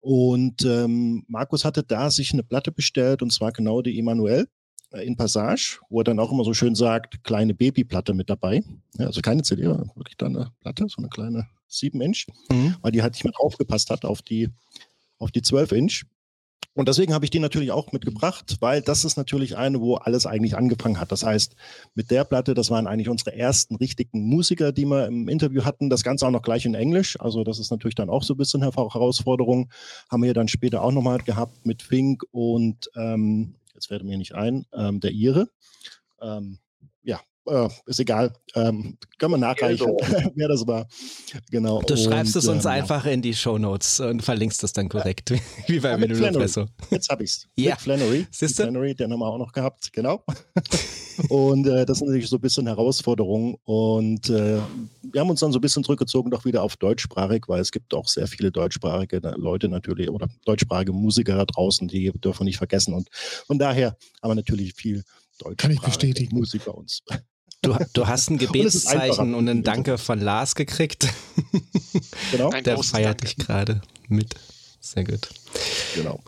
[0.00, 4.48] Und ähm, Markus hatte da sich eine Platte bestellt und zwar genau die Emanuel
[5.02, 8.62] in Passage, wo er dann auch immer so schön sagt, kleine Babyplatte mit dabei.
[8.98, 12.76] Ja, also keine CD, wirklich da eine Platte, so eine kleine 7 Inch, Mhm.
[12.82, 14.50] weil die halt nicht mehr draufgepasst hat auf die
[15.18, 16.02] auf die 12 Inch.
[16.76, 20.26] Und deswegen habe ich die natürlich auch mitgebracht, weil das ist natürlich eine, wo alles
[20.26, 21.12] eigentlich angefangen hat.
[21.12, 21.54] Das heißt,
[21.94, 25.88] mit der Platte, das waren eigentlich unsere ersten richtigen Musiker, die wir im Interview hatten.
[25.88, 27.18] Das Ganze auch noch gleich in Englisch.
[27.20, 29.70] Also das ist natürlich dann auch so ein bisschen eine Herausforderung.
[30.10, 34.34] Haben wir dann später auch nochmal gehabt mit Fink und ähm, jetzt fällt mir nicht
[34.34, 35.50] ein, ähm, der Ire.
[36.20, 36.58] Ähm,
[37.46, 38.32] äh, ist egal.
[38.54, 39.86] Ähm, kann man nachreichen,
[40.34, 40.86] wer das war.
[41.50, 41.82] Genau.
[41.82, 43.12] Du schreibst und, es uns ähm, einfach ja.
[43.12, 45.30] in die Show Notes und verlinkst es dann korrekt,
[45.66, 47.48] wie bei ja, Vinyl Jetzt habe ich es.
[47.56, 47.72] Ja.
[47.72, 48.26] Mit Flannery.
[48.30, 48.62] Siehst du?
[48.62, 50.24] Flannery, den haben wir auch noch gehabt, genau.
[51.28, 53.56] und äh, das ist natürlich so ein bisschen Herausforderung.
[53.64, 54.58] Und äh,
[55.02, 57.94] wir haben uns dann so ein bisschen zurückgezogen, doch wieder auf deutschsprachig, weil es gibt
[57.94, 62.58] auch sehr viele deutschsprachige Leute natürlich oder deutschsprachige Musiker da draußen, die dürfen wir nicht
[62.58, 62.94] vergessen.
[62.94, 63.08] Und
[63.46, 65.04] von daher haben wir natürlich viel
[65.38, 66.36] deutschsprachige Kann ich bestätigen.
[66.36, 67.02] Musik bei uns.
[67.64, 71.08] Du, du hast ein Gebetszeichen und, ein Danke von Lars gekriegt.
[72.32, 72.50] Genau.
[72.50, 74.34] Der feiert dich gerade mit.
[74.80, 75.28] Sehr gut.
[75.94, 76.20] Genau.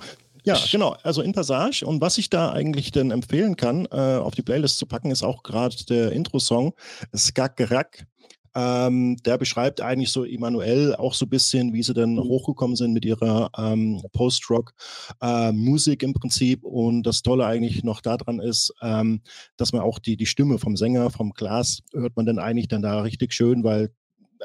[0.44, 0.96] Ja, genau.
[1.02, 1.84] Also in Passage.
[1.84, 5.24] Und was ich da eigentlich denn empfehlen kann, äh, auf die Playlist zu packen, ist
[5.24, 6.72] auch gerade der Intro-Song
[7.14, 8.06] Skakgerak
[8.56, 12.20] ähm, der beschreibt eigentlich so Emanuel auch so ein bisschen, wie sie dann mhm.
[12.20, 16.64] hochgekommen sind mit ihrer ähm, Post-Rock-Musik äh, im Prinzip.
[16.64, 19.20] Und das Tolle eigentlich noch daran ist, ähm,
[19.58, 22.80] dass man auch die, die Stimme vom Sänger, vom Glas, hört man dann eigentlich dann
[22.80, 23.90] da richtig schön, weil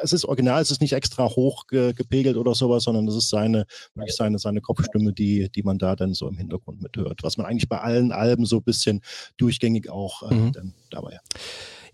[0.01, 3.29] es ist original, es ist nicht extra hoch ge, gepegelt oder sowas, sondern es ist
[3.29, 3.65] seine,
[3.95, 7.23] wirklich seine, seine Kopfstimme, die, die man da dann so im Hintergrund mithört.
[7.23, 9.01] Was man eigentlich bei allen Alben so ein bisschen
[9.37, 10.73] durchgängig auch äh, mhm.
[10.89, 11.23] dabei hat.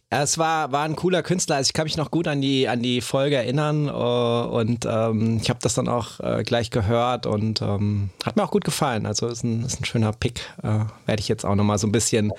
[0.10, 1.58] Es war, war ein cooler Künstler.
[1.58, 5.40] Also ich kann mich noch gut an die, an die Folge erinnern uh, und ähm,
[5.42, 9.06] ich habe das dann auch äh, gleich gehört und ähm, hat mir auch gut gefallen.
[9.06, 10.40] Also ist ein, ist ein schöner Pick.
[10.64, 12.32] Äh, Werde ich jetzt auch nochmal so ein bisschen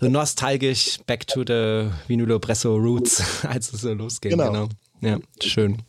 [0.00, 4.30] nostalgisch back to the Vinulo Bresso Roots, als es so losging.
[4.30, 4.50] Genau.
[4.50, 4.68] genau.
[5.02, 5.82] Ja, schön.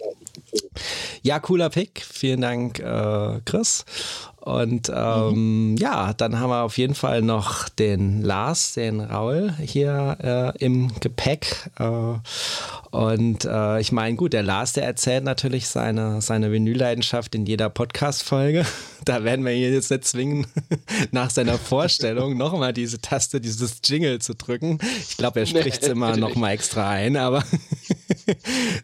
[1.22, 2.02] Ja, cooler Pick.
[2.02, 3.86] Vielen Dank, äh, Chris.
[4.44, 5.78] Und ähm, mhm.
[5.78, 10.92] ja, dann haben wir auf jeden Fall noch den Lars, den Raul hier äh, im
[11.00, 11.70] Gepäck.
[11.80, 11.86] Äh,
[12.92, 17.70] und äh, ich meine, gut, der Lars, der erzählt natürlich seine, seine Vinylleidenschaft in jeder
[17.70, 18.66] Podcast-Folge.
[19.06, 20.48] Da werden wir ihn jetzt nicht zwingen,
[21.12, 24.80] nach seiner Vorstellung nochmal diese Taste, dieses Jingle zu drücken.
[25.10, 27.44] Ich glaube, er spricht es nee, immer nochmal extra ein, aber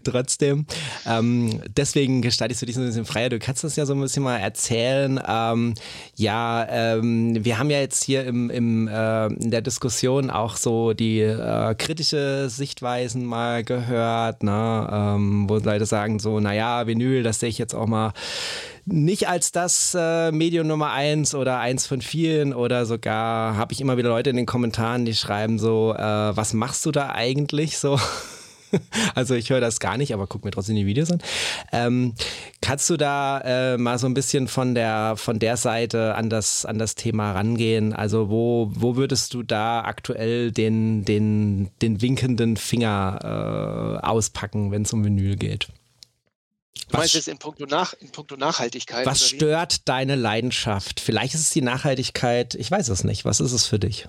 [0.03, 0.65] trotzdem.
[1.05, 3.29] Ähm, deswegen gestaltest du dich so ein bisschen freier.
[3.29, 5.19] Du kannst das ja so ein bisschen mal erzählen.
[5.53, 5.73] Ähm,
[6.15, 10.93] ja, ähm, wir haben ja jetzt hier im, im, äh, in der Diskussion auch so
[10.93, 14.89] die äh, kritische Sichtweisen mal gehört ne?
[14.91, 18.13] ähm, wo Leute sagen so, naja, Vinyl, das sehe ich jetzt auch mal
[18.85, 23.81] nicht als das äh, Medium Nummer eins oder eins von vielen oder sogar habe ich
[23.81, 27.77] immer wieder Leute in den Kommentaren, die schreiben so, äh, was machst du da eigentlich
[27.77, 27.99] so?
[29.15, 31.19] also ich höre das gar nicht, aber guck mir trotzdem die Videos an.
[31.71, 32.13] Ähm,
[32.61, 36.65] kannst du da äh, mal so ein bisschen von der von der Seite an das
[36.65, 37.93] an das Thema rangehen?
[37.93, 44.83] Also wo wo würdest du da aktuell den den den winkenden Finger äh, auspacken, wenn
[44.83, 45.67] es um Vinyl geht?
[46.91, 49.05] Was, meinst du jetzt in puncto, Nach, in puncto Nachhaltigkeit?
[49.05, 50.99] Was stört deine Leidenschaft?
[50.99, 53.25] Vielleicht ist es die Nachhaltigkeit, ich weiß es nicht.
[53.25, 54.07] Was ist es für dich?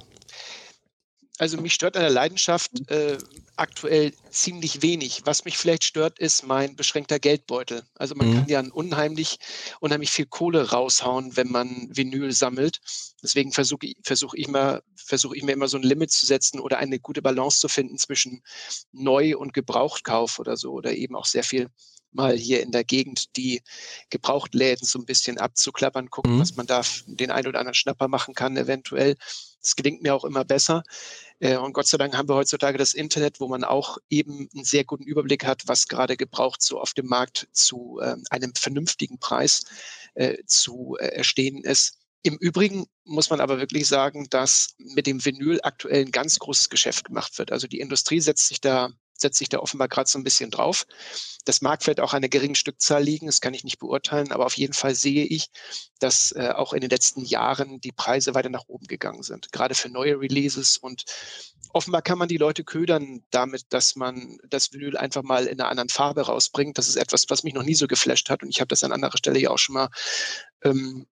[1.41, 3.17] Also mich stört an der Leidenschaft äh,
[3.57, 5.23] aktuell ziemlich wenig.
[5.25, 7.83] Was mich vielleicht stört, ist mein beschränkter Geldbeutel.
[7.95, 8.35] Also man mhm.
[8.35, 9.39] kann ja unheimlich,
[9.81, 12.81] unheimlich viel Kohle raushauen, wenn man Vinyl sammelt.
[13.23, 16.77] Deswegen versuche versuch ich, mal, versuch ich mir immer so ein Limit zu setzen oder
[16.77, 18.43] eine gute Balance zu finden zwischen
[18.93, 20.73] Neu- und Gebrauchtkauf oder so.
[20.73, 21.71] Oder eben auch sehr viel
[22.13, 23.63] mal hier in der Gegend die
[24.11, 26.41] Gebrauchtläden so ein bisschen abzuklappern, gucken, mhm.
[26.41, 29.17] was man da den einen oder anderen Schnapper machen kann, eventuell.
[29.63, 30.83] Das gelingt mir auch immer besser.
[31.39, 34.65] Äh, und Gott sei Dank haben wir heutzutage das Internet, wo man auch eben einen
[34.65, 39.19] sehr guten Überblick hat, was gerade gebraucht so auf dem Markt zu äh, einem vernünftigen
[39.19, 39.65] Preis
[40.15, 41.99] äh, zu äh, erstehen ist.
[42.23, 46.69] Im Übrigen muss man aber wirklich sagen, dass mit dem Vinyl aktuell ein ganz großes
[46.69, 47.51] Geschäft gemacht wird.
[47.51, 48.91] Also die Industrie setzt sich da
[49.21, 50.87] setzt sich da offenbar gerade so ein bisschen drauf.
[51.45, 54.47] Das mag vielleicht auch an einer geringen Stückzahl liegen, das kann ich nicht beurteilen, aber
[54.47, 55.49] auf jeden Fall sehe ich,
[55.99, 59.75] dass äh, auch in den letzten Jahren die Preise weiter nach oben gegangen sind, gerade
[59.75, 61.05] für neue Releases und
[61.73, 65.71] offenbar kann man die Leute ködern damit, dass man das Vinyl einfach mal in einer
[65.71, 66.79] anderen Farbe rausbringt.
[66.79, 68.93] Das ist etwas, was mich noch nie so geflasht hat und ich habe das an
[68.93, 69.89] anderer Stelle ja auch schon mal
[70.63, 71.07] ähm,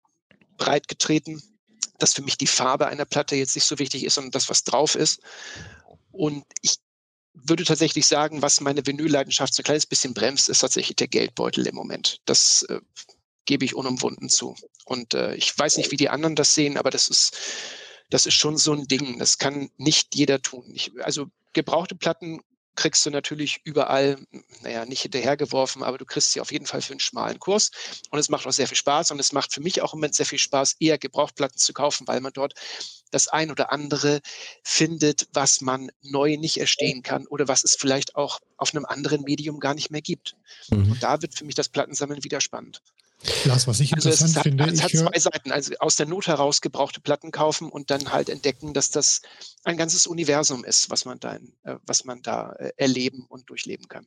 [0.58, 1.42] breit getreten,
[2.00, 4.64] dass für mich die Farbe einer Platte jetzt nicht so wichtig ist, sondern das, was
[4.64, 5.22] drauf ist.
[6.12, 6.76] Und ich
[7.36, 11.68] würde tatsächlich sagen, was meine Vinylleidenschaft so ein kleines bisschen bremst, ist tatsächlich der Geldbeutel
[11.68, 12.20] im Moment.
[12.26, 12.80] Das äh,
[13.46, 14.56] gebe ich unumwunden zu.
[14.86, 17.38] Und äh, ich weiß nicht, wie die anderen das sehen, aber das ist,
[18.10, 19.20] das ist schon so ein Ding.
[19.20, 20.72] Das kann nicht jeder tun.
[20.74, 22.42] Ich, also gebrauchte Platten
[22.76, 24.18] kriegst du natürlich überall,
[24.62, 27.72] naja, nicht hinterhergeworfen, aber du kriegst sie auf jeden Fall für einen schmalen Kurs.
[28.12, 30.16] Und es macht auch sehr viel Spaß und es macht für mich auch im Moment
[30.16, 32.54] sehr viel Spaß, eher Gebrauchtplatten zu kaufen, weil man dort
[33.16, 34.20] das ein oder andere
[34.64, 39.24] findet, was man neu nicht erstehen kann oder was es vielleicht auch auf einem anderen
[39.24, 40.36] Medium gar nicht mehr gibt.
[40.70, 40.92] Mhm.
[40.92, 42.82] Und da wird für mich das Plattensammeln wieder spannend.
[43.46, 45.52] Lars, was ich also interessant es hat, finde, es hat zwei Seiten.
[45.52, 49.22] Also aus der Not heraus gebrauchte Platten kaufen und dann halt entdecken, dass das
[49.64, 51.40] ein ganzes Universum ist, was man da, äh,
[51.86, 54.06] was man da äh, erleben und durchleben kann.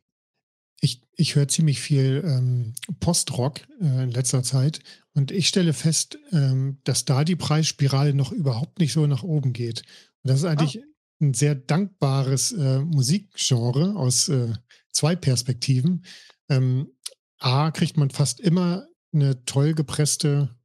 [0.80, 4.80] Ich, ich höre ziemlich viel ähm, Postrock äh, in letzter Zeit
[5.14, 9.52] und ich stelle fest, ähm, dass da die Preisspirale noch überhaupt nicht so nach oben
[9.52, 9.82] geht.
[10.22, 10.86] Und das ist eigentlich ah.
[11.20, 14.52] ein sehr dankbares äh, Musikgenre aus äh,
[14.92, 16.04] zwei Perspektiven.
[16.48, 16.92] Ähm,
[17.38, 20.57] A, kriegt man fast immer eine toll gepresste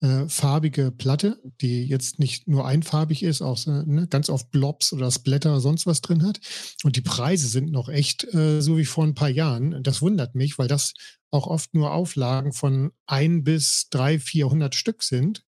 [0.00, 4.92] äh, farbige Platte, die jetzt nicht nur einfarbig ist, auch so, ne, ganz oft Blobs
[4.92, 6.40] oder Splatter sonst was drin hat.
[6.84, 9.82] Und die Preise sind noch echt äh, so wie vor ein paar Jahren.
[9.82, 10.94] Das wundert mich, weil das
[11.30, 15.44] auch oft nur Auflagen von ein bis drei, vierhundert Stück sind.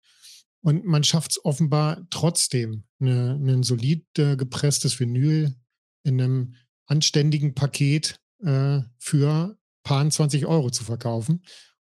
[0.63, 5.55] Und man schafft es offenbar trotzdem, eine, ein solid äh, gepresstes Vinyl
[6.03, 6.55] in einem
[6.85, 11.43] anständigen Paket äh, für paar 20 Euro zu verkaufen.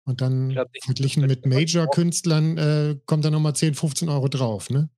[0.07, 4.91] Und dann glaub, verglichen mit Major-Künstlern äh, kommt da nochmal 10, 15 Euro drauf, ne?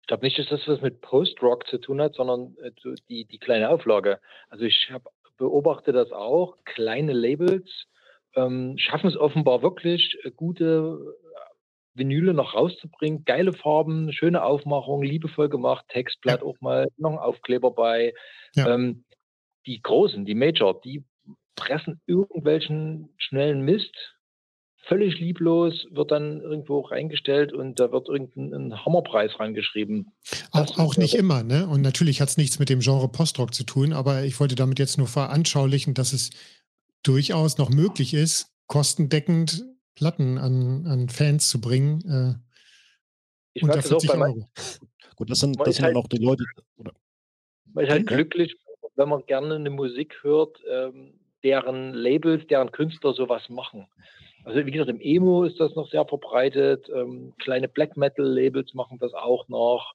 [0.00, 2.72] Ich glaube nicht, dass das was mit Post-Rock zu tun hat, sondern äh,
[3.08, 4.18] die, die kleine Auflage.
[4.48, 5.04] Also ich hab,
[5.36, 6.56] beobachte das auch.
[6.64, 7.86] Kleine Labels
[8.34, 13.24] ähm, schaffen es offenbar wirklich, äh, gute äh, Vinyle noch rauszubringen.
[13.24, 16.46] Geile Farben, schöne Aufmachung, liebevoll gemacht, Textblatt ja.
[16.46, 18.14] auch mal, noch ein Aufkleber bei.
[18.54, 18.74] Ja.
[18.74, 19.04] Ähm,
[19.66, 21.04] die Großen, die Major, die
[21.54, 23.94] pressen irgendwelchen schnellen Mist
[24.82, 30.12] völlig lieblos, wird dann irgendwo reingestellt und da wird irgendein Hammerpreis reingeschrieben.
[30.52, 31.66] Auch, auch nicht immer, ne?
[31.66, 34.78] Und natürlich hat es nichts mit dem Genre Postrock zu tun, aber ich wollte damit
[34.78, 36.30] jetzt nur veranschaulichen, dass es
[37.02, 42.00] durchaus noch möglich ist, kostendeckend Platten an, an Fans zu bringen.
[42.08, 42.34] Äh,
[43.52, 44.48] ich unter 40 Euro.
[45.16, 46.44] Gut, das sind, das sind halt, auch die Leute.
[46.76, 46.92] Oder?
[47.74, 48.14] Man ist halt okay.
[48.14, 48.56] glücklich,
[48.96, 53.86] wenn man gerne eine Musik hört, ähm, deren Labels, deren Künstler sowas machen.
[54.44, 56.88] Also wie gesagt, im Emo ist das noch sehr verbreitet.
[56.94, 59.94] Ähm, kleine Black Metal-Labels machen das auch noch.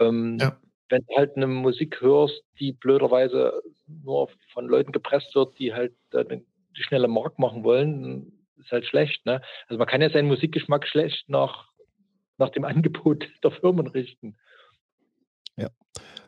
[0.00, 0.56] Ähm, ja.
[0.88, 5.94] Wenn du halt eine Musik hörst, die blöderweise nur von Leuten gepresst wird, die halt
[6.12, 6.24] äh,
[6.76, 9.24] die schnelle Mark machen wollen, ist halt schlecht.
[9.26, 9.40] Ne?
[9.68, 11.70] Also man kann ja seinen Musikgeschmack schlecht nach,
[12.38, 14.36] nach dem Angebot der Firmen richten.
[15.56, 15.68] Ja.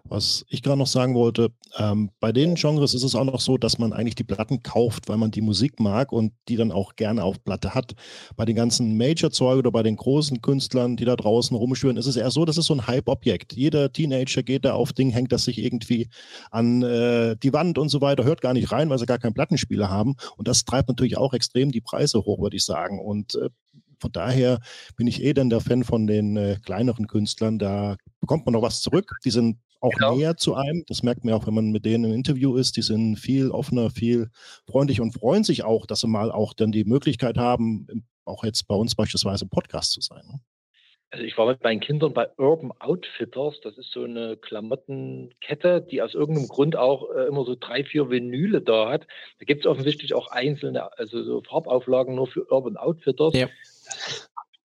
[0.06, 1.48] Was ich gerade noch sagen wollte,
[1.78, 5.08] ähm, bei den Genres ist es auch noch so, dass man eigentlich die Platten kauft,
[5.08, 7.94] weil man die Musik mag und die dann auch gerne auf Platte hat.
[8.36, 12.16] Bei den ganzen Major-Zeug oder bei den großen Künstlern, die da draußen rumschwören, ist es
[12.16, 13.54] eher so, das ist so ein Hype-Objekt.
[13.54, 16.08] Jeder Teenager geht da auf Ding, hängt das sich irgendwie
[16.50, 19.34] an äh, die Wand und so weiter, hört gar nicht rein, weil sie gar keinen
[19.34, 20.16] Plattenspieler haben.
[20.36, 23.00] Und das treibt natürlich auch extrem die Preise hoch, würde ich sagen.
[23.00, 23.48] Und äh,
[23.98, 24.60] von daher
[24.96, 27.58] bin ich eh dann der Fan von den äh, kleineren Künstlern.
[27.58, 29.16] Da bekommt man noch was zurück.
[29.24, 30.16] Die sind auch genau.
[30.16, 30.84] näher zu einem.
[30.88, 32.76] Das merkt man auch, wenn man mit denen im Interview ist.
[32.76, 34.30] Die sind viel offener, viel
[34.66, 37.86] freundlich und freuen sich auch, dass sie mal auch dann die Möglichkeit haben,
[38.24, 40.22] auch jetzt bei uns beispielsweise im Podcast zu sein.
[40.26, 40.40] Ne?
[41.10, 43.60] Also ich war mit meinen Kindern bei Urban Outfitters.
[43.60, 48.10] Das ist so eine Klamottenkette, die aus irgendeinem Grund auch äh, immer so drei, vier
[48.10, 49.06] Vinyle da hat.
[49.38, 53.32] Da gibt es offensichtlich auch einzelne, also so Farbauflagen nur für Urban Outfitters.
[53.34, 53.48] Ja.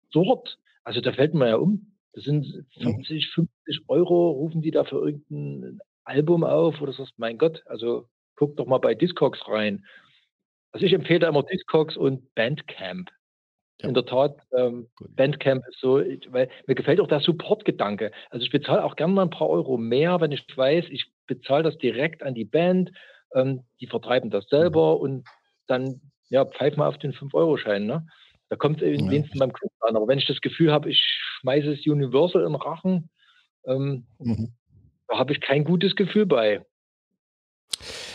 [0.07, 0.59] Absurd.
[0.83, 1.94] Also da fällt man ja um.
[2.15, 7.39] Das sind 40, 50 Euro, rufen die da für irgendein Album auf, du sagst, mein
[7.39, 9.85] Gott, also guck doch mal bei Discogs rein.
[10.73, 13.11] Also ich empfehle da immer Discogs und Bandcamp.
[13.81, 13.89] Ja.
[13.89, 15.97] In der Tat, ähm, Bandcamp ist so,
[16.29, 18.13] weil mir gefällt auch der Support-Gedanke.
[18.31, 21.65] Also ich bezahle auch gerne mal ein paar Euro mehr, wenn ich weiß, ich bezahle
[21.65, 22.93] das direkt an die Band,
[23.35, 25.01] ähm, die vertreiben das selber mhm.
[25.01, 25.29] und
[25.67, 27.87] dann ja, pfeif mal auf den 5-Euro-Schein.
[27.87, 28.07] Ne?
[28.49, 29.11] Da kommt es ja.
[29.11, 29.97] wenigstens beim Künstler an.
[29.97, 31.01] Aber wenn ich das Gefühl habe, ich
[31.41, 33.11] schmeiße es Universal den Rachen,
[33.67, 34.53] ähm, mhm.
[35.09, 36.65] da habe ich kein gutes Gefühl bei.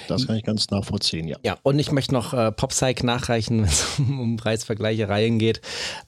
[0.10, 1.38] Das kann ich ganz nachvollziehen, ja.
[1.44, 5.62] Ja, und ich möchte noch äh, Popsych nachreichen, wenn es um, um Preisvergleichereien geht.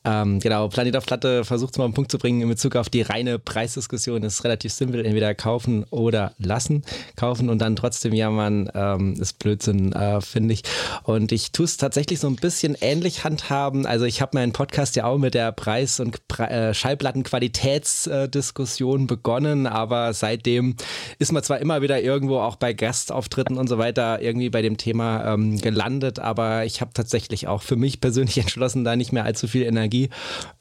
[0.04, 2.90] Ähm, genau, Planet auf Platte versucht es mal einen Punkt zu bringen in Bezug auf
[2.90, 4.24] die reine Preisdiskussion.
[4.24, 6.84] Ist relativ simpel, entweder kaufen oder lassen.
[7.16, 10.62] Kaufen und dann trotzdem jammern, ähm, ist Blödsinn, äh, finde ich.
[11.04, 13.86] Und ich tue es tatsächlich so ein bisschen ähnlich handhaben.
[13.86, 19.68] Also ich habe meinen Podcast ja auch mit der Preis- und Pre äh, Schallplattenqualitätsdiskussion begonnen,
[19.68, 20.76] aber seitdem
[21.20, 24.62] ist man zwar immer wieder irgendwo auch bei Gastauftritten und so weiter da irgendwie bei
[24.62, 29.12] dem Thema ähm, gelandet, aber ich habe tatsächlich auch für mich persönlich entschlossen, da nicht
[29.12, 30.10] mehr allzu viel Energie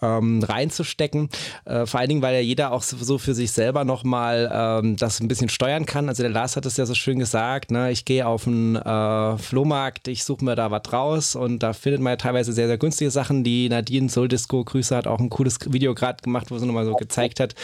[0.02, 1.28] ähm, reinzustecken.
[1.64, 5.20] Äh, vor allen Dingen, weil ja jeder auch so für sich selber nochmal ähm, das
[5.20, 6.08] ein bisschen steuern kann.
[6.08, 7.90] Also der Lars hat es ja so schön gesagt, ne?
[7.90, 12.00] ich gehe auf einen äh, Flohmarkt, ich suche mir da was raus und da findet
[12.00, 13.44] man ja teilweise sehr, sehr günstige Sachen.
[13.44, 16.84] Die Nadine Soul Disco Grüße hat auch ein cooles Video gerade gemacht, wo sie nochmal
[16.84, 17.54] so gezeigt hat,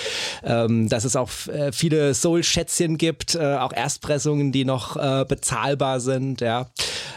[0.45, 5.25] ähm, dass es auch äh, viele Soul-Schätzchen gibt, äh, auch Erstpressungen, die noch äh,
[5.57, 6.67] bezahlbar sind, ja.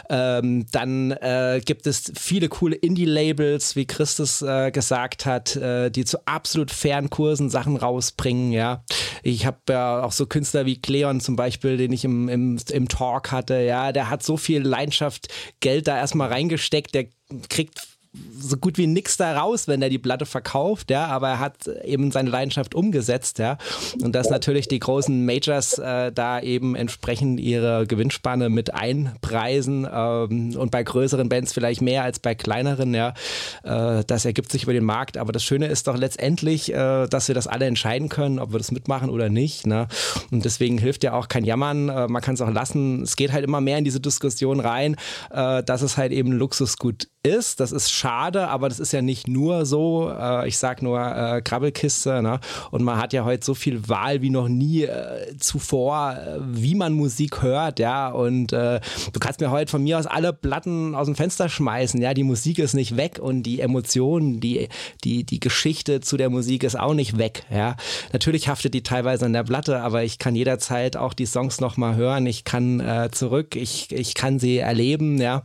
[0.08, 6.04] Ähm, dann äh, gibt es viele coole Indie-Labels, wie Christus äh, gesagt hat, äh, die
[6.04, 8.84] zu absolut fairen Kursen Sachen rausbringen, ja.
[9.22, 12.88] Ich habe ja auch so Künstler wie Cleon zum Beispiel, den ich im, im, im
[12.88, 15.28] Talk hatte, ja, der hat so viel Leidenschaft,
[15.60, 17.06] Geld da erstmal reingesteckt, der
[17.48, 21.38] kriegt so gut wie nichts da raus, wenn er die Platte verkauft, ja, aber er
[21.38, 23.56] hat eben seine Leidenschaft umgesetzt, ja.
[24.02, 30.56] Und dass natürlich die großen Majors äh, da eben entsprechend ihre Gewinnspanne mit einpreisen ähm,
[30.56, 33.14] und bei größeren Bands vielleicht mehr als bei kleineren, ja.
[33.62, 37.28] Äh, das ergibt sich über den Markt, aber das Schöne ist doch letztendlich, äh, dass
[37.28, 39.86] wir das alle entscheiden können, ob wir das mitmachen oder nicht, ne?
[40.32, 43.02] Und deswegen hilft ja auch kein Jammern, äh, man kann es auch lassen.
[43.02, 44.96] Es geht halt immer mehr in diese Diskussion rein,
[45.30, 47.60] äh, dass es halt eben Luxusgut ist.
[47.60, 50.10] Das ist schade, aber das ist ja nicht nur so.
[50.10, 52.22] Äh, ich sag nur äh, Krabbelkiste.
[52.22, 52.40] Ne?
[52.70, 56.74] Und man hat ja heute so viel Wahl wie noch nie äh, zuvor, äh, wie
[56.74, 57.78] man Musik hört.
[57.78, 58.80] Ja, und äh,
[59.12, 62.00] du kannst mir heute von mir aus alle Platten aus dem Fenster schmeißen.
[62.00, 64.68] Ja, die Musik ist nicht weg und die Emotionen, die
[65.04, 67.44] die die Geschichte zu der Musik ist auch nicht weg.
[67.50, 67.76] Ja,
[68.12, 71.76] natürlich haftet die teilweise an der Platte, aber ich kann jederzeit auch die Songs noch
[71.76, 72.26] mal hören.
[72.26, 73.56] Ich kann äh, zurück.
[73.56, 75.20] Ich ich kann sie erleben.
[75.20, 75.44] Ja.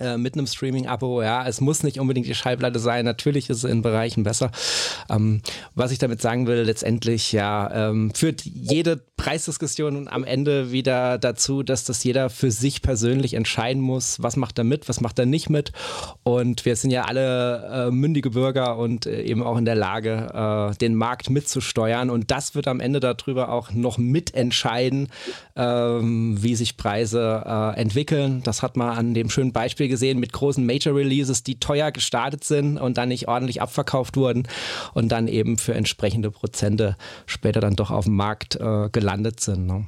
[0.00, 1.22] Äh, mit einem Streaming-Abo.
[1.22, 3.04] Ja, es muss nicht unbedingt die Schallplatte sein.
[3.04, 4.50] Natürlich ist es in Bereichen besser.
[5.10, 5.42] Ähm,
[5.74, 11.62] was ich damit sagen will, letztendlich ja, ähm, führt jede Preisdiskussion am Ende wieder dazu,
[11.62, 15.26] dass das jeder für sich persönlich entscheiden muss, was macht er mit, was macht er
[15.26, 15.72] nicht mit.
[16.22, 20.70] Und wir sind ja alle äh, mündige Bürger und äh, eben auch in der Lage,
[20.72, 22.08] äh, den Markt mitzusteuern.
[22.08, 25.08] Und das wird am Ende darüber auch noch mitentscheiden,
[25.56, 28.42] ähm, wie sich Preise äh, entwickeln.
[28.44, 32.44] Das hat man an dem schönen Beispiel gesehen mit großen Major Releases, die teuer gestartet
[32.44, 34.48] sind und dann nicht ordentlich abverkauft wurden
[34.94, 39.66] und dann eben für entsprechende Prozente später dann doch auf dem Markt äh, gelandet sind.
[39.66, 39.86] Ne?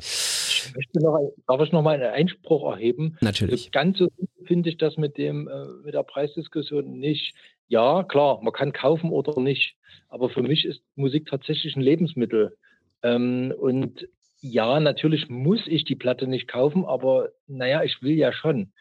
[0.00, 3.16] Ich möchte noch, darf ich noch mal einen Einspruch erheben?
[3.20, 3.70] Natürlich.
[3.70, 4.08] Ganz so
[4.46, 7.34] finde ich das mit, dem, äh, mit der Preisdiskussion nicht.
[7.68, 9.76] Ja, klar, man kann kaufen oder nicht.
[10.08, 12.56] Aber für mich ist Musik tatsächlich ein Lebensmittel.
[13.02, 14.08] Ähm, und
[14.40, 18.72] ja, natürlich muss ich die Platte nicht kaufen, aber naja, ich will ja schon.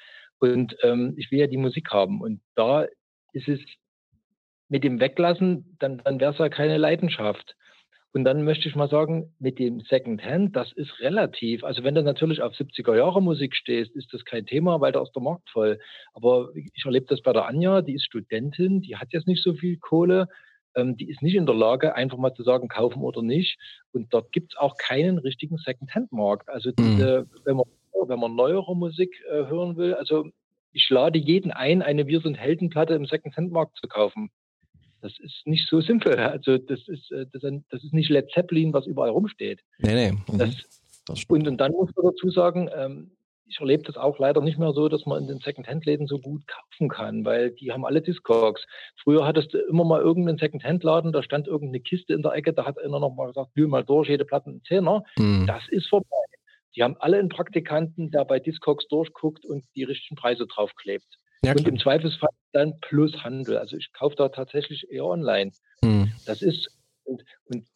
[0.43, 2.19] Und ähm, ich will ja die Musik haben.
[2.19, 2.85] Und da
[3.31, 3.61] ist es
[4.67, 7.55] mit dem Weglassen, dann, dann wäre es ja keine Leidenschaft.
[8.11, 11.63] Und dann möchte ich mal sagen, mit dem Secondhand, das ist relativ.
[11.63, 15.01] Also wenn du natürlich auf 70er Jahre Musik stehst, ist das kein Thema, weil da
[15.01, 15.79] ist der Markt voll.
[16.11, 19.53] Aber ich erlebe das bei der Anja, die ist Studentin, die hat jetzt nicht so
[19.53, 20.27] viel Kohle,
[20.75, 23.57] ähm, die ist nicht in der Lage, einfach mal zu sagen, kaufen oder nicht.
[23.93, 26.49] Und dort gibt es auch keinen richtigen Secondhand-Markt.
[26.49, 27.39] Also diese, mhm.
[27.45, 27.65] wenn man
[28.07, 29.93] wenn man neuere Musik äh, hören will.
[29.93, 30.25] Also
[30.71, 34.29] ich lade jeden ein, eine Wir sind Heldenplatte im Second-Hand-Markt zu kaufen.
[35.01, 36.17] Das ist nicht so simpel.
[36.17, 39.61] Also das ist, äh, das, das ist nicht Led Zeppelin, was überall rumsteht.
[39.79, 40.11] Nee, nee.
[40.11, 40.37] Mhm.
[40.37, 43.11] Das, das und, und, dann muss man dazu sagen, ähm,
[43.45, 46.43] ich erlebe das auch leider nicht mehr so, dass man in den Second-Hand-Läden so gut
[46.47, 48.65] kaufen kann, weil die haben alle Discogs.
[49.03, 52.65] Früher hattest du immer mal irgendeinen Second-Hand-Laden, da stand irgendeine Kiste in der Ecke, da
[52.65, 55.03] hat einer noch mal gesagt, wühl mal durch, jede Platte ein Zehner.
[55.17, 55.45] Mhm.
[55.45, 56.07] Das ist vorbei.
[56.75, 61.05] Die haben alle einen Praktikanten, der bei Discogs durchguckt und die richtigen Preise draufklebt.
[61.43, 63.57] Ja, und im Zweifelsfall dann plus Handel.
[63.57, 65.51] Also ich kaufe da tatsächlich eher online.
[65.83, 66.11] Hm.
[66.25, 66.69] Das ist,
[67.03, 67.67] und, und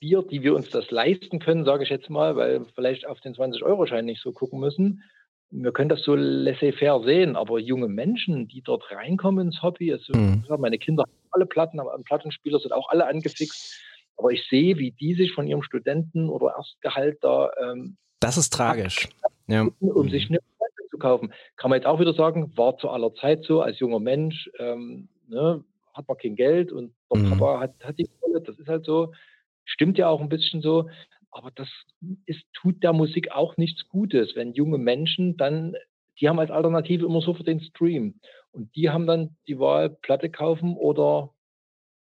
[0.00, 3.20] wir, die wir uns das leisten können, sage ich jetzt mal, weil wir vielleicht auf
[3.20, 5.02] den 20-Euro-Schein nicht so gucken müssen,
[5.50, 10.16] wir können das so laissez-faire sehen, aber junge Menschen, die dort reinkommen ins Hobby, also
[10.16, 10.44] mhm.
[10.58, 13.80] meine Kinder haben alle Platten, aber Plattenspieler sind auch alle angefixt,
[14.16, 18.52] aber ich sehe, wie die sich von ihrem Studenten- oder Erstgehalt da ähm, das ist
[18.52, 19.08] tragisch.
[19.48, 19.66] Ja.
[19.80, 21.32] Um sich eine Platte zu kaufen.
[21.56, 25.08] Kann man jetzt auch wieder sagen, war zu aller Zeit so, als junger Mensch, ähm,
[25.28, 27.30] ne, hat man kein Geld und der mhm.
[27.30, 29.12] Papa hat, hat die Kohle, das ist halt so.
[29.64, 30.88] Stimmt ja auch ein bisschen so.
[31.30, 31.68] Aber das
[32.26, 35.76] ist, tut der Musik auch nichts Gutes, wenn junge Menschen dann,
[36.20, 38.20] die haben als Alternative immer so für den Stream.
[38.52, 41.32] Und die haben dann die Wahl, Platte kaufen oder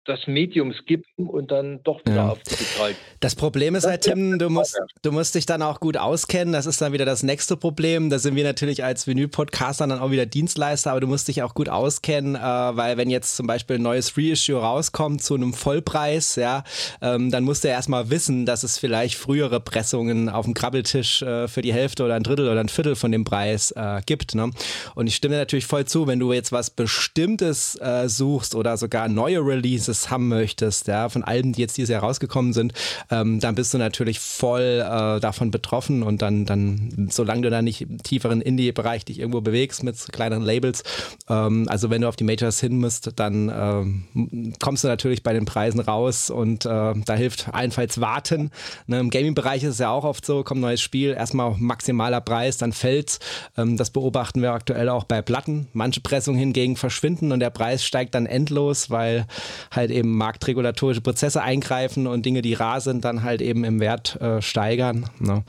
[0.04, 2.28] das Medium skippen und dann doch wieder ja.
[2.28, 2.94] auf digital.
[3.20, 6.52] Das Problem ist halt, Tim, du musst, du musst dich dann auch gut auskennen.
[6.52, 8.10] Das ist dann wieder das nächste Problem.
[8.10, 11.54] Da sind wir natürlich als Vinyl-Podcaster dann auch wieder Dienstleister, aber du musst dich auch
[11.54, 16.36] gut auskennen, äh, weil wenn jetzt zum Beispiel ein neues Reissue rauskommt zu einem Vollpreis,
[16.36, 16.64] ja,
[17.00, 21.22] ähm, dann musst du ja erstmal wissen, dass es vielleicht frühere Pressungen auf dem Krabbeltisch
[21.22, 24.34] äh, für die Hälfte oder ein Drittel oder ein Viertel von dem Preis äh, gibt.
[24.34, 24.50] Ne?
[24.94, 28.76] Und ich stimme dir natürlich voll zu, wenn du jetzt was Bestimmtes äh, suchst oder
[28.76, 32.72] sogar neue Releases haben möchtest, ja, von Alben, die jetzt dieses Jahr rausgekommen sind,
[33.10, 37.62] ähm, dann bist du natürlich voll äh, davon betroffen und dann, dann, solange du da
[37.62, 40.82] nicht im tieferen Indie-Bereich dich irgendwo bewegst mit kleineren Labels,
[41.28, 45.32] ähm, also wenn du auf die Majors hin musst, dann ähm, kommst du natürlich bei
[45.32, 48.50] den Preisen raus und äh, da hilft allenfalls warten.
[48.86, 52.58] Ne, Im Gaming-Bereich ist es ja auch oft so, kommt neues Spiel, erstmal maximaler Preis,
[52.58, 53.18] dann fällt
[53.56, 55.68] ähm, Das beobachten wir aktuell auch bei Platten.
[55.72, 59.26] Manche Pressungen hingegen verschwinden und der Preis steigt dann endlos, weil
[59.70, 64.20] halt eben marktregulatorische Prozesse eingreifen und Dinge, die rar sind, dann halt eben im Wert
[64.20, 65.06] äh, steigern.
[65.20, 65.44] Ne?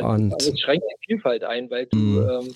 [0.00, 2.28] Und also es schränkt die Vielfalt ein, weil du, mhm.
[2.30, 2.54] ähm,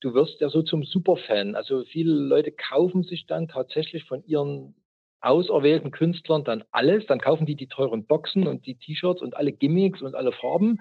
[0.00, 1.54] du wirst ja so zum Superfan.
[1.54, 4.74] Also viele Leute kaufen sich dann tatsächlich von ihren
[5.20, 9.52] auserwählten Künstlern dann alles, dann kaufen die die teuren Boxen und die T-Shirts und alle
[9.52, 10.78] Gimmicks und alle Farben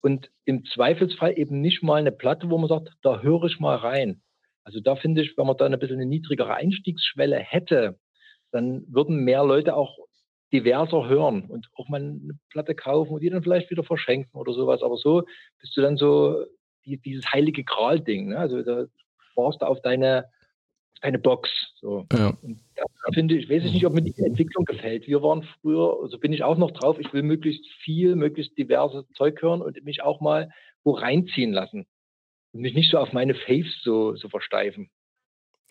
[0.00, 3.76] und im Zweifelsfall eben nicht mal eine Platte, wo man sagt, da höre ich mal
[3.76, 4.22] rein.
[4.64, 7.98] Also da finde ich, wenn man da ein bisschen eine niedrigere Einstiegsschwelle hätte,
[8.56, 9.98] dann würden mehr Leute auch
[10.52, 14.52] diverser hören und auch mal eine Platte kaufen und die dann vielleicht wieder verschenken oder
[14.52, 14.82] sowas.
[14.82, 15.24] Aber so
[15.60, 16.44] bist du dann so
[16.84, 18.28] die, dieses heilige Gral-Ding.
[18.28, 18.38] Ne?
[18.38, 18.86] Also da
[19.34, 20.26] warst du auf deine,
[21.02, 21.50] deine Box.
[21.80, 22.06] So.
[22.12, 22.36] Ja.
[22.42, 25.06] Und da finde ich, weiß ich nicht, ob mir die Entwicklung gefällt.
[25.06, 29.04] Wir waren früher, also bin ich auch noch drauf, ich will möglichst viel, möglichst diverses
[29.14, 30.50] Zeug hören und mich auch mal
[30.84, 31.86] wo reinziehen lassen.
[32.52, 34.88] Und mich nicht so auf meine Faves so, so versteifen.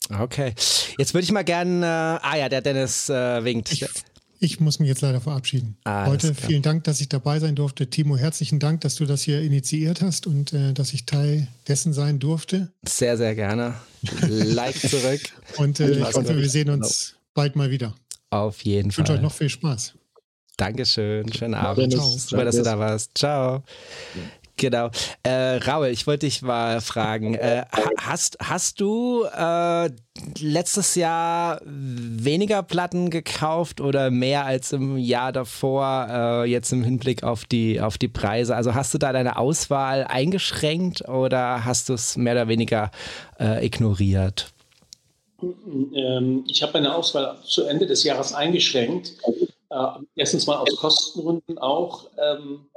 [0.10, 0.54] Okay.
[0.98, 3.72] Jetzt würde ich mal gerne, äh, ah ja, der Dennis äh, winkt.
[3.72, 3.86] Ich,
[4.40, 5.78] ich, muss mich jetzt leider verabschieden.
[5.84, 7.90] Ah, Heute vielen Dank, dass ich dabei sein durfte.
[7.90, 11.94] Timo, herzlichen Dank, dass du das hier initiiert hast und äh, dass ich Teil dessen
[11.94, 12.72] sein durfte.
[12.88, 13.76] Sehr, sehr gerne.
[14.22, 15.22] Like zurück.
[15.58, 17.96] und äh, ich hoffe, wir sehen uns bald mal wieder.
[18.30, 19.04] Auf jeden Fall.
[19.04, 19.94] Ich wünsche euch noch viel Spaß.
[20.58, 21.32] Dankeschön.
[21.34, 21.94] Schönen Abend.
[21.94, 22.10] Ciao.
[22.10, 23.12] Super, dass du da warst.
[23.18, 23.64] Ciao.
[24.58, 24.90] Genau.
[25.24, 27.66] Äh, Raul, ich wollte dich mal fragen, äh,
[28.00, 29.90] hast, hast du äh,
[30.40, 37.24] letztes Jahr weniger Platten gekauft oder mehr als im Jahr davor, äh, jetzt im Hinblick
[37.24, 38.56] auf die, auf die Preise?
[38.56, 42.92] Also hast du da deine Auswahl eingeschränkt oder hast du es mehr oder weniger
[43.40, 44.54] äh, ignoriert?
[45.42, 49.16] Ähm, ich habe meine Auswahl zu Ende des Jahres eingeschränkt.
[49.70, 52.06] Äh, erstens mal aus Kostengründen auch.
[52.18, 52.68] Ähm,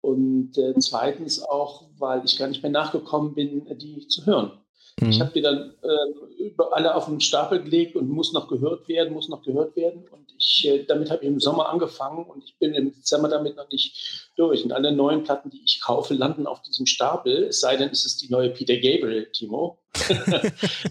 [0.00, 4.52] und äh, zweitens auch, weil ich gar nicht mehr nachgekommen bin, die zu hören.
[5.00, 5.10] Mhm.
[5.10, 8.88] Ich habe die dann äh, über alle auf den Stapel gelegt und muss noch gehört
[8.88, 10.04] werden, muss noch gehört werden.
[10.10, 13.56] Und ich, äh, damit habe ich im Sommer angefangen und ich bin im Dezember damit
[13.56, 14.64] noch nicht durch.
[14.64, 18.04] Und alle neuen Platten, die ich kaufe, landen auf diesem Stapel, es sei denn, es
[18.04, 19.78] ist die neue Peter Gabriel, Timo.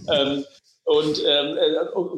[0.07, 0.45] ähm,
[0.83, 1.75] und ähm, äh,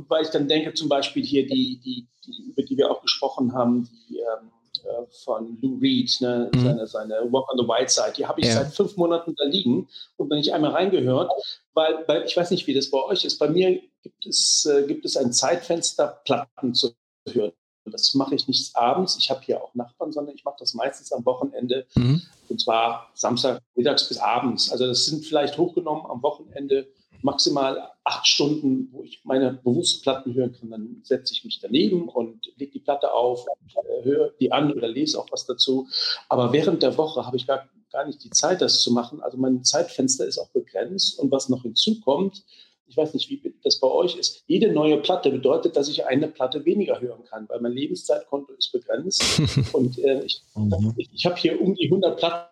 [0.08, 3.54] weil ich dann denke, zum Beispiel hier die, die, die über die wir auch gesprochen
[3.54, 4.52] haben, die ähm,
[4.86, 6.64] äh, von Lou Reed, ne, mhm.
[6.64, 8.14] seine, seine Walk on the White Side.
[8.18, 8.56] Die habe ich ja.
[8.56, 9.88] seit fünf Monaten da liegen
[10.18, 11.32] und noch nicht einmal reingehört,
[11.74, 13.38] weil, weil ich weiß nicht, wie das bei euch ist.
[13.40, 16.94] Bei mir gibt es, äh, gibt es ein Zeitfenster, Platten zu
[17.30, 17.54] hören.
[17.86, 19.18] Das mache ich nicht abends.
[19.18, 21.88] Ich habe hier auch Nachbarn, sondern ich mache das meistens am Wochenende.
[21.96, 22.22] Mhm.
[22.48, 24.72] Und zwar Samstag, mittags bis abends.
[24.72, 26.88] Also das sind vielleicht hochgenommen am Wochenende
[27.24, 30.70] maximal acht Stunden, wo ich meine bewussten Platten hören kann.
[30.72, 34.88] Dann setze ich mich daneben und lege die Platte auf, äh, höre die an oder
[34.88, 35.88] lese auch was dazu.
[36.30, 39.22] Aber während der Woche habe ich gar, gar nicht die Zeit, das zu machen.
[39.22, 41.20] Also mein Zeitfenster ist auch begrenzt.
[41.20, 42.44] Und was noch hinzukommt,
[42.92, 44.44] ich weiß nicht, wie das bei euch ist.
[44.48, 48.72] Jede neue Platte bedeutet, dass ich eine Platte weniger hören kann, weil mein Lebenszeitkonto ist
[48.74, 49.24] begrenzt.
[49.74, 50.94] und äh, ich, mhm.
[50.98, 52.52] ich, ich habe hier um die 100 Platten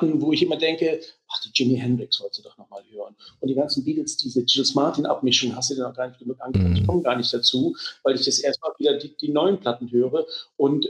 [0.00, 3.14] wo ich immer denke, ach, die Jimi Hendrix sollst du doch nochmal hören.
[3.40, 6.70] Und die ganzen Beatles, diese Gilles Martin-Abmischung, hast du dir noch gar nicht genug angehört.
[6.70, 6.76] Mhm.
[6.76, 10.26] Ich komme gar nicht dazu, weil ich jetzt erstmal wieder die, die, neuen Platten höre.
[10.56, 10.88] Und,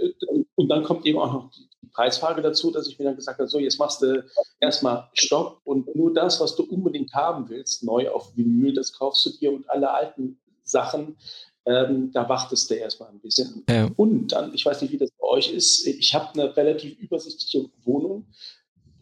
[0.55, 3.39] und dann kommt eben auch noch die, die Preisfrage dazu, dass ich mir dann gesagt
[3.39, 4.25] habe, so, jetzt machst du
[4.61, 9.27] erstmal Stopp und nur das, was du unbedingt haben willst, neu auf Vinyl, das kaufst
[9.27, 11.17] du dir und alle alten Sachen,
[11.65, 13.65] ähm, da wartest du erstmal ein bisschen.
[13.69, 13.89] Ja.
[13.97, 17.69] Und dann, ich weiß nicht, wie das bei euch ist, ich habe eine relativ übersichtliche
[17.85, 18.27] Wohnung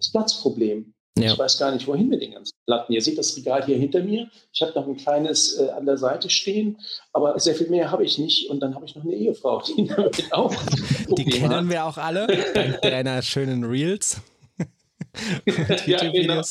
[0.00, 0.92] das Platzproblem.
[1.18, 1.32] Ja.
[1.32, 2.92] Ich weiß gar nicht, wohin mit den ganzen Platten.
[2.92, 4.28] Ihr seht das Regal hier hinter mir.
[4.52, 6.78] Ich habe noch ein kleines äh, an der Seite stehen,
[7.12, 8.48] aber sehr viel mehr habe ich nicht.
[8.48, 10.54] Und dann habe ich noch eine Ehefrau, die damit auch.
[11.18, 11.68] Die kennen hat.
[11.68, 14.20] wir auch alle, dank deiner schönen Reels.
[15.86, 16.42] ja, genau.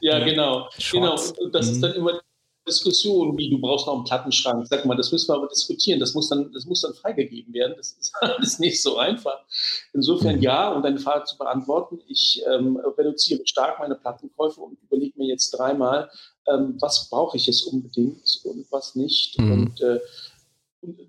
[0.00, 0.68] Ja, genau.
[0.90, 1.16] genau.
[1.38, 1.72] Und das mhm.
[1.72, 2.20] ist dann immer
[2.66, 4.66] Diskussion, wie du brauchst noch einen Plattenschrank.
[4.66, 6.00] Sag mal, das müssen wir aber diskutieren.
[6.00, 7.74] Das muss dann, das muss dann freigegeben werden.
[7.76, 9.44] Das ist alles nicht so einfach.
[9.92, 15.18] Insofern ja, um deine Frage zu beantworten, ich ähm, reduziere stark meine Plattenkäufe und überlege
[15.18, 16.10] mir jetzt dreimal,
[16.48, 19.38] ähm, was brauche ich jetzt unbedingt und was nicht.
[19.38, 19.52] Mhm.
[19.52, 20.00] Und, äh,
[20.80, 21.00] und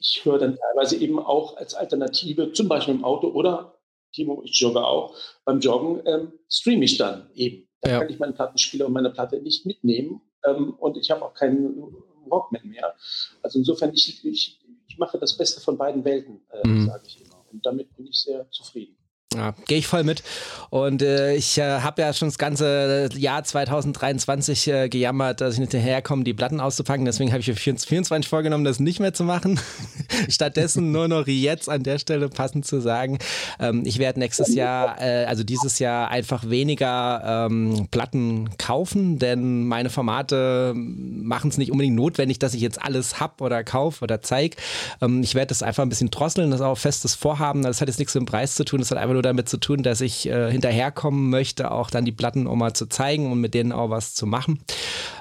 [0.00, 3.74] ich höre dann teilweise eben auch als Alternative, zum Beispiel im Auto oder
[4.12, 5.14] Timo, ich jogge auch,
[5.44, 7.68] beim Joggen ähm, streame ich dann eben.
[7.82, 7.98] Da ja.
[7.98, 11.94] kann ich meinen Plattenspieler und meine Platte nicht mitnehmen ähm, und ich habe auch keinen
[12.26, 12.94] Walkman mehr.
[13.42, 16.86] Also insofern, ich, ich, ich mache das Beste von beiden Welten, äh, mhm.
[16.86, 17.44] sage ich immer.
[17.52, 18.96] Und damit bin ich sehr zufrieden.
[19.34, 20.22] Ja, gehe ich voll mit.
[20.70, 25.60] Und äh, ich äh, habe ja schon das ganze Jahr 2023 äh, gejammert, dass ich
[25.60, 27.04] nicht hinterherkomme, die Platten auszupacken.
[27.04, 29.58] Deswegen habe ich für 24 vorgenommen, das nicht mehr zu machen.
[30.28, 33.18] Stattdessen nur noch jetzt an der Stelle passend zu sagen,
[33.58, 39.66] ähm, ich werde nächstes Jahr, äh, also dieses Jahr einfach weniger ähm, Platten kaufen, denn
[39.66, 44.22] meine Formate machen es nicht unbedingt notwendig, dass ich jetzt alles hab oder kaufe oder
[44.22, 44.56] zeige.
[45.02, 47.62] Ähm, ich werde das einfach ein bisschen drosseln, das ist auch festes Vorhaben.
[47.62, 49.56] Das hat jetzt nichts mit dem Preis zu tun, das hat einfach nur damit zu
[49.56, 53.40] tun, dass ich äh, hinterherkommen möchte, auch dann die Platten auch mal zu zeigen und
[53.40, 54.60] mit denen auch was zu machen.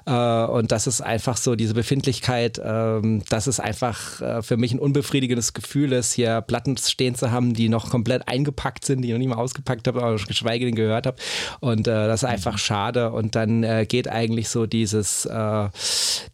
[0.06, 4.74] Äh, und das ist einfach so diese Befindlichkeit, äh, dass es einfach äh, für mich
[4.74, 9.08] ein unbefriedigendes Gefühl ist, hier Platten stehen zu haben, die noch komplett eingepackt sind, die
[9.08, 11.18] ich noch nie mal ausgepackt habe, aber geschweige denn gehört habe.
[11.62, 13.12] Und äh, das ist einfach schade.
[13.12, 15.28] Und dann äh, geht eigentlich so dieses,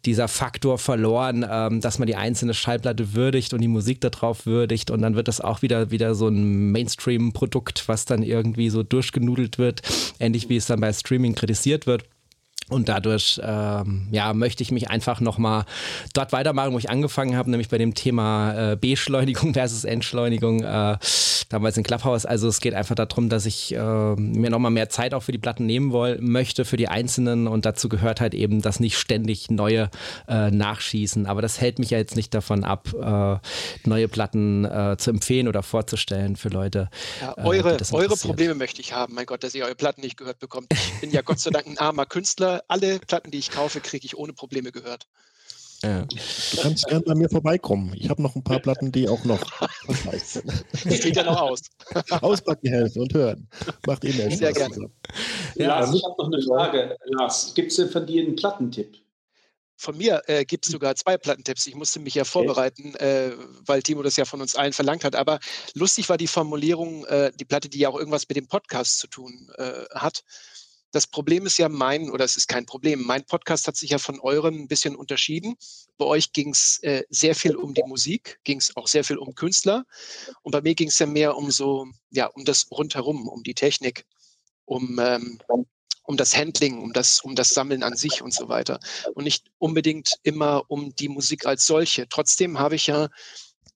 [0.04, 4.90] dieser Faktor verloren, ähm, dass man die einzelne Schallplatte würdigt und die Musik darauf würdigt.
[4.90, 8.82] Und dann wird das auch wieder, wieder so ein Mainstream-Produkt Produkt, was dann irgendwie so
[8.82, 9.82] durchgenudelt wird,
[10.18, 12.04] ähnlich wie es dann bei Streaming kritisiert wird.
[12.72, 15.64] Und dadurch ähm, ja, möchte ich mich einfach nochmal
[16.14, 20.96] dort weitermachen, wo ich angefangen habe, nämlich bei dem Thema äh, Beschleunigung versus Entschleunigung, äh,
[21.48, 22.26] damals in Clubhouse.
[22.26, 25.38] Also es geht einfach darum, dass ich äh, mir nochmal mehr Zeit auch für die
[25.38, 27.46] Platten nehmen woll, möchte, für die einzelnen.
[27.46, 29.90] Und dazu gehört halt eben das nicht ständig neue
[30.28, 31.26] äh, nachschießen.
[31.26, 35.48] Aber das hält mich ja jetzt nicht davon ab, äh, neue Platten äh, zu empfehlen
[35.48, 36.88] oder vorzustellen für Leute.
[37.20, 40.38] Ja, eure eure Probleme möchte ich haben, mein Gott, dass ihr eure Platten nicht gehört
[40.38, 40.72] bekommt.
[40.72, 44.06] Ich bin ja Gott sei Dank ein armer Künstler alle Platten, die ich kaufe, kriege
[44.06, 45.06] ich ohne Probleme gehört.
[45.82, 46.04] Ja.
[46.04, 47.92] Du kannst gerne bei mir vorbeikommen.
[47.96, 49.40] Ich habe noch ein paar Platten, die auch noch
[50.16, 50.64] sind.
[50.76, 51.60] Steht ja noch aus.
[52.22, 53.48] Auspacken helfen und hören.
[53.86, 54.90] Macht eh mehr Sehr gerne.
[55.56, 56.96] Ja, Lars, ich habe noch eine Frage.
[57.06, 58.96] Lars, gibt es denn von dir einen Plattentipp?
[59.76, 61.66] Von mir äh, gibt es sogar zwei Plattentipps.
[61.66, 63.32] Ich musste mich ja vorbereiten, äh,
[63.66, 65.16] weil Timo das ja von uns allen verlangt hat.
[65.16, 65.40] Aber
[65.74, 69.08] lustig war die Formulierung, äh, die Platte, die ja auch irgendwas mit dem Podcast zu
[69.08, 70.22] tun äh, hat.
[70.92, 73.98] Das Problem ist ja mein, oder es ist kein Problem, mein Podcast hat sich ja
[73.98, 75.56] von eurem ein bisschen unterschieden.
[75.96, 79.16] Bei euch ging es äh, sehr viel um die Musik, ging es auch sehr viel
[79.16, 79.84] um Künstler.
[80.42, 83.54] Und bei mir ging es ja mehr um so, ja, um das rundherum, um die
[83.54, 84.04] Technik,
[84.66, 85.40] um, ähm,
[86.04, 88.78] um das Handling, um das, um das Sammeln an sich und so weiter.
[89.14, 92.06] Und nicht unbedingt immer um die Musik als solche.
[92.06, 93.08] Trotzdem habe ich ja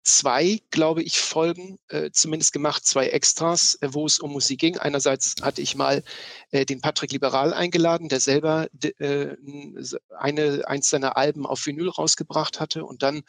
[0.06, 4.78] zwei, glaube ich, Folgen äh, zumindest gemacht, zwei Extras, äh, wo es um Musik ging.
[4.78, 6.04] Einerseits hatte ich mal
[6.52, 9.36] äh, den Patrick Liberal eingeladen, der selber äh,
[10.16, 12.84] eine, eins seiner Alben auf Vinyl rausgebracht hatte.
[12.84, 13.22] Und dann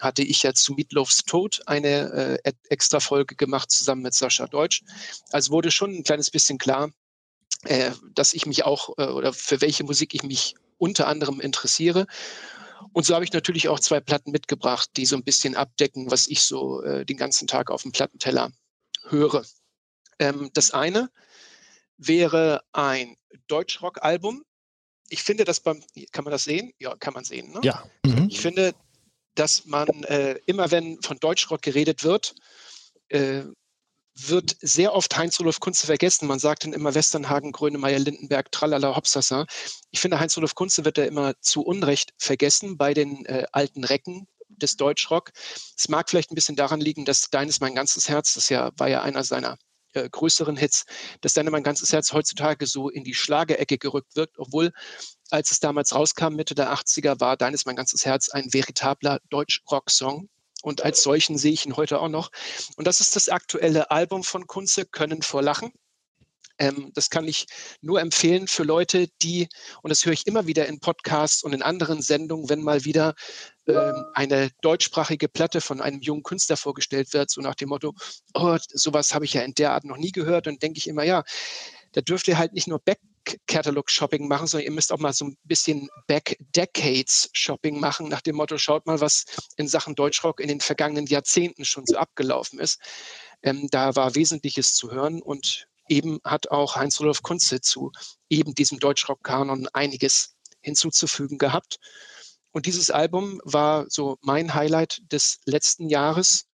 [0.00, 4.82] hatte ich ja zu Meatloafs Tod eine äh, extra Folge gemacht, zusammen mit Sascha Deutsch.
[5.32, 6.90] Also wurde schon ein kleines bisschen klar,
[7.64, 12.06] äh, dass ich mich auch oder für welche Musik ich mich unter anderem interessiere.
[12.92, 16.26] Und so habe ich natürlich auch zwei Platten mitgebracht, die so ein bisschen abdecken, was
[16.28, 18.52] ich so äh, den ganzen Tag auf dem Plattenteller
[19.08, 19.44] höre.
[20.18, 21.10] Ähm, das eine
[21.96, 23.16] wäre ein
[23.48, 24.44] Deutschrock-Album.
[25.08, 25.82] Ich finde, dass beim,
[26.12, 26.72] kann man das sehen?
[26.78, 27.52] Ja, kann man sehen.
[27.52, 27.60] Ne?
[27.62, 27.84] Ja.
[28.04, 28.28] Mhm.
[28.30, 28.74] Ich finde,
[29.34, 32.34] dass man äh, immer, wenn von Deutschrock geredet wird,
[33.08, 33.42] äh,
[34.26, 36.26] wird sehr oft Heinz-Rudolf Kunze vergessen.
[36.26, 39.46] Man sagt dann immer Westernhagen, Grönemeyer, Lindenberg, Tralala, Hopsasa.
[39.90, 44.26] Ich finde, Heinz-Rudolf Kunze wird da immer zu Unrecht vergessen bei den äh, alten Recken
[44.48, 45.30] des Deutschrock.
[45.76, 48.88] Es mag vielleicht ein bisschen daran liegen, dass Deines mein ganzes Herz, das ja, war
[48.88, 49.56] ja einer seiner
[49.94, 50.84] äh, größeren Hits,
[51.20, 54.72] dass Deine mein ganzes Herz heutzutage so in die Schlagerecke gerückt wird, obwohl
[55.30, 60.28] als es damals rauskam, Mitte der 80er, war Deines mein ganzes Herz ein veritabler Deutsch-Rock-Song
[60.62, 62.30] und als solchen sehe ich ihn heute auch noch.
[62.76, 65.72] Und das ist das aktuelle Album von Kunze, Können vor Lachen.
[66.58, 67.46] Ähm, das kann ich
[67.80, 69.48] nur empfehlen für Leute, die,
[69.82, 73.14] und das höre ich immer wieder in Podcasts und in anderen Sendungen, wenn mal wieder
[73.68, 77.94] ähm, eine deutschsprachige Platte von einem jungen Künstler vorgestellt wird, so nach dem Motto,
[78.34, 80.48] oh, sowas habe ich ja in der Art noch nie gehört.
[80.48, 81.22] Und denke ich immer, ja,
[81.92, 85.26] da dürft ihr halt nicht nur Back Back-Catalog-Shopping machen, sondern ihr müsst auch mal so
[85.26, 89.24] ein bisschen Back-Decades-Shopping machen, nach dem Motto, schaut mal, was
[89.56, 92.80] in Sachen Deutschrock in den vergangenen Jahrzehnten schon so abgelaufen ist.
[93.42, 97.92] Ähm, da war Wesentliches zu hören und eben hat auch Heinz-Rudolf Kunze zu
[98.28, 101.78] eben diesem Deutschrock-Kanon einiges hinzuzufügen gehabt.
[102.50, 106.47] Und dieses Album war so mein Highlight des letzten Jahres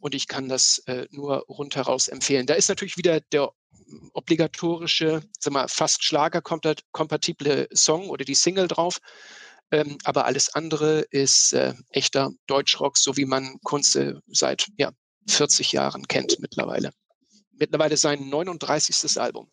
[0.00, 2.46] und ich kann das äh, nur rundheraus empfehlen.
[2.46, 3.52] Da ist natürlich wieder der
[4.12, 8.98] obligatorische, sag mal, fast schlagerkompatible Song oder die Single drauf.
[9.70, 14.92] Ähm, aber alles andere ist äh, echter Deutschrock, so wie man Kunze seit ja,
[15.28, 16.90] 40 Jahren kennt mittlerweile.
[17.52, 19.20] Mittlerweile sein 39.
[19.20, 19.50] Album.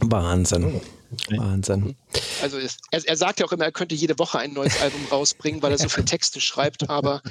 [0.00, 0.64] Wahnsinn.
[0.64, 1.80] Oh, Wahnsinn.
[1.80, 1.96] Mhm.
[2.42, 5.04] Also es, er, er, sagt ja auch immer, er könnte jede Woche ein neues Album
[5.10, 7.22] rausbringen, weil er so viele Texte schreibt, aber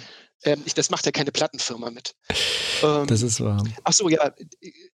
[0.44, 2.16] ähm, ich, das macht ja keine Plattenfirma mit.
[2.84, 3.64] Ähm, das ist wahr.
[3.84, 4.34] Ach so, ja,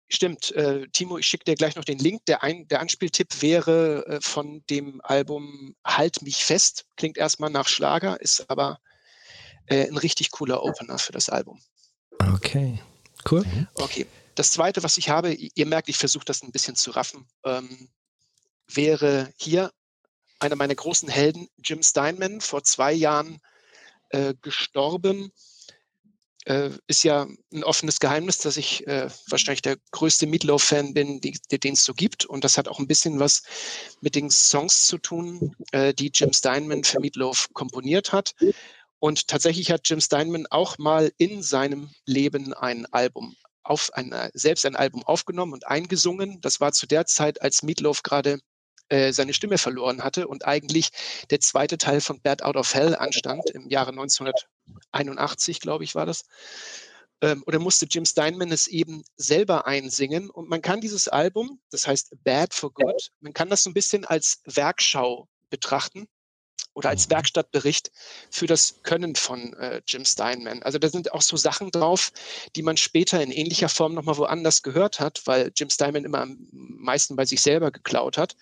[0.09, 0.51] stimmt.
[0.51, 2.25] Äh, Timo, ich schicke dir gleich noch den Link.
[2.25, 6.85] Der, ein, der Anspieltipp wäre äh, von dem Album Halt mich fest.
[6.97, 8.79] Klingt erstmal nach Schlager, ist aber
[9.67, 11.61] äh, ein richtig cooler Opener für das Album.
[12.19, 12.81] Okay,
[13.31, 13.45] cool.
[13.75, 14.05] Okay.
[14.35, 17.89] Das zweite, was ich habe, ihr merkt, ich versuche das ein bisschen zu raffen, ähm,
[18.67, 19.71] wäre hier
[20.39, 23.41] einer meiner großen Helden, Jim Steinman, vor zwei Jahren
[24.09, 25.31] äh, gestorben.
[26.45, 31.73] Äh, ist ja ein offenes Geheimnis, dass ich äh, wahrscheinlich der größte Meatloaf-Fan bin, den
[31.73, 32.25] es so gibt.
[32.25, 33.43] Und das hat auch ein bisschen was
[34.01, 38.35] mit den Songs zu tun, äh, die Jim Steinman für Meatloaf komponiert hat.
[38.99, 44.31] Und tatsächlich hat Jim Steinman auch mal in seinem Leben ein Album auf ein, äh,
[44.33, 46.41] selbst ein Album aufgenommen und eingesungen.
[46.41, 48.39] Das war zu der Zeit, als Meatloaf gerade
[48.89, 50.89] äh, seine Stimme verloren hatte und eigentlich
[51.29, 56.05] der zweite Teil von Bad Out of Hell anstand, im Jahre 1981, glaube ich, war
[56.05, 56.25] das.
[57.21, 60.29] Ähm, oder musste Jim Steinman es eben selber einsingen.
[60.29, 63.73] Und man kann dieses Album, das heißt Bad for Good, man kann das so ein
[63.73, 66.07] bisschen als Werkschau betrachten
[66.73, 67.09] oder als.
[67.09, 67.91] Werkstattbericht
[68.31, 70.63] für das Können von äh, Jim Steinman.
[70.63, 72.11] Also da sind auch so Sachen drauf,
[72.55, 76.37] die man später in ähnlicher Form nochmal woanders gehört hat, weil Jim Steinman immer am
[76.51, 78.35] meisten bei sich selber geklaut hat.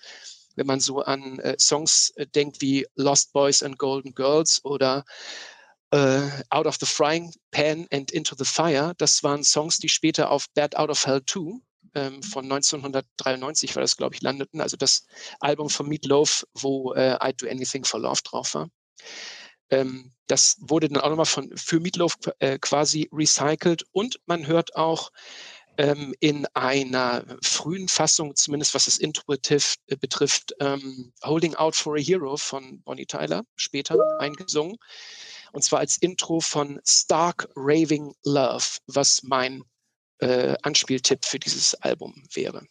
[0.58, 5.06] Wenn man so an äh, Songs äh, denkt wie Lost Boys and Golden Girls oder
[5.92, 10.30] äh, Out of the Frying Pan and Into the Fire, das waren Songs, die später
[10.30, 11.62] auf Bad Out of Hell 2
[11.96, 14.60] ähm, von 1993 war das, glaube ich, landeten.
[14.60, 15.06] Also das
[15.40, 18.70] Album von Meat Loaf, wo äh, I'd Do Anything for Love drauf war.
[19.70, 24.76] Ähm, das wurde dann auch nochmal von, für Meatloaf äh, quasi recycelt und man hört
[24.76, 25.12] auch
[25.78, 31.96] ähm, in einer frühen Fassung, zumindest was das Intuitiv äh, betrifft, ähm, Holding Out for
[31.96, 34.78] a Hero von Bonnie Tyler, später eingesungen.
[35.54, 39.64] Und zwar als Intro von Stark Raving Love, was mein
[40.20, 42.66] äh, Anspieltipp für dieses Album wäre.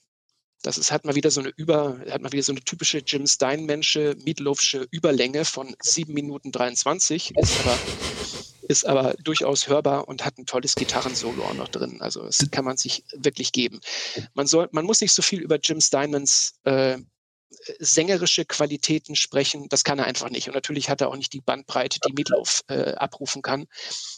[0.62, 3.26] Das ist, hat mal wieder so eine über, hat mal wieder so eine typische Jim
[3.26, 7.78] Steinmensche, Meatloafsche Überlänge von 7 Minuten 23, ist aber,
[8.68, 12.00] ist aber durchaus hörbar und hat ein tolles Gitarrensolo auch noch drin.
[12.00, 13.80] Also das kann man sich wirklich geben.
[14.34, 16.98] Man soll, man muss nicht so viel über Jim Steinmans äh,
[17.78, 20.48] sängerische Qualitäten sprechen, das kann er einfach nicht.
[20.48, 23.66] Und natürlich hat er auch nicht die Bandbreite, die Meatloaf äh, abrufen kann.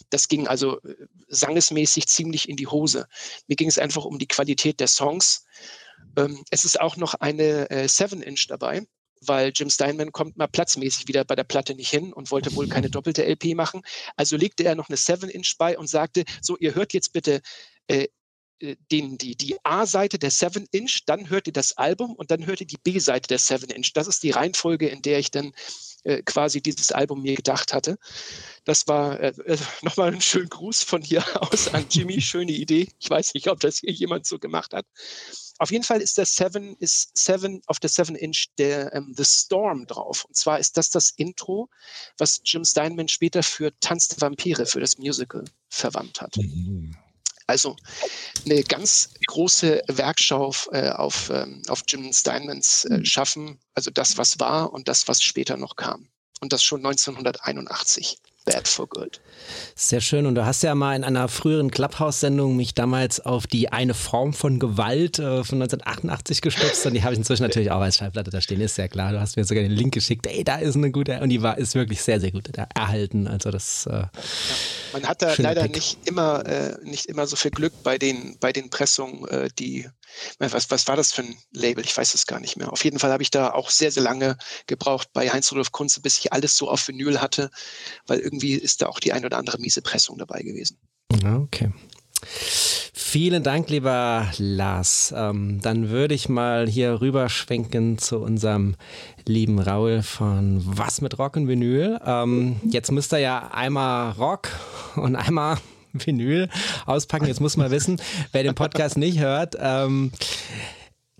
[0.09, 0.95] Das ging also äh,
[1.27, 3.07] sangesmäßig ziemlich in die Hose.
[3.47, 5.45] Mir ging es einfach um die Qualität der Songs.
[6.17, 8.85] Ähm, es ist auch noch eine äh, 7-Inch dabei,
[9.21, 12.67] weil Jim Steinman kommt mal platzmäßig wieder bei der Platte nicht hin und wollte wohl
[12.67, 13.81] keine doppelte LP machen.
[14.15, 17.41] Also legte er noch eine 7-Inch bei und sagte, so, ihr hört jetzt bitte
[17.87, 18.07] äh,
[18.59, 22.61] äh, den, die, die A-Seite der 7-Inch, dann hört ihr das Album und dann hört
[22.61, 23.93] ihr die B-Seite der 7-Inch.
[23.93, 25.53] Das ist die Reihenfolge, in der ich dann
[26.03, 27.97] äh, quasi dieses Album mir gedacht hatte.
[28.65, 32.21] Das war äh, äh nochmal ein schöner Gruß von hier aus an Jimmy.
[32.21, 32.87] Schöne Idee.
[32.99, 34.85] Ich weiß nicht, ob das hier jemand so gemacht hat.
[35.57, 39.85] Auf jeden Fall ist der Seven, ist Seven auf der 7-Inch der ähm, The Storm
[39.87, 40.23] drauf.
[40.25, 41.69] Und zwar ist das das Intro,
[42.17, 46.37] was Jim Steinman später für Tanz der Vampire, für das Musical verwandt hat.
[46.37, 46.95] Mhm.
[47.49, 47.75] Also
[48.45, 54.39] eine ganz große Werkschau äh, auf, ähm, auf Jim Steinmans äh, Schaffen, also das, was
[54.39, 56.07] war und das, was später noch kam.
[56.41, 58.21] Und das schon 1981.
[58.45, 59.21] Bad for Good.
[59.75, 60.25] Sehr schön.
[60.25, 64.33] Und du hast ja mal in einer früheren Clubhouse-Sendung mich damals auf die eine Form
[64.33, 68.31] von Gewalt äh, von 1988 gestützt und die habe ich inzwischen natürlich auch als Schallplatte
[68.31, 69.11] da stehen, ist ja klar.
[69.11, 70.25] Du hast mir sogar den Link geschickt.
[70.27, 73.27] Ey, da ist eine gute, und die war, ist wirklich sehr, sehr gut da erhalten.
[73.27, 73.85] Also das.
[73.85, 74.11] Äh, ja.
[74.93, 78.51] Man hat da leider nicht immer, äh, nicht immer so viel Glück bei den, bei
[78.51, 79.87] den Pressungen, äh, die
[80.39, 81.83] was, was war das für ein Label?
[81.85, 82.71] Ich weiß es gar nicht mehr.
[82.71, 84.37] Auf jeden Fall habe ich da auch sehr, sehr lange
[84.67, 87.51] gebraucht bei Heinz-Rudolf Kunze, bis ich alles so auf Vinyl hatte,
[88.07, 90.77] weil irgendwie ist da auch die ein oder andere miese Pressung dabei gewesen.
[91.23, 91.71] Okay.
[92.21, 95.11] Vielen Dank, lieber Lars.
[95.17, 98.75] Ähm, dann würde ich mal hier rüberschwenken zu unserem
[99.25, 101.99] lieben Raul von Was mit Rock und Vinyl.
[102.05, 104.49] Ähm, jetzt müsst ihr ja einmal Rock
[104.95, 105.57] und einmal
[105.93, 106.49] Vinyl
[106.85, 107.25] auspacken.
[107.25, 107.99] Jetzt muss man wissen,
[108.31, 109.55] wer den Podcast nicht hört.
[109.59, 110.11] Ähm,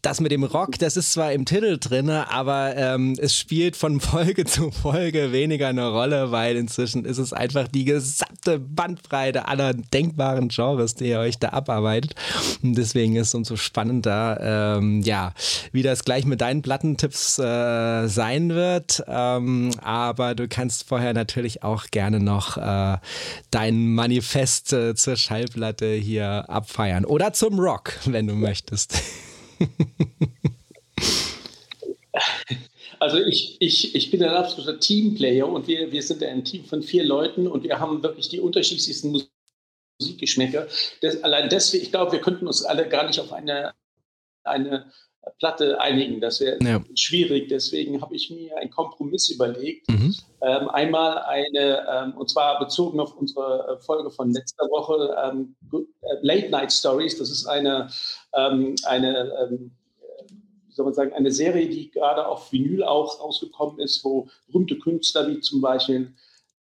[0.02, 4.00] das mit dem Rock, das ist zwar im Titel drin, aber ähm, es spielt von
[4.00, 9.74] Folge zu Folge weniger eine Rolle, weil inzwischen ist es einfach die gesamte Bandbreite aller
[9.74, 12.16] denkbaren Genres, die ihr euch da abarbeitet.
[12.64, 15.34] Und deswegen ist es umso spannender, ähm, ja,
[15.72, 19.04] wie das gleich mit deinen Plattentipps äh, sein wird.
[19.08, 22.98] Ähm, aber du kannst vorher natürlich auch gerne noch äh,
[23.52, 27.06] dein Manifest äh, zur Schallplatte hier abfeiern.
[27.06, 29.02] Oder zum Rock, wenn du möchtest.
[33.00, 36.84] Also ich, ich, ich bin ein absoluter Teamplayer und wir, wir sind ein Team von
[36.84, 39.26] vier Leuten und wir haben wirklich die unterschiedlichsten
[40.00, 40.68] Musikgeschmäcker.
[41.02, 43.74] Das, allein deswegen, ich glaube, wir könnten uns alle gar nicht auf eine,
[44.44, 44.92] eine
[45.38, 46.20] Platte einigen.
[46.20, 46.84] Das wäre ja.
[46.96, 47.48] schwierig.
[47.50, 49.90] Deswegen habe ich mir einen Kompromiss überlegt.
[49.90, 50.16] Mhm.
[50.42, 55.56] Ähm, einmal eine, ähm, und zwar bezogen auf unsere äh, Folge von letzter Woche, ähm,
[55.74, 57.18] äh, Late Night Stories.
[57.18, 57.90] Das ist eine,
[58.34, 59.72] ähm, eine ähm,
[60.80, 65.28] soll man sagen, eine Serie, die gerade auf Vinyl auch rausgekommen ist, wo berühmte Künstler
[65.28, 66.14] wie zum Beispiel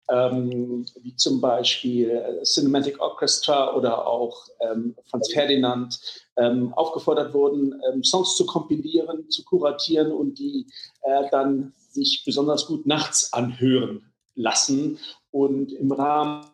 [0.09, 5.97] ähm, wie zum Beispiel äh, Cinematic Orchestra oder auch ähm, Franz Ferdinand
[6.35, 10.67] ähm, aufgefordert wurden, ähm, Songs zu kompilieren, zu kuratieren und die
[11.03, 14.99] äh, dann sich besonders gut nachts anhören lassen.
[15.31, 16.45] Und im Rahmen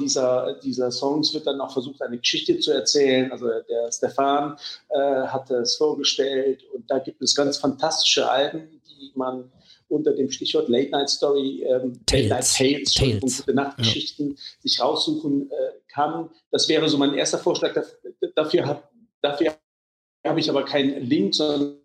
[0.00, 3.30] dieser, dieser Songs wird dann auch versucht, eine Geschichte zu erzählen.
[3.30, 4.56] Also der Stefan
[4.88, 9.52] äh, hat es vorgestellt und da gibt es ganz fantastische Alben, die man
[9.88, 13.22] unter dem Stichwort Late Night Story, ähm, Tales, Late Night Tales, Tales.
[13.22, 14.36] und gute Nachtgeschichten ja.
[14.60, 15.54] sich raussuchen äh,
[15.88, 16.30] kann.
[16.50, 17.74] Das wäre so mein erster Vorschlag.
[18.34, 18.82] Dafür habe
[19.24, 19.56] Dafür
[20.26, 21.78] habe ich aber keinen Link, sondern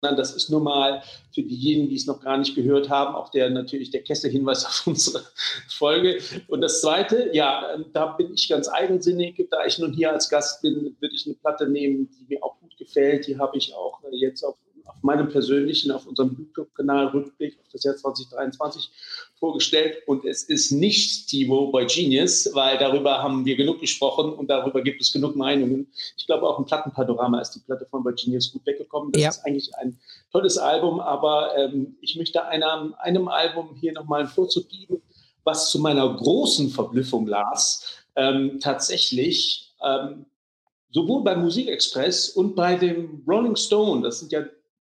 [0.00, 1.02] das ist nur mal
[1.34, 4.86] für diejenigen, die es noch gar nicht gehört haben, auch der natürlich der Kesselhinweis auf
[4.86, 5.22] unsere
[5.68, 6.20] Folge.
[6.48, 9.46] Und das Zweite, ja, ähm, da bin ich ganz eigensinnig.
[9.50, 12.58] Da ich nun hier als Gast bin, würde ich eine Platte nehmen, die mir auch
[12.60, 13.26] gut gefällt.
[13.26, 14.56] Die habe ich auch äh, jetzt auf
[14.86, 18.90] auf meinem persönlichen, auf unserem YouTube-Kanal Rückblick auf das Jahr 2023
[19.38, 19.98] vorgestellt.
[20.06, 24.82] Und es ist nicht Tivo bei Genius, weil darüber haben wir genug gesprochen und darüber
[24.82, 25.90] gibt es genug Meinungen.
[26.16, 29.12] Ich glaube, auch im Plattenpanorama ist die Platte von bei Genius gut weggekommen.
[29.12, 29.28] Das ja.
[29.30, 29.98] ist eigentlich ein
[30.32, 35.02] tolles Album, aber ähm, ich möchte einem, einem Album hier nochmal einen Vorzug geben,
[35.44, 37.84] was zu meiner großen Verblüffung las,
[38.16, 40.26] ähm, tatsächlich ähm,
[40.92, 44.44] sowohl beim Musikexpress und bei dem Rolling Stone, das sind ja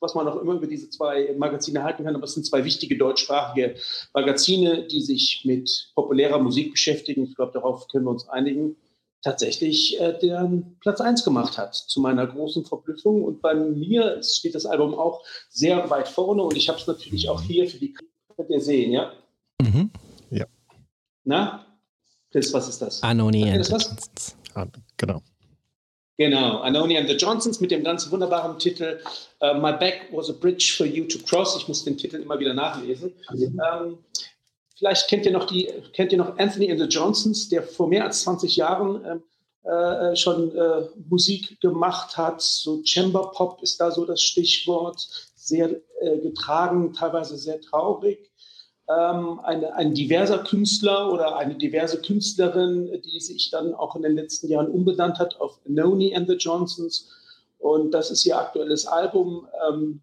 [0.05, 2.97] was man auch immer über diese zwei Magazine halten kann, aber es sind zwei wichtige
[2.97, 3.75] deutschsprachige
[4.13, 7.25] Magazine, die sich mit populärer Musik beschäftigen.
[7.25, 8.77] Ich glaube, darauf können wir uns einigen
[9.23, 13.25] tatsächlich äh, den Platz 1 gemacht hat, zu meiner großen Verblüffung.
[13.25, 17.29] Und bei mir steht das Album auch sehr weit vorne und ich habe es natürlich
[17.31, 17.95] auch hier für die
[18.37, 19.13] könnt ihr sehen, ja?
[19.63, 19.91] Mhm.
[20.31, 20.47] Ja.
[21.25, 21.67] Na?
[22.31, 23.03] Chris, was ist das?
[23.03, 23.57] Anoni.
[23.57, 24.37] Das was?
[24.55, 24.67] Ah,
[24.97, 25.23] genau.
[26.17, 29.01] Genau, Anoni and the Johnsons mit dem ganz wunderbaren Titel
[29.43, 31.57] uh, My Back was a Bridge for You to Cross.
[31.57, 33.13] Ich muss den Titel immer wieder nachlesen.
[33.33, 33.61] Mhm.
[33.61, 33.99] Ähm,
[34.77, 38.05] vielleicht kennt ihr noch die, kennt ihr noch Anthony and the Johnsons, der vor mehr
[38.05, 39.23] als 20 Jahren ähm,
[39.69, 42.41] äh, schon äh, Musik gemacht hat.
[42.41, 45.09] So Chamber Pop ist da so das Stichwort.
[45.35, 48.31] Sehr äh, getragen, teilweise sehr traurig
[48.89, 54.15] ähm, eine, ein diverser Künstler oder eine diverse Künstlerin, die sich dann auch in den
[54.15, 57.09] letzten Jahren umbenannt hat auf Noni and the Johnsons.
[57.59, 59.49] Und das ist ihr aktuelles Album.
[59.69, 60.03] Ähm,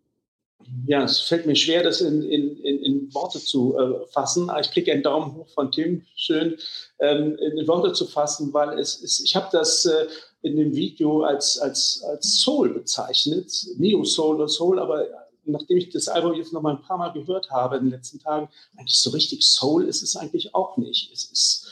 [0.87, 4.51] ja, es fällt mir schwer, das in, in, in, in Worte zu äh, fassen.
[4.59, 6.57] Ich kriege einen Daumen hoch von Tim, schön
[6.99, 10.07] ähm, in Worte zu fassen, weil es ist, ich habe das äh,
[10.41, 15.05] in dem Video als, als, als Soul bezeichnet, Neo-Soul oder Soul, aber
[15.45, 18.19] nachdem ich das Album jetzt noch mal ein paar Mal gehört habe in den letzten
[18.19, 21.11] Tagen, eigentlich so richtig Soul ist es eigentlich auch nicht.
[21.11, 21.71] Es ist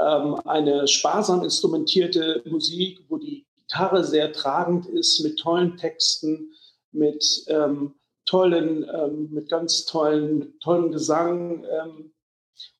[0.00, 6.52] ähm, eine sparsam instrumentierte Musik, wo die Gitarre sehr tragend ist, mit tollen Texten,
[6.92, 11.64] mit ähm, tollen, ähm, mit ganz tollen, mit tollen Gesang.
[11.64, 12.12] Ähm,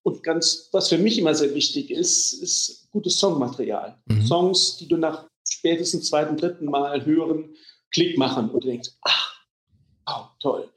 [0.03, 3.99] und ganz, was für mich immer sehr wichtig ist, ist gutes Songmaterial.
[4.07, 4.27] Mhm.
[4.27, 7.55] Songs, die du nach spätestens zweiten, dritten Mal hören,
[7.91, 9.38] Klick machen und du denkst, ach,
[10.41, 10.69] toll.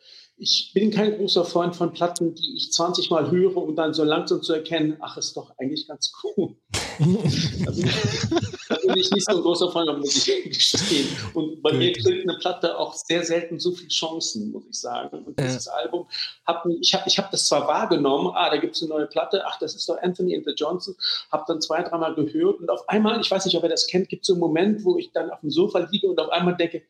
[0.44, 4.04] Ich bin kein großer Freund von Platten, die ich 20 Mal höre, um dann so
[4.04, 6.56] langsam zu erkennen, ach, ist doch eigentlich ganz cool.
[6.98, 8.30] da, bin ich,
[8.68, 11.08] da, bin ich, nicht so ein großer Freund, muss ich gestehen.
[11.36, 15.26] Und bei mir kriegt eine Platte auch sehr selten so viele Chancen, muss ich sagen.
[15.26, 15.74] Und dieses ja.
[15.74, 16.08] Album,
[16.48, 19.44] hab, ich habe ich hab das zwar wahrgenommen, ah, da gibt es eine neue Platte,
[19.46, 20.96] ach, das ist doch Anthony and the Johnson,
[21.32, 24.10] habe dann zwei, dreimal gehört und auf einmal, ich weiß nicht, ob ihr das kennt,
[24.10, 26.58] gibt es so einen Moment, wo ich dann auf dem Sofa liege und auf einmal
[26.58, 26.82] denke,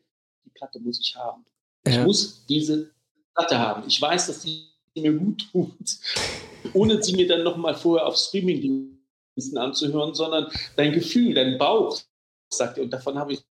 [0.45, 1.45] die Platte muss ich haben.
[1.86, 2.06] Ich ja.
[2.06, 2.91] muss diese
[3.34, 3.84] Platte haben.
[3.88, 5.74] Ich weiß, dass sie mir gut tut,
[6.74, 11.99] ohne sie mir dann nochmal vorher auf Streamingdiensten anzuhören, sondern dein Gefühl, dein Bauch
[12.49, 13.44] sagt dir, und davon habe ich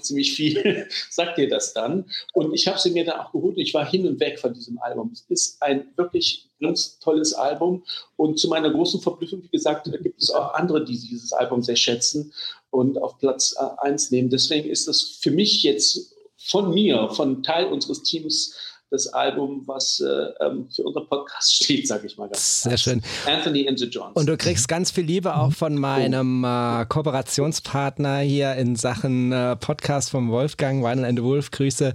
[0.00, 2.10] ziemlich viel, sagt dir das dann.
[2.32, 3.58] Und ich habe sie mir dann auch geholt.
[3.58, 5.10] Ich war hin und weg von diesem Album.
[5.12, 7.84] Es ist ein wirklich ganz tolles Album.
[8.16, 11.76] Und zu meiner großen Verblüffung, wie gesagt, gibt es auch andere, die dieses Album sehr
[11.76, 12.32] schätzen
[12.70, 14.30] und auf Platz 1 nehmen.
[14.30, 16.15] Deswegen ist das für mich jetzt
[16.46, 18.54] von mir, von Teil unseres Teams,
[18.90, 23.02] das Album, was äh, ähm, für unseren Podcast steht, sage ich mal ganz Sehr schön.
[23.26, 24.14] Anthony and the Johns.
[24.14, 25.80] Und du kriegst ganz viel Liebe auch von oh.
[25.80, 31.50] meinem äh, Kooperationspartner hier in Sachen äh, Podcast vom Wolfgang, Vinyl and the Wolf.
[31.50, 31.94] Grüße.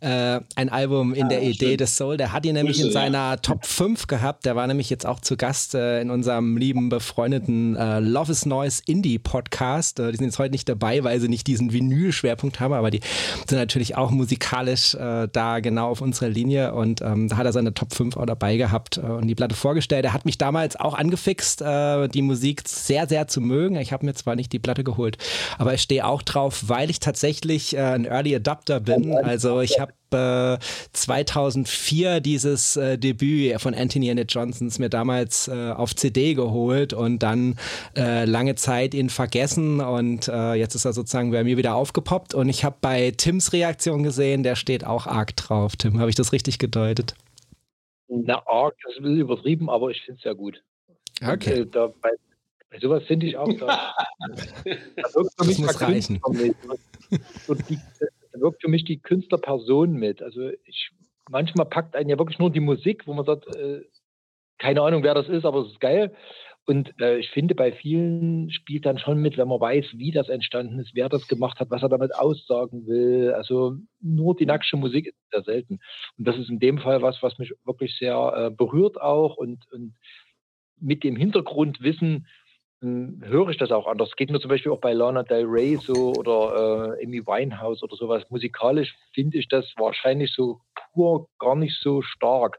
[0.00, 2.16] Äh, ein Album in ah, der Idee des Soul.
[2.16, 3.36] Der hat ihn nämlich Grüße, in seiner ja.
[3.36, 4.44] Top 5 gehabt.
[4.44, 8.46] Der war nämlich jetzt auch zu Gast äh, in unserem lieben, befreundeten äh, Love is
[8.46, 9.98] Noise Indie Podcast.
[9.98, 13.00] die sind jetzt heute nicht dabei, weil sie nicht diesen Vinyl-Schwerpunkt haben, aber die
[13.46, 14.96] sind natürlich auch musikalisch
[15.32, 18.56] da genau auf unserer Linie und ähm, da hat er seine Top 5 auch dabei
[18.56, 20.04] gehabt äh, und die Platte vorgestellt.
[20.04, 23.76] Er hat mich damals auch angefixt, äh, die Musik sehr, sehr zu mögen.
[23.76, 25.18] Ich habe mir zwar nicht die Platte geholt,
[25.58, 29.12] aber ich stehe auch drauf, weil ich tatsächlich äh, ein Early Adapter bin.
[29.12, 29.92] Also ich habe
[30.92, 36.92] 2004 dieses äh, Debüt von Anthony and the Johnsons mir damals äh, auf CD geholt
[36.92, 37.56] und dann
[37.96, 42.34] äh, lange Zeit ihn vergessen und äh, jetzt ist er sozusagen bei mir wieder aufgepoppt
[42.34, 45.76] und ich habe bei Tims Reaktion gesehen, der steht auch arg drauf.
[45.76, 47.14] Tim, habe ich das richtig gedeutet?
[48.08, 50.62] Na, arg ist ein bisschen übertrieben, aber ich finde es ja gut.
[51.22, 51.62] Okay.
[51.62, 52.10] Und, äh, da, bei,
[52.70, 53.94] bei sowas finde ich auch, da,
[54.64, 56.20] da wirkt für mich das muss reichen.
[57.46, 57.78] So die,
[58.32, 60.22] da wirkt für mich die Künstlerperson mit.
[60.22, 60.90] Also ich,
[61.28, 63.82] manchmal packt einen ja wirklich nur die Musik, wo man sagt, äh,
[64.58, 66.14] keine Ahnung, wer das ist, aber es ist geil.
[66.64, 70.28] Und äh, ich finde, bei vielen spielt dann schon mit, wenn man weiß, wie das
[70.28, 73.32] entstanden ist, wer das gemacht hat, was er damit aussagen will.
[73.32, 75.80] Also nur die nackte Musik ist sehr selten.
[76.16, 79.64] Und das ist in dem Fall was, was mich wirklich sehr äh, berührt auch und,
[79.72, 79.94] und
[80.78, 82.26] mit dem Hintergrundwissen,
[82.82, 84.14] höre ich das auch anders.
[84.16, 87.96] Geht mir zum Beispiel auch bei Lana Del Rey so oder äh, Amy Winehouse oder
[87.96, 88.24] sowas.
[88.28, 90.60] Musikalisch finde ich das wahrscheinlich so
[90.92, 92.58] pur gar nicht so stark.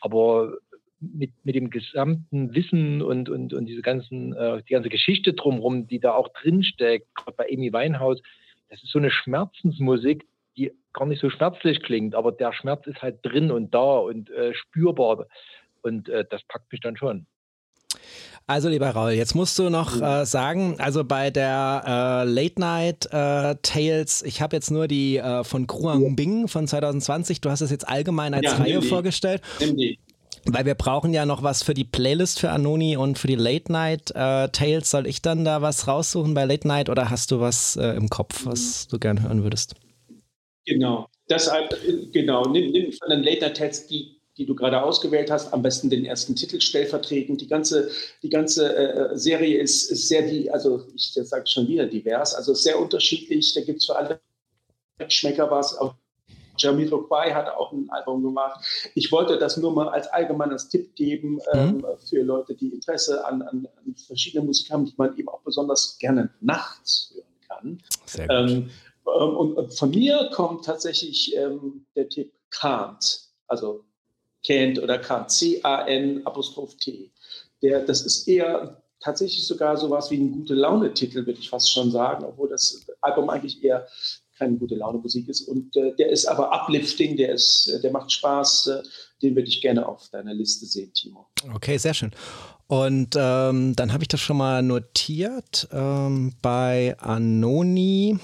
[0.00, 0.54] Aber
[1.00, 5.86] mit, mit dem gesamten Wissen und, und, und diese ganzen, äh, die ganze Geschichte drumherum,
[5.86, 8.22] die da auch drinsteckt, gerade bei Amy Winehouse,
[8.70, 10.26] das ist so eine Schmerzensmusik,
[10.56, 14.30] die gar nicht so schmerzlich klingt, aber der Schmerz ist halt drin und da und
[14.30, 15.26] äh, spürbar.
[15.82, 17.26] Und äh, das packt mich dann schon.
[18.48, 23.04] Also lieber Raul, jetzt musst du noch äh, sagen, also bei der äh, Late Night
[23.12, 27.60] äh, Tales, ich habe jetzt nur die äh, von Kruang Bing von 2020, du hast
[27.60, 29.42] es jetzt allgemein als ja, Reihe vorgestellt.
[29.60, 29.98] Nimm die.
[30.46, 33.70] Weil wir brauchen ja noch was für die Playlist für Anoni und für die Late
[33.70, 34.88] Night äh, Tales.
[34.88, 38.08] Soll ich dann da was raussuchen bei Late Night oder hast du was äh, im
[38.08, 39.74] Kopf, was du gerne hören würdest?
[40.64, 41.76] Genau, deshalb,
[42.14, 45.62] genau, nimm, nimm von den Late Night Tales die die du gerade ausgewählt hast, am
[45.62, 47.40] besten den ersten Titel stellvertretend.
[47.40, 47.90] Die ganze,
[48.22, 52.54] die ganze äh, Serie ist, ist sehr, die, also ich sage schon wieder divers, also
[52.54, 53.52] sehr unterschiedlich.
[53.54, 54.20] Da gibt es für alle
[54.98, 55.76] Geschmäcker was.
[55.76, 55.94] Auch
[56.56, 58.64] Jamiroquai hat auch ein Album gemacht.
[58.94, 61.84] Ich wollte das nur mal als allgemeines Tipp geben ähm, mhm.
[62.04, 65.98] für Leute, die Interesse an, an, an verschiedenen Musik haben, die man eben auch besonders
[65.98, 67.82] gerne nachts hören kann.
[68.06, 68.36] Sehr gut.
[68.36, 68.70] Ähm, ähm
[69.04, 73.84] und, und, von mir kommt tatsächlich ähm, der Tipp Kant, also
[74.44, 75.28] kennt oder kann.
[75.28, 77.10] C-A-N Apostroph T.
[77.62, 81.90] Der, das ist eher tatsächlich sogar sowas wie ein gute Laune-Titel, würde ich fast schon
[81.90, 83.86] sagen, obwohl das Album eigentlich eher
[84.38, 85.42] keine gute Laune-Musik ist.
[85.42, 88.66] Und äh, der ist aber uplifting, der, ist, der macht Spaß.
[88.68, 88.82] Äh,
[89.22, 91.26] den würde ich gerne auf deiner Liste sehen, Timo.
[91.54, 92.12] Okay, sehr schön.
[92.68, 98.18] Und ähm, dann habe ich das schon mal notiert ähm, bei Anoni.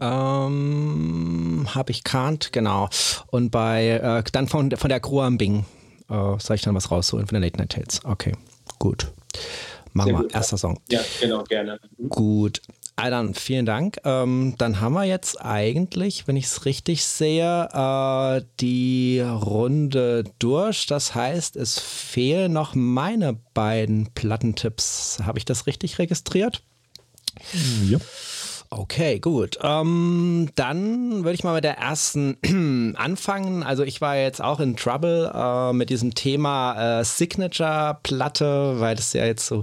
[0.00, 2.88] Ähm, habe ich Kant, genau.
[3.28, 5.64] Und bei, äh, dann von, von der Bing
[6.10, 8.00] äh, soll ich dann was rausholen von den Late Night Tales.
[8.04, 8.32] Okay,
[8.78, 9.12] gut.
[9.92, 10.80] Machen wir, erster Song.
[10.90, 11.78] Ja, genau, gerne.
[11.96, 12.08] Mhm.
[12.08, 12.60] Gut.
[12.96, 13.98] Alan, vielen Dank.
[14.04, 20.86] Ähm, dann haben wir jetzt eigentlich, wenn ich es richtig sehe, äh, die Runde durch.
[20.86, 25.18] Das heißt, es fehlen noch meine beiden Plattentipps.
[25.24, 26.62] Habe ich das richtig registriert?
[27.88, 27.98] Ja.
[28.76, 29.56] Okay, gut.
[29.62, 32.36] Ähm, dann würde ich mal mit der ersten
[32.96, 33.62] anfangen.
[33.62, 39.12] Also ich war jetzt auch in Trouble äh, mit diesem Thema äh, Signature-Platte, weil das
[39.12, 39.62] ja jetzt so,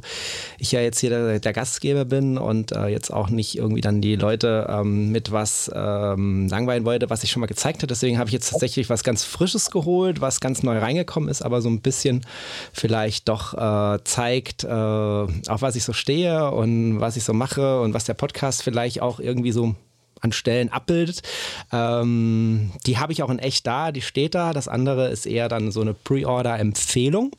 [0.60, 4.00] ich ja jetzt hier der, der Gastgeber bin und äh, jetzt auch nicht irgendwie dann
[4.00, 7.88] die Leute ähm, mit was ähm, langweilen wollte, was ich schon mal gezeigt habe.
[7.88, 11.62] Deswegen habe ich jetzt tatsächlich was ganz Frisches geholt, was ganz neu reingekommen ist, aber
[11.62, 12.26] so ein bisschen
[12.72, 17.82] vielleicht doch äh, zeigt, äh, auf was ich so stehe und was ich so mache
[17.82, 19.76] und was der Podcast vielleicht auch irgendwie so
[20.22, 21.22] an Stellen abbildet.
[21.72, 24.54] Ähm, die habe ich auch in echt da, die steht da.
[24.54, 27.32] Das andere ist eher dann so eine Pre-Order-Empfehlung.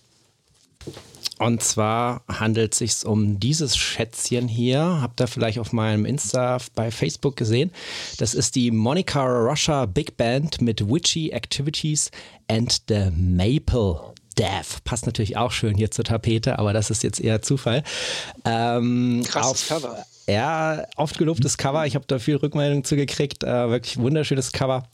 [1.38, 5.00] Und zwar handelt es sich um dieses Schätzchen hier.
[5.00, 7.72] Habt ihr vielleicht auf meinem Insta bei Facebook gesehen?
[8.18, 12.10] Das ist die Monica Russia Big Band mit Witchy Activities
[12.48, 14.84] and the Maple Death.
[14.84, 17.82] Passt natürlich auch schön hier zur Tapete, aber das ist jetzt eher Zufall.
[18.44, 20.04] Ähm, Krasses Cover.
[20.26, 21.86] Ja, oft gelobtes Cover.
[21.86, 23.42] Ich habe da viel Rückmeldung zu gekriegt.
[23.42, 24.84] Äh, wirklich wunderschönes Cover.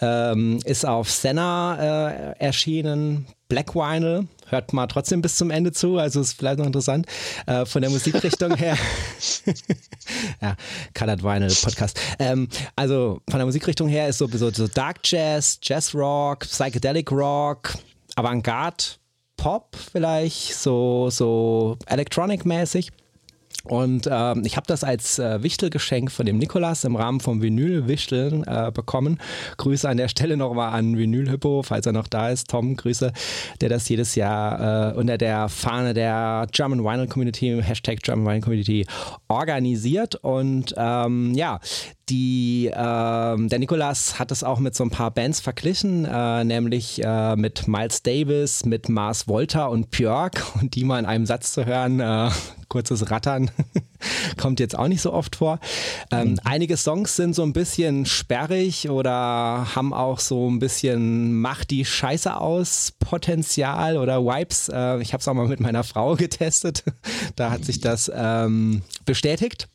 [0.00, 3.26] Ähm, ist auf Senna äh, erschienen.
[3.48, 4.26] Black Vinyl.
[4.48, 7.06] Hört mal trotzdem bis zum Ende zu, also ist vielleicht noch interessant.
[7.46, 8.76] Äh, von der Musikrichtung her.
[10.42, 10.56] ja,
[10.94, 12.00] Colored Vinyl Podcast.
[12.18, 17.10] Ähm, also von der Musikrichtung her ist so, so, so Dark Jazz, Jazz Rock, Psychedelic
[17.10, 17.74] Rock,
[18.14, 18.84] Avantgarde,
[19.36, 22.90] Pop vielleicht, so, so Electronic-mäßig.
[23.68, 28.44] Und ähm, ich habe das als äh, Wichtelgeschenk von dem Nikolas im Rahmen vom Vinyl-Wichteln
[28.44, 29.18] äh, bekommen.
[29.56, 32.48] Grüße an der Stelle nochmal an Vinyl Hippo, falls er noch da ist.
[32.48, 33.12] Tom, Grüße,
[33.60, 38.40] der das jedes Jahr äh, unter der Fahne der German Vinyl Community, Hashtag German Vinyl
[38.40, 38.86] Community,
[39.28, 40.14] organisiert.
[40.16, 41.60] Und ähm, ja,
[42.08, 47.02] die, ähm, der Nikolas hat es auch mit so ein paar Bands verglichen, äh, nämlich
[47.02, 50.44] äh, mit Miles Davis, mit Mars Volta und Björk.
[50.60, 52.30] Und die mal in einem Satz zu hören, äh,
[52.68, 53.50] kurzes Rattern,
[54.36, 55.58] kommt jetzt auch nicht so oft vor.
[56.12, 56.40] Ähm, mhm.
[56.44, 61.84] Einige Songs sind so ein bisschen sperrig oder haben auch so ein bisschen Macht die
[61.84, 64.68] Scheiße aus Potenzial oder Vibes.
[64.68, 66.84] Äh, ich habe es auch mal mit meiner Frau getestet.
[67.34, 69.68] da hat sich das ähm, bestätigt.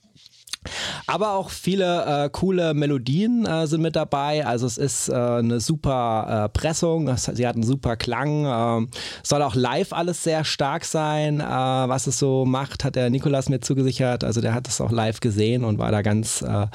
[1.08, 4.46] Aber auch viele äh, coole Melodien äh, sind mit dabei.
[4.46, 8.46] Also es ist äh, eine super äh, Pressung, sie hat einen super Klang.
[8.46, 8.90] Ähm,
[9.24, 13.50] soll auch live alles sehr stark sein, äh, was es so macht, hat der Nikolas
[13.50, 14.24] mir zugesichert.
[14.24, 16.68] Also der hat es auch live gesehen und war da ganz äh,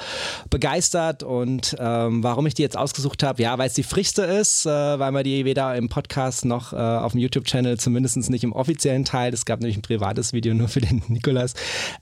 [0.49, 1.23] begeistert.
[1.23, 5.11] Und ähm, warum ich die jetzt ausgesucht habe, ja, weil es die frischste ist, weil
[5.11, 9.45] man die weder im Podcast noch auf dem YouTube-Channel, zumindest nicht im offiziellen Teil, es
[9.45, 11.53] gab nämlich ein privates Video nur für den Nikolas,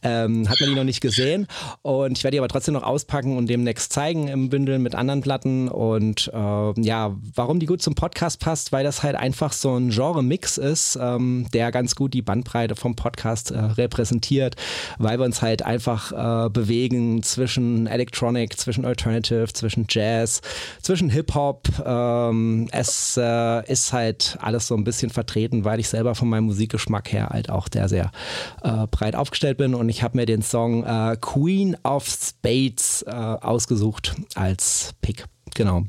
[0.03, 1.48] ähm, hat man die noch nicht gesehen.
[1.86, 5.22] Und ich werde die aber trotzdem noch auspacken und demnächst zeigen im Bündel mit anderen
[5.22, 5.68] Platten.
[5.68, 9.91] Und äh, ja, warum die gut zum Podcast passt, weil das halt einfach so ein
[9.91, 14.56] Genre-Mix ist, ähm, der ganz gut die Bandbreite vom Podcast äh, repräsentiert,
[14.98, 20.41] weil wir uns halt einfach äh, bewegen zwischen Electronic, zwischen Alternative, zwischen Jazz,
[20.82, 21.68] zwischen Hip-Hop.
[21.86, 26.45] Ähm, es äh, ist halt alles so ein bisschen vertreten, weil ich selber von meinem
[26.45, 28.12] Musikgeschmack her halt auch der sehr
[28.64, 29.76] äh, breit aufgestellt bin.
[29.76, 35.26] Und ich habe mir den Song äh, Queen Of Spades äh, ausgesucht als Pick.
[35.53, 35.84] Genau.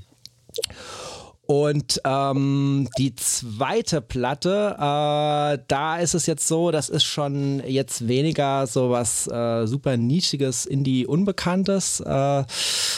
[1.46, 8.08] Und ähm, die zweite Platte, äh, da ist es jetzt so, das ist schon jetzt
[8.08, 12.44] weniger so was äh, super nischiges Indie Unbekanntes, äh,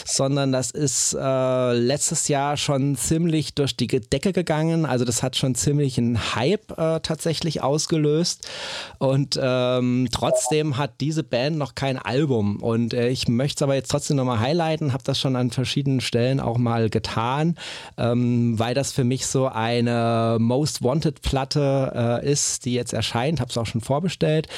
[0.07, 4.87] sondern das ist äh, letztes Jahr schon ziemlich durch die Decke gegangen.
[4.87, 8.49] Also das hat schon ziemlich einen Hype äh, tatsächlich ausgelöst.
[8.99, 12.63] Und ähm, trotzdem hat diese Band noch kein Album.
[12.63, 16.01] Und äh, ich möchte es aber jetzt trotzdem nochmal highlighten, habe das schon an verschiedenen
[16.01, 17.57] Stellen auch mal getan.
[17.99, 23.41] Ähm, weil das für mich so eine Most Wanted Platte äh, ist, die jetzt erscheint.
[23.41, 24.49] Habe es auch schon vorbestellt.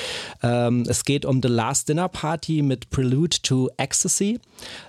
[0.42, 4.40] Ähm, es geht um The Last Dinner Party mit Prelude to Ecstasy.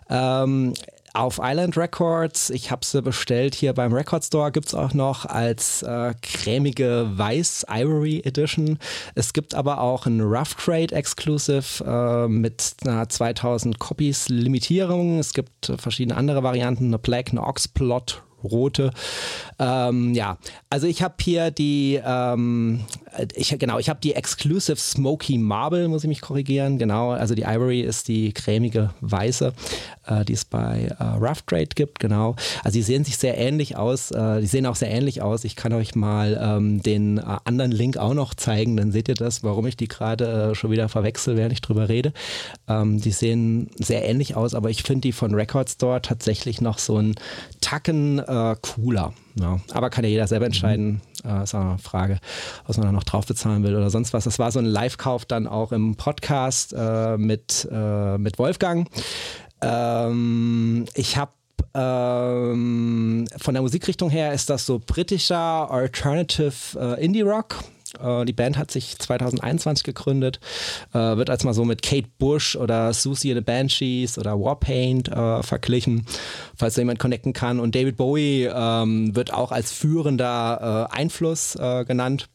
[0.09, 0.73] Ähm,
[1.13, 2.49] auf Island Records.
[2.49, 4.51] Ich habe sie bestellt hier beim Record Store.
[4.51, 8.79] Gibt es auch noch als äh, cremige Weiß Ivory Edition.
[9.15, 15.19] Es gibt aber auch ein Rough Trade Exclusive äh, mit einer 2000 Copies Limitierung.
[15.19, 18.91] Es gibt verschiedene andere Varianten, eine Black, eine Oxplot rote.
[19.59, 20.37] Ähm, ja,
[20.69, 22.81] also ich habe hier die, ähm,
[23.35, 26.77] ich, genau, ich habe die Exclusive Smoky Marble, muss ich mich korrigieren.
[26.77, 29.53] Genau, also die Ivory ist die cremige weiße,
[30.07, 31.99] äh, die es bei äh, Rough Trade gibt.
[31.99, 34.11] Genau, also die sehen sich sehr ähnlich aus.
[34.11, 35.43] Äh, die sehen auch sehr ähnlich aus.
[35.43, 39.15] Ich kann euch mal ähm, den äh, anderen Link auch noch zeigen, dann seht ihr
[39.15, 42.13] das, warum ich die gerade äh, schon wieder verwechsel, während ich drüber rede.
[42.67, 46.79] Ähm, die sehen sehr ähnlich aus, aber ich finde die von Record Store tatsächlich noch
[46.79, 47.15] so ein
[47.61, 49.13] Tacken äh, cooler.
[49.39, 49.59] Ja.
[49.73, 51.01] Aber kann ja jeder selber entscheiden.
[51.23, 52.19] Äh, ist auch eine Frage,
[52.65, 54.23] was man da noch drauf bezahlen will oder sonst was.
[54.23, 58.89] Das war so ein Live-Kauf dann auch im Podcast äh, mit, äh, mit Wolfgang.
[59.61, 61.31] Ähm, ich habe
[61.73, 67.63] ähm, von der Musikrichtung her ist das so britischer Alternative äh, Indie Rock.
[67.99, 70.39] Äh, die Band hat sich 2021 gegründet,
[70.93, 75.09] äh, wird als mal so mit Kate Bush oder Susie and the Banshees oder Warpaint
[75.09, 76.05] äh, verglichen,
[76.55, 77.59] falls da jemand connecten kann.
[77.59, 81.57] Und David Bowie ähm, wird auch als führender Einfluss
[81.87, 82.27] genannt.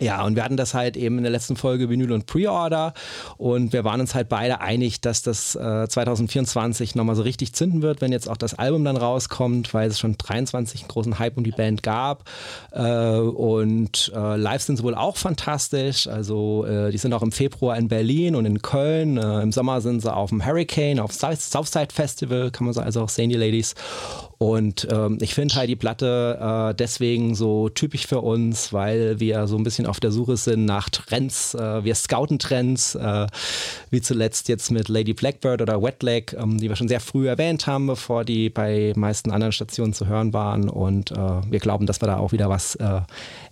[0.00, 2.94] Ja, und wir hatten das halt eben in der letzten Folge Vinyl und Pre-Order.
[3.36, 7.82] Und wir waren uns halt beide einig, dass das äh, 2024 nochmal so richtig zünden
[7.82, 11.36] wird, wenn jetzt auch das Album dann rauskommt, weil es schon 23 einen großen Hype
[11.36, 12.24] um die Band gab.
[12.72, 17.32] Äh, und äh, live sind sie wohl auch fantastisch, also äh, die sind auch im
[17.32, 21.12] Februar in Berlin und in Köln, äh, im Sommer sind sie auf dem Hurricane, auf
[21.12, 23.74] Southside Festival, kann man so also auch sehen, die Ladies
[24.42, 29.46] und ähm, ich finde halt die Platte äh, deswegen so typisch für uns, weil wir
[29.46, 31.54] so ein bisschen auf der Suche sind nach Trends.
[31.54, 33.28] Äh, wir scouten Trends, äh,
[33.90, 37.28] wie zuletzt jetzt mit Lady Blackbird oder Wet Leg, ähm, die wir schon sehr früh
[37.28, 40.68] erwähnt haben, bevor die bei meisten anderen Stationen zu hören waren.
[40.68, 43.02] Und äh, wir glauben, dass wir da auch wieder was äh,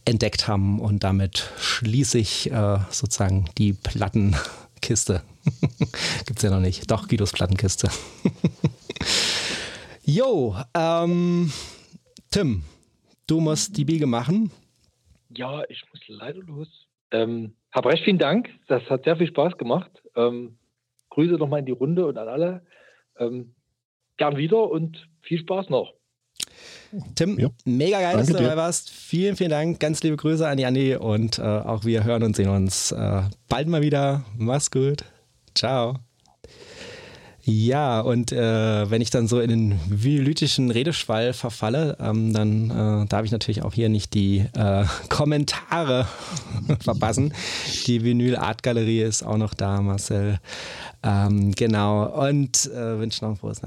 [0.05, 0.81] entdeckt haben.
[0.81, 5.23] Und damit schließe ich äh, sozusagen die Plattenkiste.
[6.27, 6.91] Gibt's ja noch nicht.
[6.91, 7.91] Doch, Guidos Plattenkiste.
[10.03, 11.53] Jo, ähm,
[12.31, 12.63] Tim,
[13.27, 14.51] du musst die Biege machen.
[15.31, 16.69] Ja, ich muss leider los.
[17.13, 18.49] Ähm, hab recht vielen Dank.
[18.69, 19.91] Das hat sehr viel Spaß gemacht.
[20.17, 20.57] Ähm,
[21.11, 22.63] Grüße nochmal in die Runde und an alle.
[23.19, 23.55] Ähm,
[24.17, 25.93] gern wieder und viel Spaß noch.
[27.15, 27.49] Tim, ja.
[27.65, 28.91] mega geil, dass du dabei warst.
[28.91, 29.79] Vielen, vielen Dank.
[29.79, 33.69] Ganz liebe Grüße an Janni und äh, auch wir hören und sehen uns äh, bald
[33.69, 34.25] mal wieder.
[34.37, 35.05] Mach's gut.
[35.55, 36.10] Ciao.
[37.53, 43.07] Ja, und äh, wenn ich dann so in den violitischen Redeschwall verfalle, ähm, dann äh,
[43.07, 46.07] darf ich natürlich auch hier nicht die äh, Kommentare
[46.81, 47.35] verpassen.
[47.89, 50.39] Die Vinyl Art Galerie ist auch noch da, Marcel.
[51.03, 52.27] Ähm, genau.
[52.29, 53.61] Und äh, wünsche noch ein frohes,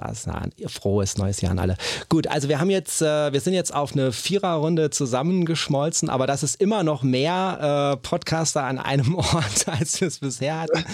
[0.67, 1.77] frohes, neues Jahr an alle.
[2.09, 6.43] Gut, also wir haben jetzt, äh, wir sind jetzt auf eine Viererrunde zusammengeschmolzen, aber das
[6.43, 10.85] ist immer noch mehr äh, Podcaster an einem Ort, als wir es bisher hatten.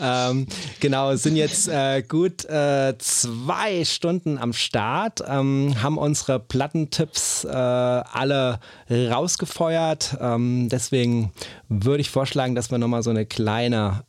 [0.00, 0.46] ähm,
[0.80, 7.48] genau, sind jetzt äh, gut äh, zwei Stunden am Start, ähm, haben unsere Plattentipps äh,
[7.48, 10.16] alle rausgefeuert.
[10.20, 11.32] Ähm, deswegen
[11.68, 14.04] würde ich vorschlagen, dass wir nochmal so eine kleine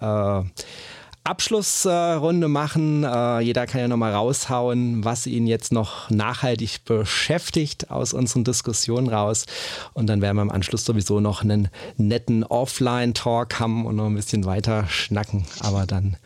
[1.23, 3.03] Abschlussrunde machen.
[3.03, 9.09] Äh, jeder kann ja nochmal raushauen, was ihn jetzt noch nachhaltig beschäftigt aus unseren Diskussionen
[9.09, 9.45] raus.
[9.93, 14.15] Und dann werden wir im Anschluss sowieso noch einen netten Offline-Talk haben und noch ein
[14.15, 15.45] bisschen weiter schnacken.
[15.59, 16.17] Aber dann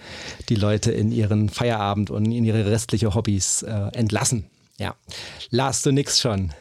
[0.50, 4.46] die Leute in ihren Feierabend und in ihre restliche Hobbys äh, entlassen.
[4.78, 4.96] Ja.
[5.50, 6.54] Lars, du nix schon.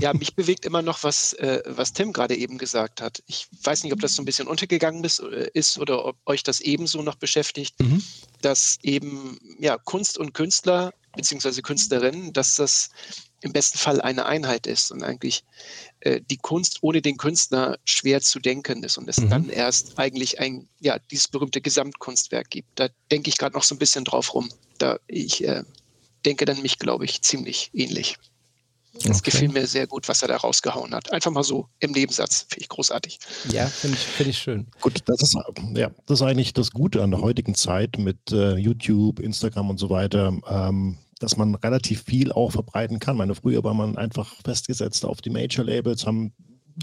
[0.00, 3.22] Ja, mich bewegt immer noch, was, äh, was Tim gerade eben gesagt hat.
[3.26, 6.42] Ich weiß nicht, ob das so ein bisschen untergegangen ist, äh, ist oder ob euch
[6.42, 8.02] das ebenso noch beschäftigt, mhm.
[8.42, 12.90] dass eben ja, Kunst und Künstler beziehungsweise Künstlerinnen, dass das
[13.40, 15.44] im besten Fall eine Einheit ist und eigentlich
[16.00, 19.30] äh, die Kunst ohne den Künstler schwer zu denken ist und es mhm.
[19.30, 22.68] dann erst eigentlich ein, ja, dieses berühmte Gesamtkunstwerk gibt.
[22.74, 24.50] Da denke ich gerade noch so ein bisschen drauf rum.
[24.78, 25.64] Da ich äh,
[26.24, 28.16] denke dann mich, glaube ich, ziemlich ähnlich.
[29.04, 29.30] Das okay.
[29.30, 31.12] gefiel mir sehr gut, was er da rausgehauen hat.
[31.12, 32.46] Einfach mal so im Nebensatz.
[32.48, 33.18] Finde ich großartig.
[33.50, 34.66] Ja, finde ich, find ich schön.
[34.80, 35.36] Gut, das ist,
[35.74, 39.78] ja, das ist eigentlich das Gute an der heutigen Zeit mit äh, YouTube, Instagram und
[39.78, 43.16] so weiter, ähm, dass man relativ viel auch verbreiten kann.
[43.16, 46.32] Meine, früher war man einfach festgesetzt auf die Major-Labels, haben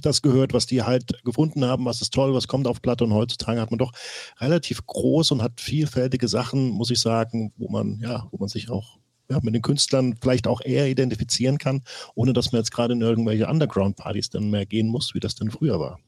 [0.02, 3.14] das gehört, was die halt gefunden haben, was ist toll, was kommt auf Platte und
[3.14, 3.91] heutzutage hat man doch
[4.40, 8.69] relativ groß und hat vielfältige Sachen, muss ich sagen, wo man, ja, wo man sich
[8.69, 8.98] auch
[9.30, 11.84] ja, mit den Künstlern vielleicht auch eher identifizieren kann,
[12.16, 15.52] ohne dass man jetzt gerade in irgendwelche Underground-Partys dann mehr gehen muss, wie das denn
[15.52, 16.00] früher war.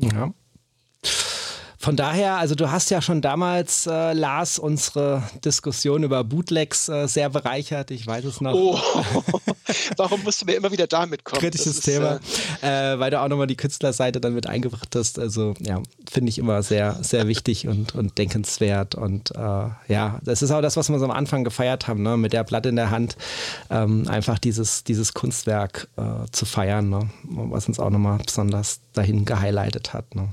[0.00, 0.32] Ja.
[1.82, 7.08] Von daher, also du hast ja schon damals, äh, Lars, unsere Diskussion über Bootlegs äh,
[7.08, 7.90] sehr bereichert.
[7.90, 8.54] Ich weiß es noch.
[8.54, 8.78] Oh,
[9.96, 11.40] warum musst du mir immer wieder damit kommen?
[11.40, 12.20] Kritisches ist, Thema,
[12.62, 15.18] äh, äh, weil du auch nochmal die Künstlerseite dann mit eingebracht hast.
[15.18, 18.94] Also ja, finde ich immer sehr, sehr wichtig und, und denkenswert.
[18.94, 19.38] Und äh,
[19.88, 22.16] ja, das ist auch das, was wir so am Anfang gefeiert haben, ne?
[22.16, 23.16] mit der Platte in der Hand,
[23.70, 27.10] ähm, einfach dieses, dieses Kunstwerk äh, zu feiern, ne?
[27.24, 30.14] was uns auch nochmal besonders dahin gehighlightet hat.
[30.14, 30.28] Ne?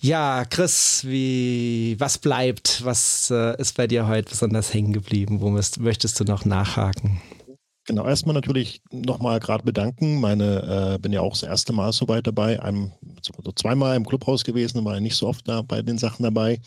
[0.00, 2.84] Ja, Chris, wie, was bleibt?
[2.84, 5.40] Was äh, ist bei dir heute besonders hängen geblieben?
[5.40, 7.20] Wo möchtest du noch nachhaken?
[7.88, 10.20] Genau, erstmal natürlich nochmal gerade bedanken.
[10.20, 12.62] Meine, äh, bin ja auch das erste Mal so weit dabei.
[12.62, 12.92] Einem,
[13.22, 16.60] so zweimal im Clubhaus gewesen, war ja nicht so oft da bei den Sachen dabei.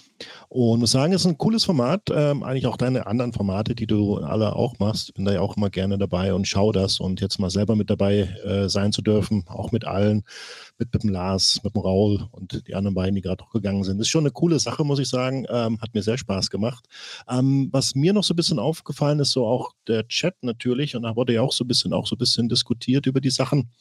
[0.49, 2.09] Und muss sagen, es ist ein cooles Format.
[2.11, 5.13] Ähm, eigentlich auch deine anderen Formate, die du alle auch machst.
[5.13, 6.99] Bin da ja auch immer gerne dabei und schau das.
[6.99, 10.23] Und jetzt mal selber mit dabei äh, sein zu dürfen, auch mit allen,
[10.79, 13.83] mit, mit dem Lars, mit dem Raul und die anderen beiden, die gerade auch gegangen
[13.83, 14.01] sind.
[14.01, 15.45] Ist schon eine coole Sache, muss ich sagen.
[15.49, 16.87] Ähm, hat mir sehr Spaß gemacht.
[17.29, 20.95] Ähm, was mir noch so ein bisschen aufgefallen ist, so auch der Chat natürlich.
[20.95, 23.71] Und wurde ja auch so ein bisschen, auch so ein bisschen diskutiert über die Sachen.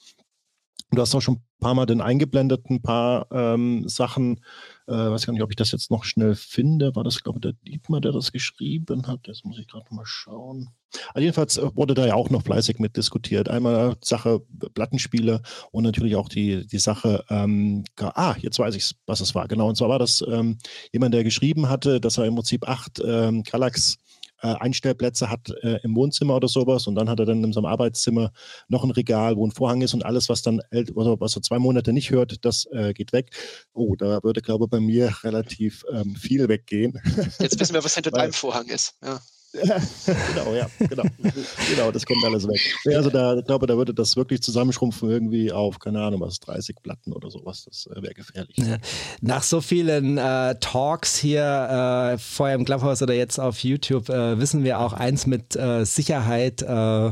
[0.92, 4.40] Du hast auch schon ein paar Mal den eingeblendet, ein paar ähm, Sachen.
[4.88, 6.96] Äh, weiß gar nicht, ob ich das jetzt noch schnell finde.
[6.96, 9.28] War das, glaube ich, der Dietmar, der das geschrieben hat?
[9.28, 10.70] Jetzt muss ich gerade mal schauen.
[11.14, 13.48] Also jedenfalls äh, wurde da ja auch noch fleißig mit diskutiert.
[13.48, 14.40] Einmal Sache
[14.74, 19.46] Plattenspiele und natürlich auch die, die Sache, ähm, ah, jetzt weiß ich, was es war.
[19.46, 20.58] Genau, und zwar war das ähm,
[20.92, 23.98] jemand, der geschrieben hatte, dass er im Prinzip acht ähm, Kallax
[24.42, 27.66] äh, Einstellplätze hat äh, im Wohnzimmer oder sowas und dann hat er dann in seinem
[27.66, 28.32] Arbeitszimmer
[28.68, 31.58] noch ein Regal, wo ein Vorhang ist und alles, was dann also was er zwei
[31.58, 33.30] Monate nicht hört, das äh, geht weg.
[33.72, 37.00] Oh, da würde, glaube ich, bei mir relativ ähm, viel weggehen.
[37.38, 38.94] Jetzt wissen wir, was hinter deinem Vorhang ist.
[39.02, 39.20] Ja.
[40.32, 41.02] genau, ja, genau.
[41.70, 42.60] genau, das kommt alles weg.
[42.84, 46.38] Ja, also da, ich glaube, da würde das wirklich zusammenschrumpfen irgendwie auf, keine Ahnung, was,
[46.38, 47.64] 30 Platten oder sowas.
[47.64, 48.56] Das äh, wäre gefährlich.
[48.56, 48.76] Ja.
[49.20, 54.38] Nach so vielen äh, Talks hier äh, vorher im Clubhouse oder jetzt auf YouTube äh,
[54.38, 56.62] wissen wir auch eins mit äh, Sicherheit.
[56.62, 57.10] Äh,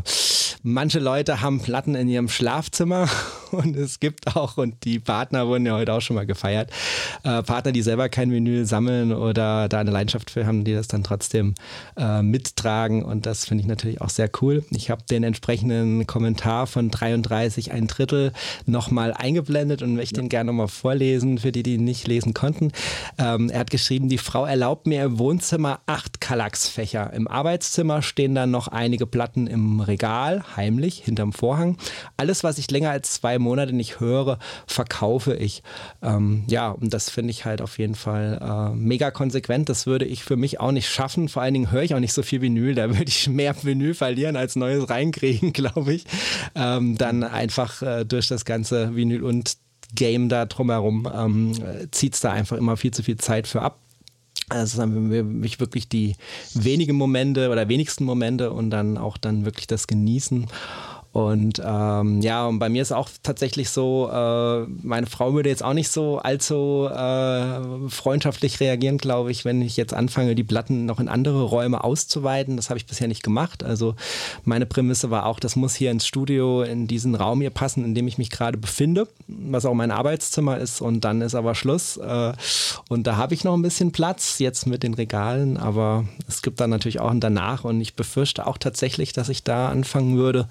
[0.62, 3.08] manche Leute haben Platten in ihrem Schlafzimmer
[3.50, 6.70] und es gibt auch, und die Partner wurden ja heute auch schon mal gefeiert,
[7.22, 11.02] Partner, die selber kein Vinyl sammeln oder da eine Leidenschaft für haben, die das dann
[11.02, 11.54] trotzdem
[11.96, 14.64] ähm, mittragen und das finde ich natürlich auch sehr cool.
[14.70, 18.32] Ich habe den entsprechenden Kommentar von 33 ein Drittel
[18.66, 20.22] nochmal eingeblendet und möchte ja.
[20.22, 22.72] ihn gerne nochmal vorlesen für die, die ihn nicht lesen konnten.
[23.18, 27.12] Ähm, er hat geschrieben, die Frau erlaubt mir im Wohnzimmer acht Kallax-Fächer.
[27.12, 31.76] Im Arbeitszimmer stehen dann noch einige Platten im Regal, heimlich, hinterm Vorhang.
[32.16, 35.62] Alles, was ich länger als zwei Monate nicht höre, verkaufe ich.
[36.02, 39.68] Ähm, ja, und das finde ich halt auf jeden Fall äh, mega konsequent.
[39.68, 41.28] Das würde ich für mich auch nicht schaffen.
[41.28, 43.54] Vor allen Dingen höre ich auch nicht so so viel Vinyl, da würde ich mehr
[43.62, 46.04] Vinyl verlieren als Neues reinkriegen, glaube ich.
[46.54, 49.56] Ähm, dann einfach äh, durch das ganze Vinyl und
[49.94, 53.78] Game da drumherum ähm, zieht es da einfach immer viel zu viel Zeit für ab.
[54.50, 56.16] Also wir mich wirklich die
[56.54, 60.46] wenigen Momente oder wenigsten Momente und dann auch dann wirklich das Genießen.
[61.12, 65.64] Und ähm, ja, und bei mir ist auch tatsächlich so, äh, meine Frau würde jetzt
[65.64, 70.84] auch nicht so allzu äh, freundschaftlich reagieren, glaube ich, wenn ich jetzt anfange, die Platten
[70.84, 72.56] noch in andere Räume auszuweiten.
[72.56, 73.64] Das habe ich bisher nicht gemacht.
[73.64, 73.94] Also
[74.44, 77.94] meine Prämisse war auch, das muss hier ins Studio, in diesen Raum hier passen, in
[77.94, 80.82] dem ich mich gerade befinde, was auch mein Arbeitszimmer ist.
[80.82, 81.96] Und dann ist aber Schluss.
[81.96, 82.32] Äh,
[82.90, 86.60] und da habe ich noch ein bisschen Platz jetzt mit den Regalen, aber es gibt
[86.60, 87.64] dann natürlich auch ein danach.
[87.64, 90.48] Und ich befürchte auch tatsächlich, dass ich da anfangen würde,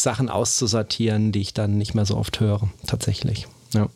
[0.00, 3.46] Sachen auszusortieren, die ich dann nicht mehr so oft höre, tatsächlich.
[3.74, 3.88] Ja.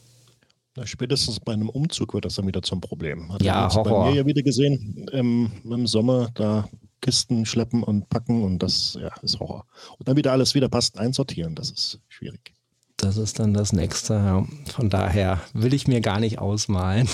[0.76, 3.32] Na, spätestens bei einem Umzug wird das dann wieder zum Problem.
[3.32, 4.04] Hat ja, Horror.
[4.04, 6.68] bei mir ja wieder gesehen im, im Sommer, da
[7.00, 9.66] Kisten schleppen und packen und das ja, ist Horror.
[9.98, 12.54] Und dann wieder alles wieder passend einsortieren, das ist schwierig.
[12.96, 14.46] Das ist dann das nächste.
[14.72, 17.08] Von daher will ich mir gar nicht ausmalen.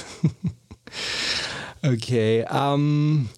[1.83, 2.47] okay.
[2.51, 3.29] Ähm,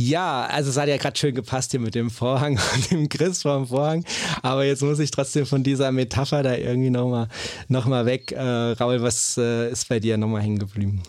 [0.00, 3.42] ja, also es hat ja gerade schön gepasst hier mit dem Vorhang und dem Chris
[3.42, 4.02] vom Vorhang.
[4.42, 7.28] Aber jetzt muss ich trotzdem von dieser Metapher da irgendwie nochmal
[7.68, 8.32] noch mal weg.
[8.32, 11.02] Äh, Raul, was äh, ist bei dir nochmal hängen geblieben?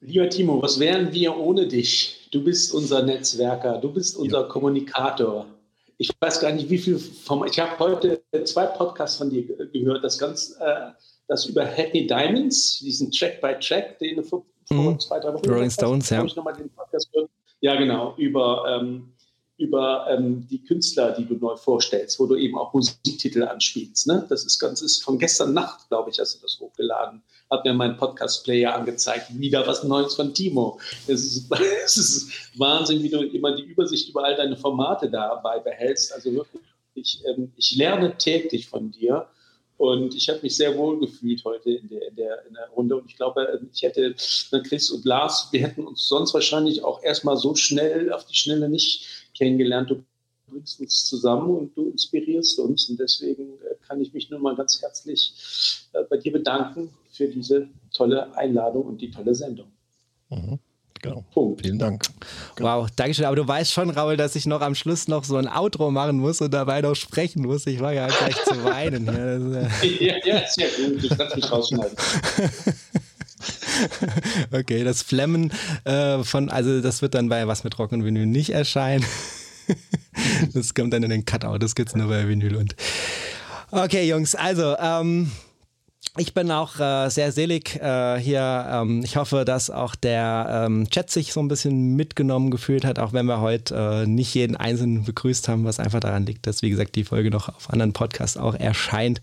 [0.00, 2.28] Lieber Timo, was wären wir ohne dich?
[2.30, 4.48] Du bist unser Netzwerker, du bist unser ja.
[4.48, 5.44] Kommunikator.
[5.98, 7.44] Ich weiß gar nicht, wie viel vom.
[7.44, 10.92] Ich habe heute zwei Podcasts von dir gehört, das ganz, äh,
[11.28, 14.98] das über Happy Diamonds, diesen Track by Track, den vor, vor mhm.
[14.98, 16.24] zwei, drei Wochen Rolling Stones, ja.
[16.24, 17.28] Ich nochmal den Podcast gehört
[17.62, 19.12] ja, genau, über, ähm,
[19.56, 24.08] über ähm, die Künstler, die du neu vorstellst, wo du eben auch Musiktitel anspielst.
[24.08, 24.26] Ne?
[24.28, 27.22] Das ist ganz ist von gestern Nacht, glaube ich, hast du das hochgeladen.
[27.48, 29.26] Hat mir mein Podcast-Player angezeigt.
[29.38, 30.80] Wieder was Neues von Timo.
[31.06, 31.52] Es ist,
[31.84, 36.12] es ist Wahnsinn, wie du immer die Übersicht über all deine Formate dabei behältst.
[36.12, 36.62] Also wirklich,
[36.94, 39.28] ich, ähm, ich lerne täglich von dir.
[39.82, 42.96] Und ich habe mich sehr wohl gefühlt heute in der, in, der, in der Runde.
[42.96, 44.14] Und ich glaube, ich hätte,
[44.62, 48.68] Chris und Lars, wir hätten uns sonst wahrscheinlich auch erstmal so schnell auf die Schnelle
[48.68, 49.90] nicht kennengelernt.
[49.90, 50.04] Du
[50.46, 52.90] bringst uns zusammen und du inspirierst uns.
[52.90, 55.34] Und deswegen äh, kann ich mich nur mal ganz herzlich
[55.94, 59.72] äh, bei dir bedanken für diese tolle Einladung und die tolle Sendung.
[60.30, 60.60] Mhm.
[61.02, 61.24] Genau.
[61.34, 61.62] Punkt.
[61.62, 62.04] Vielen Dank.
[62.54, 62.82] Genau.
[62.82, 63.24] Wow, danke schön.
[63.24, 66.18] Aber du weißt schon, Raul, dass ich noch am Schluss noch so ein Outro machen
[66.18, 67.66] muss und dabei noch sprechen muss.
[67.66, 69.06] Ich war ja gleich zu weinen.
[70.00, 71.02] ja, ja, ja gut.
[71.02, 71.96] Du kannst mich rausschneiden.
[74.52, 75.52] okay, das Flemmen
[75.84, 79.04] äh, von, also das wird dann bei Was mit Rock und Vinyl nicht erscheinen.
[80.54, 82.76] das kommt dann in den Cutout, das gibt es nur bei Vinyl und.
[83.72, 85.32] Okay, Jungs, also, ähm,
[86.18, 88.66] ich bin auch äh, sehr selig äh, hier.
[88.70, 92.98] Ähm, ich hoffe, dass auch der ähm, Chat sich so ein bisschen mitgenommen gefühlt hat,
[92.98, 96.60] auch wenn wir heute äh, nicht jeden Einzelnen begrüßt haben, was einfach daran liegt, dass,
[96.60, 99.22] wie gesagt, die Folge noch auf anderen Podcasts auch erscheint.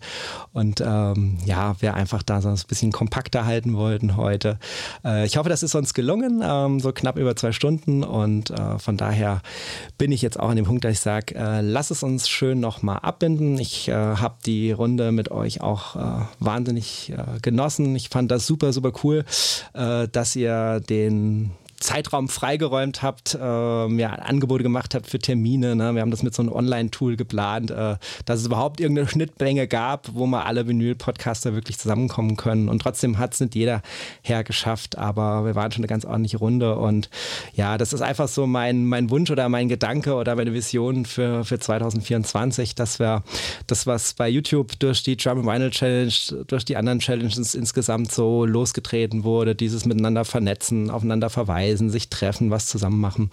[0.52, 4.58] Und ähm, ja, wir einfach da so ein bisschen kompakter halten wollten heute.
[5.04, 8.02] Äh, ich hoffe, das ist uns gelungen, ähm, so knapp über zwei Stunden.
[8.02, 9.42] Und äh, von daher
[9.96, 12.58] bin ich jetzt auch an dem Punkt, dass ich sage, äh, lass es uns schön
[12.58, 13.60] nochmal abbinden.
[13.60, 15.96] Ich habe die Runde mit euch auch
[16.38, 17.94] wahnsinnig wahnsinnig äh, genossen.
[17.96, 19.24] Ich fand das super, super cool,
[19.74, 25.74] äh, dass ihr den Zeitraum freigeräumt habt, äh, ja, Angebote gemacht habt für Termine.
[25.74, 25.94] Ne?
[25.94, 27.96] Wir haben das mit so einem Online-Tool geplant, äh,
[28.26, 32.68] dass es überhaupt irgendeine Schnittmenge gab, wo mal alle Vinyl-Podcaster wirklich zusammenkommen können.
[32.68, 33.80] Und trotzdem hat es nicht jeder
[34.22, 36.76] hergeschafft, aber wir waren schon eine ganz ordentliche Runde.
[36.76, 37.08] Und
[37.54, 41.44] ja, das ist einfach so mein, mein Wunsch oder mein Gedanke oder meine Vision für,
[41.44, 43.22] für 2024, dass wir
[43.66, 46.12] das, was bei YouTube durch die Drum Vinyl Challenge,
[46.46, 52.50] durch die anderen Challenges insgesamt so losgetreten wurde, dieses miteinander vernetzen, aufeinander verweisen, sich treffen,
[52.50, 53.30] was zusammen machen,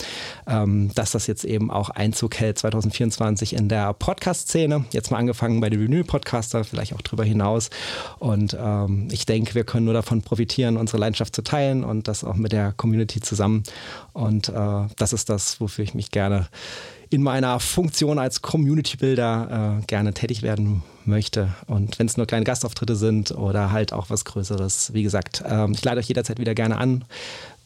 [0.47, 4.85] ähm, dass das jetzt eben auch Einzug hält 2024 in der Podcast-Szene.
[4.91, 7.69] Jetzt mal angefangen bei den Vinyl-Podcaster, vielleicht auch darüber hinaus.
[8.19, 12.23] Und ähm, ich denke, wir können nur davon profitieren, unsere Leidenschaft zu teilen und das
[12.23, 13.63] auch mit der Community zusammen.
[14.13, 16.47] Und äh, das ist das, wofür ich mich gerne
[17.09, 21.53] in meiner Funktion als Community Builder äh, gerne tätig werden möchte.
[21.67, 25.71] Und wenn es nur kleine Gastauftritte sind oder halt auch was Größeres, wie gesagt, äh,
[25.71, 27.05] ich lade euch jederzeit wieder gerne an.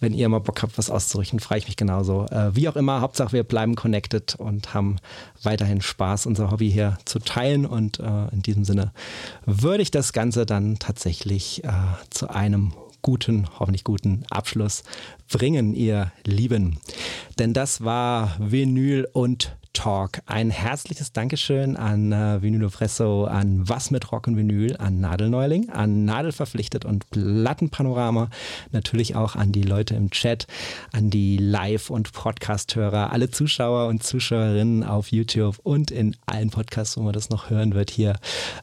[0.01, 2.25] Wenn ihr mal Bock habt, was auszurichten, freue ich mich genauso.
[2.25, 4.97] Äh, wie auch immer, Hauptsache wir bleiben connected und haben
[5.43, 7.67] weiterhin Spaß, unser Hobby hier zu teilen.
[7.67, 8.91] Und äh, in diesem Sinne
[9.45, 11.69] würde ich das Ganze dann tatsächlich äh,
[12.09, 12.73] zu einem
[13.03, 14.83] guten, hoffentlich guten Abschluss
[15.31, 16.79] bringen, ihr Lieben.
[17.37, 20.21] Denn das war Vinyl und Talk.
[20.25, 25.69] Ein herzliches Dankeschön an äh, Vinyl Fresso, an Was mit Rock und Vinyl, an Nadelneuling,
[25.69, 28.29] an Nadelverpflichtet und Plattenpanorama,
[28.71, 30.47] natürlich auch an die Leute im Chat,
[30.91, 36.97] an die Live- und Podcast-Hörer, alle Zuschauer und Zuschauerinnen auf YouTube und in allen Podcasts,
[36.97, 37.91] wo man das noch hören wird.
[37.91, 38.15] Hier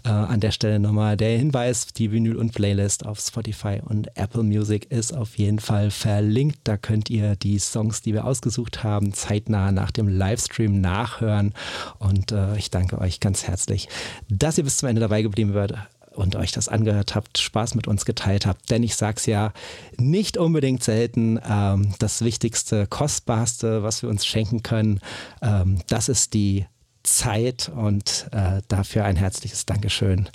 [0.04, 4.42] äh, an der Stelle nochmal der Hinweis, die Vinyl und Playlist auf Spotify und Apple
[4.42, 6.58] Music ist auf jeden Fall verlinkt.
[6.64, 11.54] Da könnt ihr die Songs, die wir ausgesucht haben, zeitnah nach dem Livestream nach nachhören.
[11.98, 13.88] Und äh, ich danke euch ganz herzlich,
[14.28, 15.74] dass ihr bis zum Ende dabei geblieben seid
[16.12, 18.70] und euch das angehört habt, Spaß mit uns geteilt habt.
[18.70, 19.52] Denn ich sage es ja
[19.96, 25.00] nicht unbedingt selten, ähm, das Wichtigste, Kostbarste, was wir uns schenken können,
[25.42, 26.66] ähm, das ist die
[27.04, 30.28] Zeit und äh, dafür ein herzliches Dankeschön.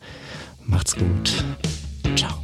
[0.66, 1.44] Macht's gut.
[2.16, 2.44] Ciao.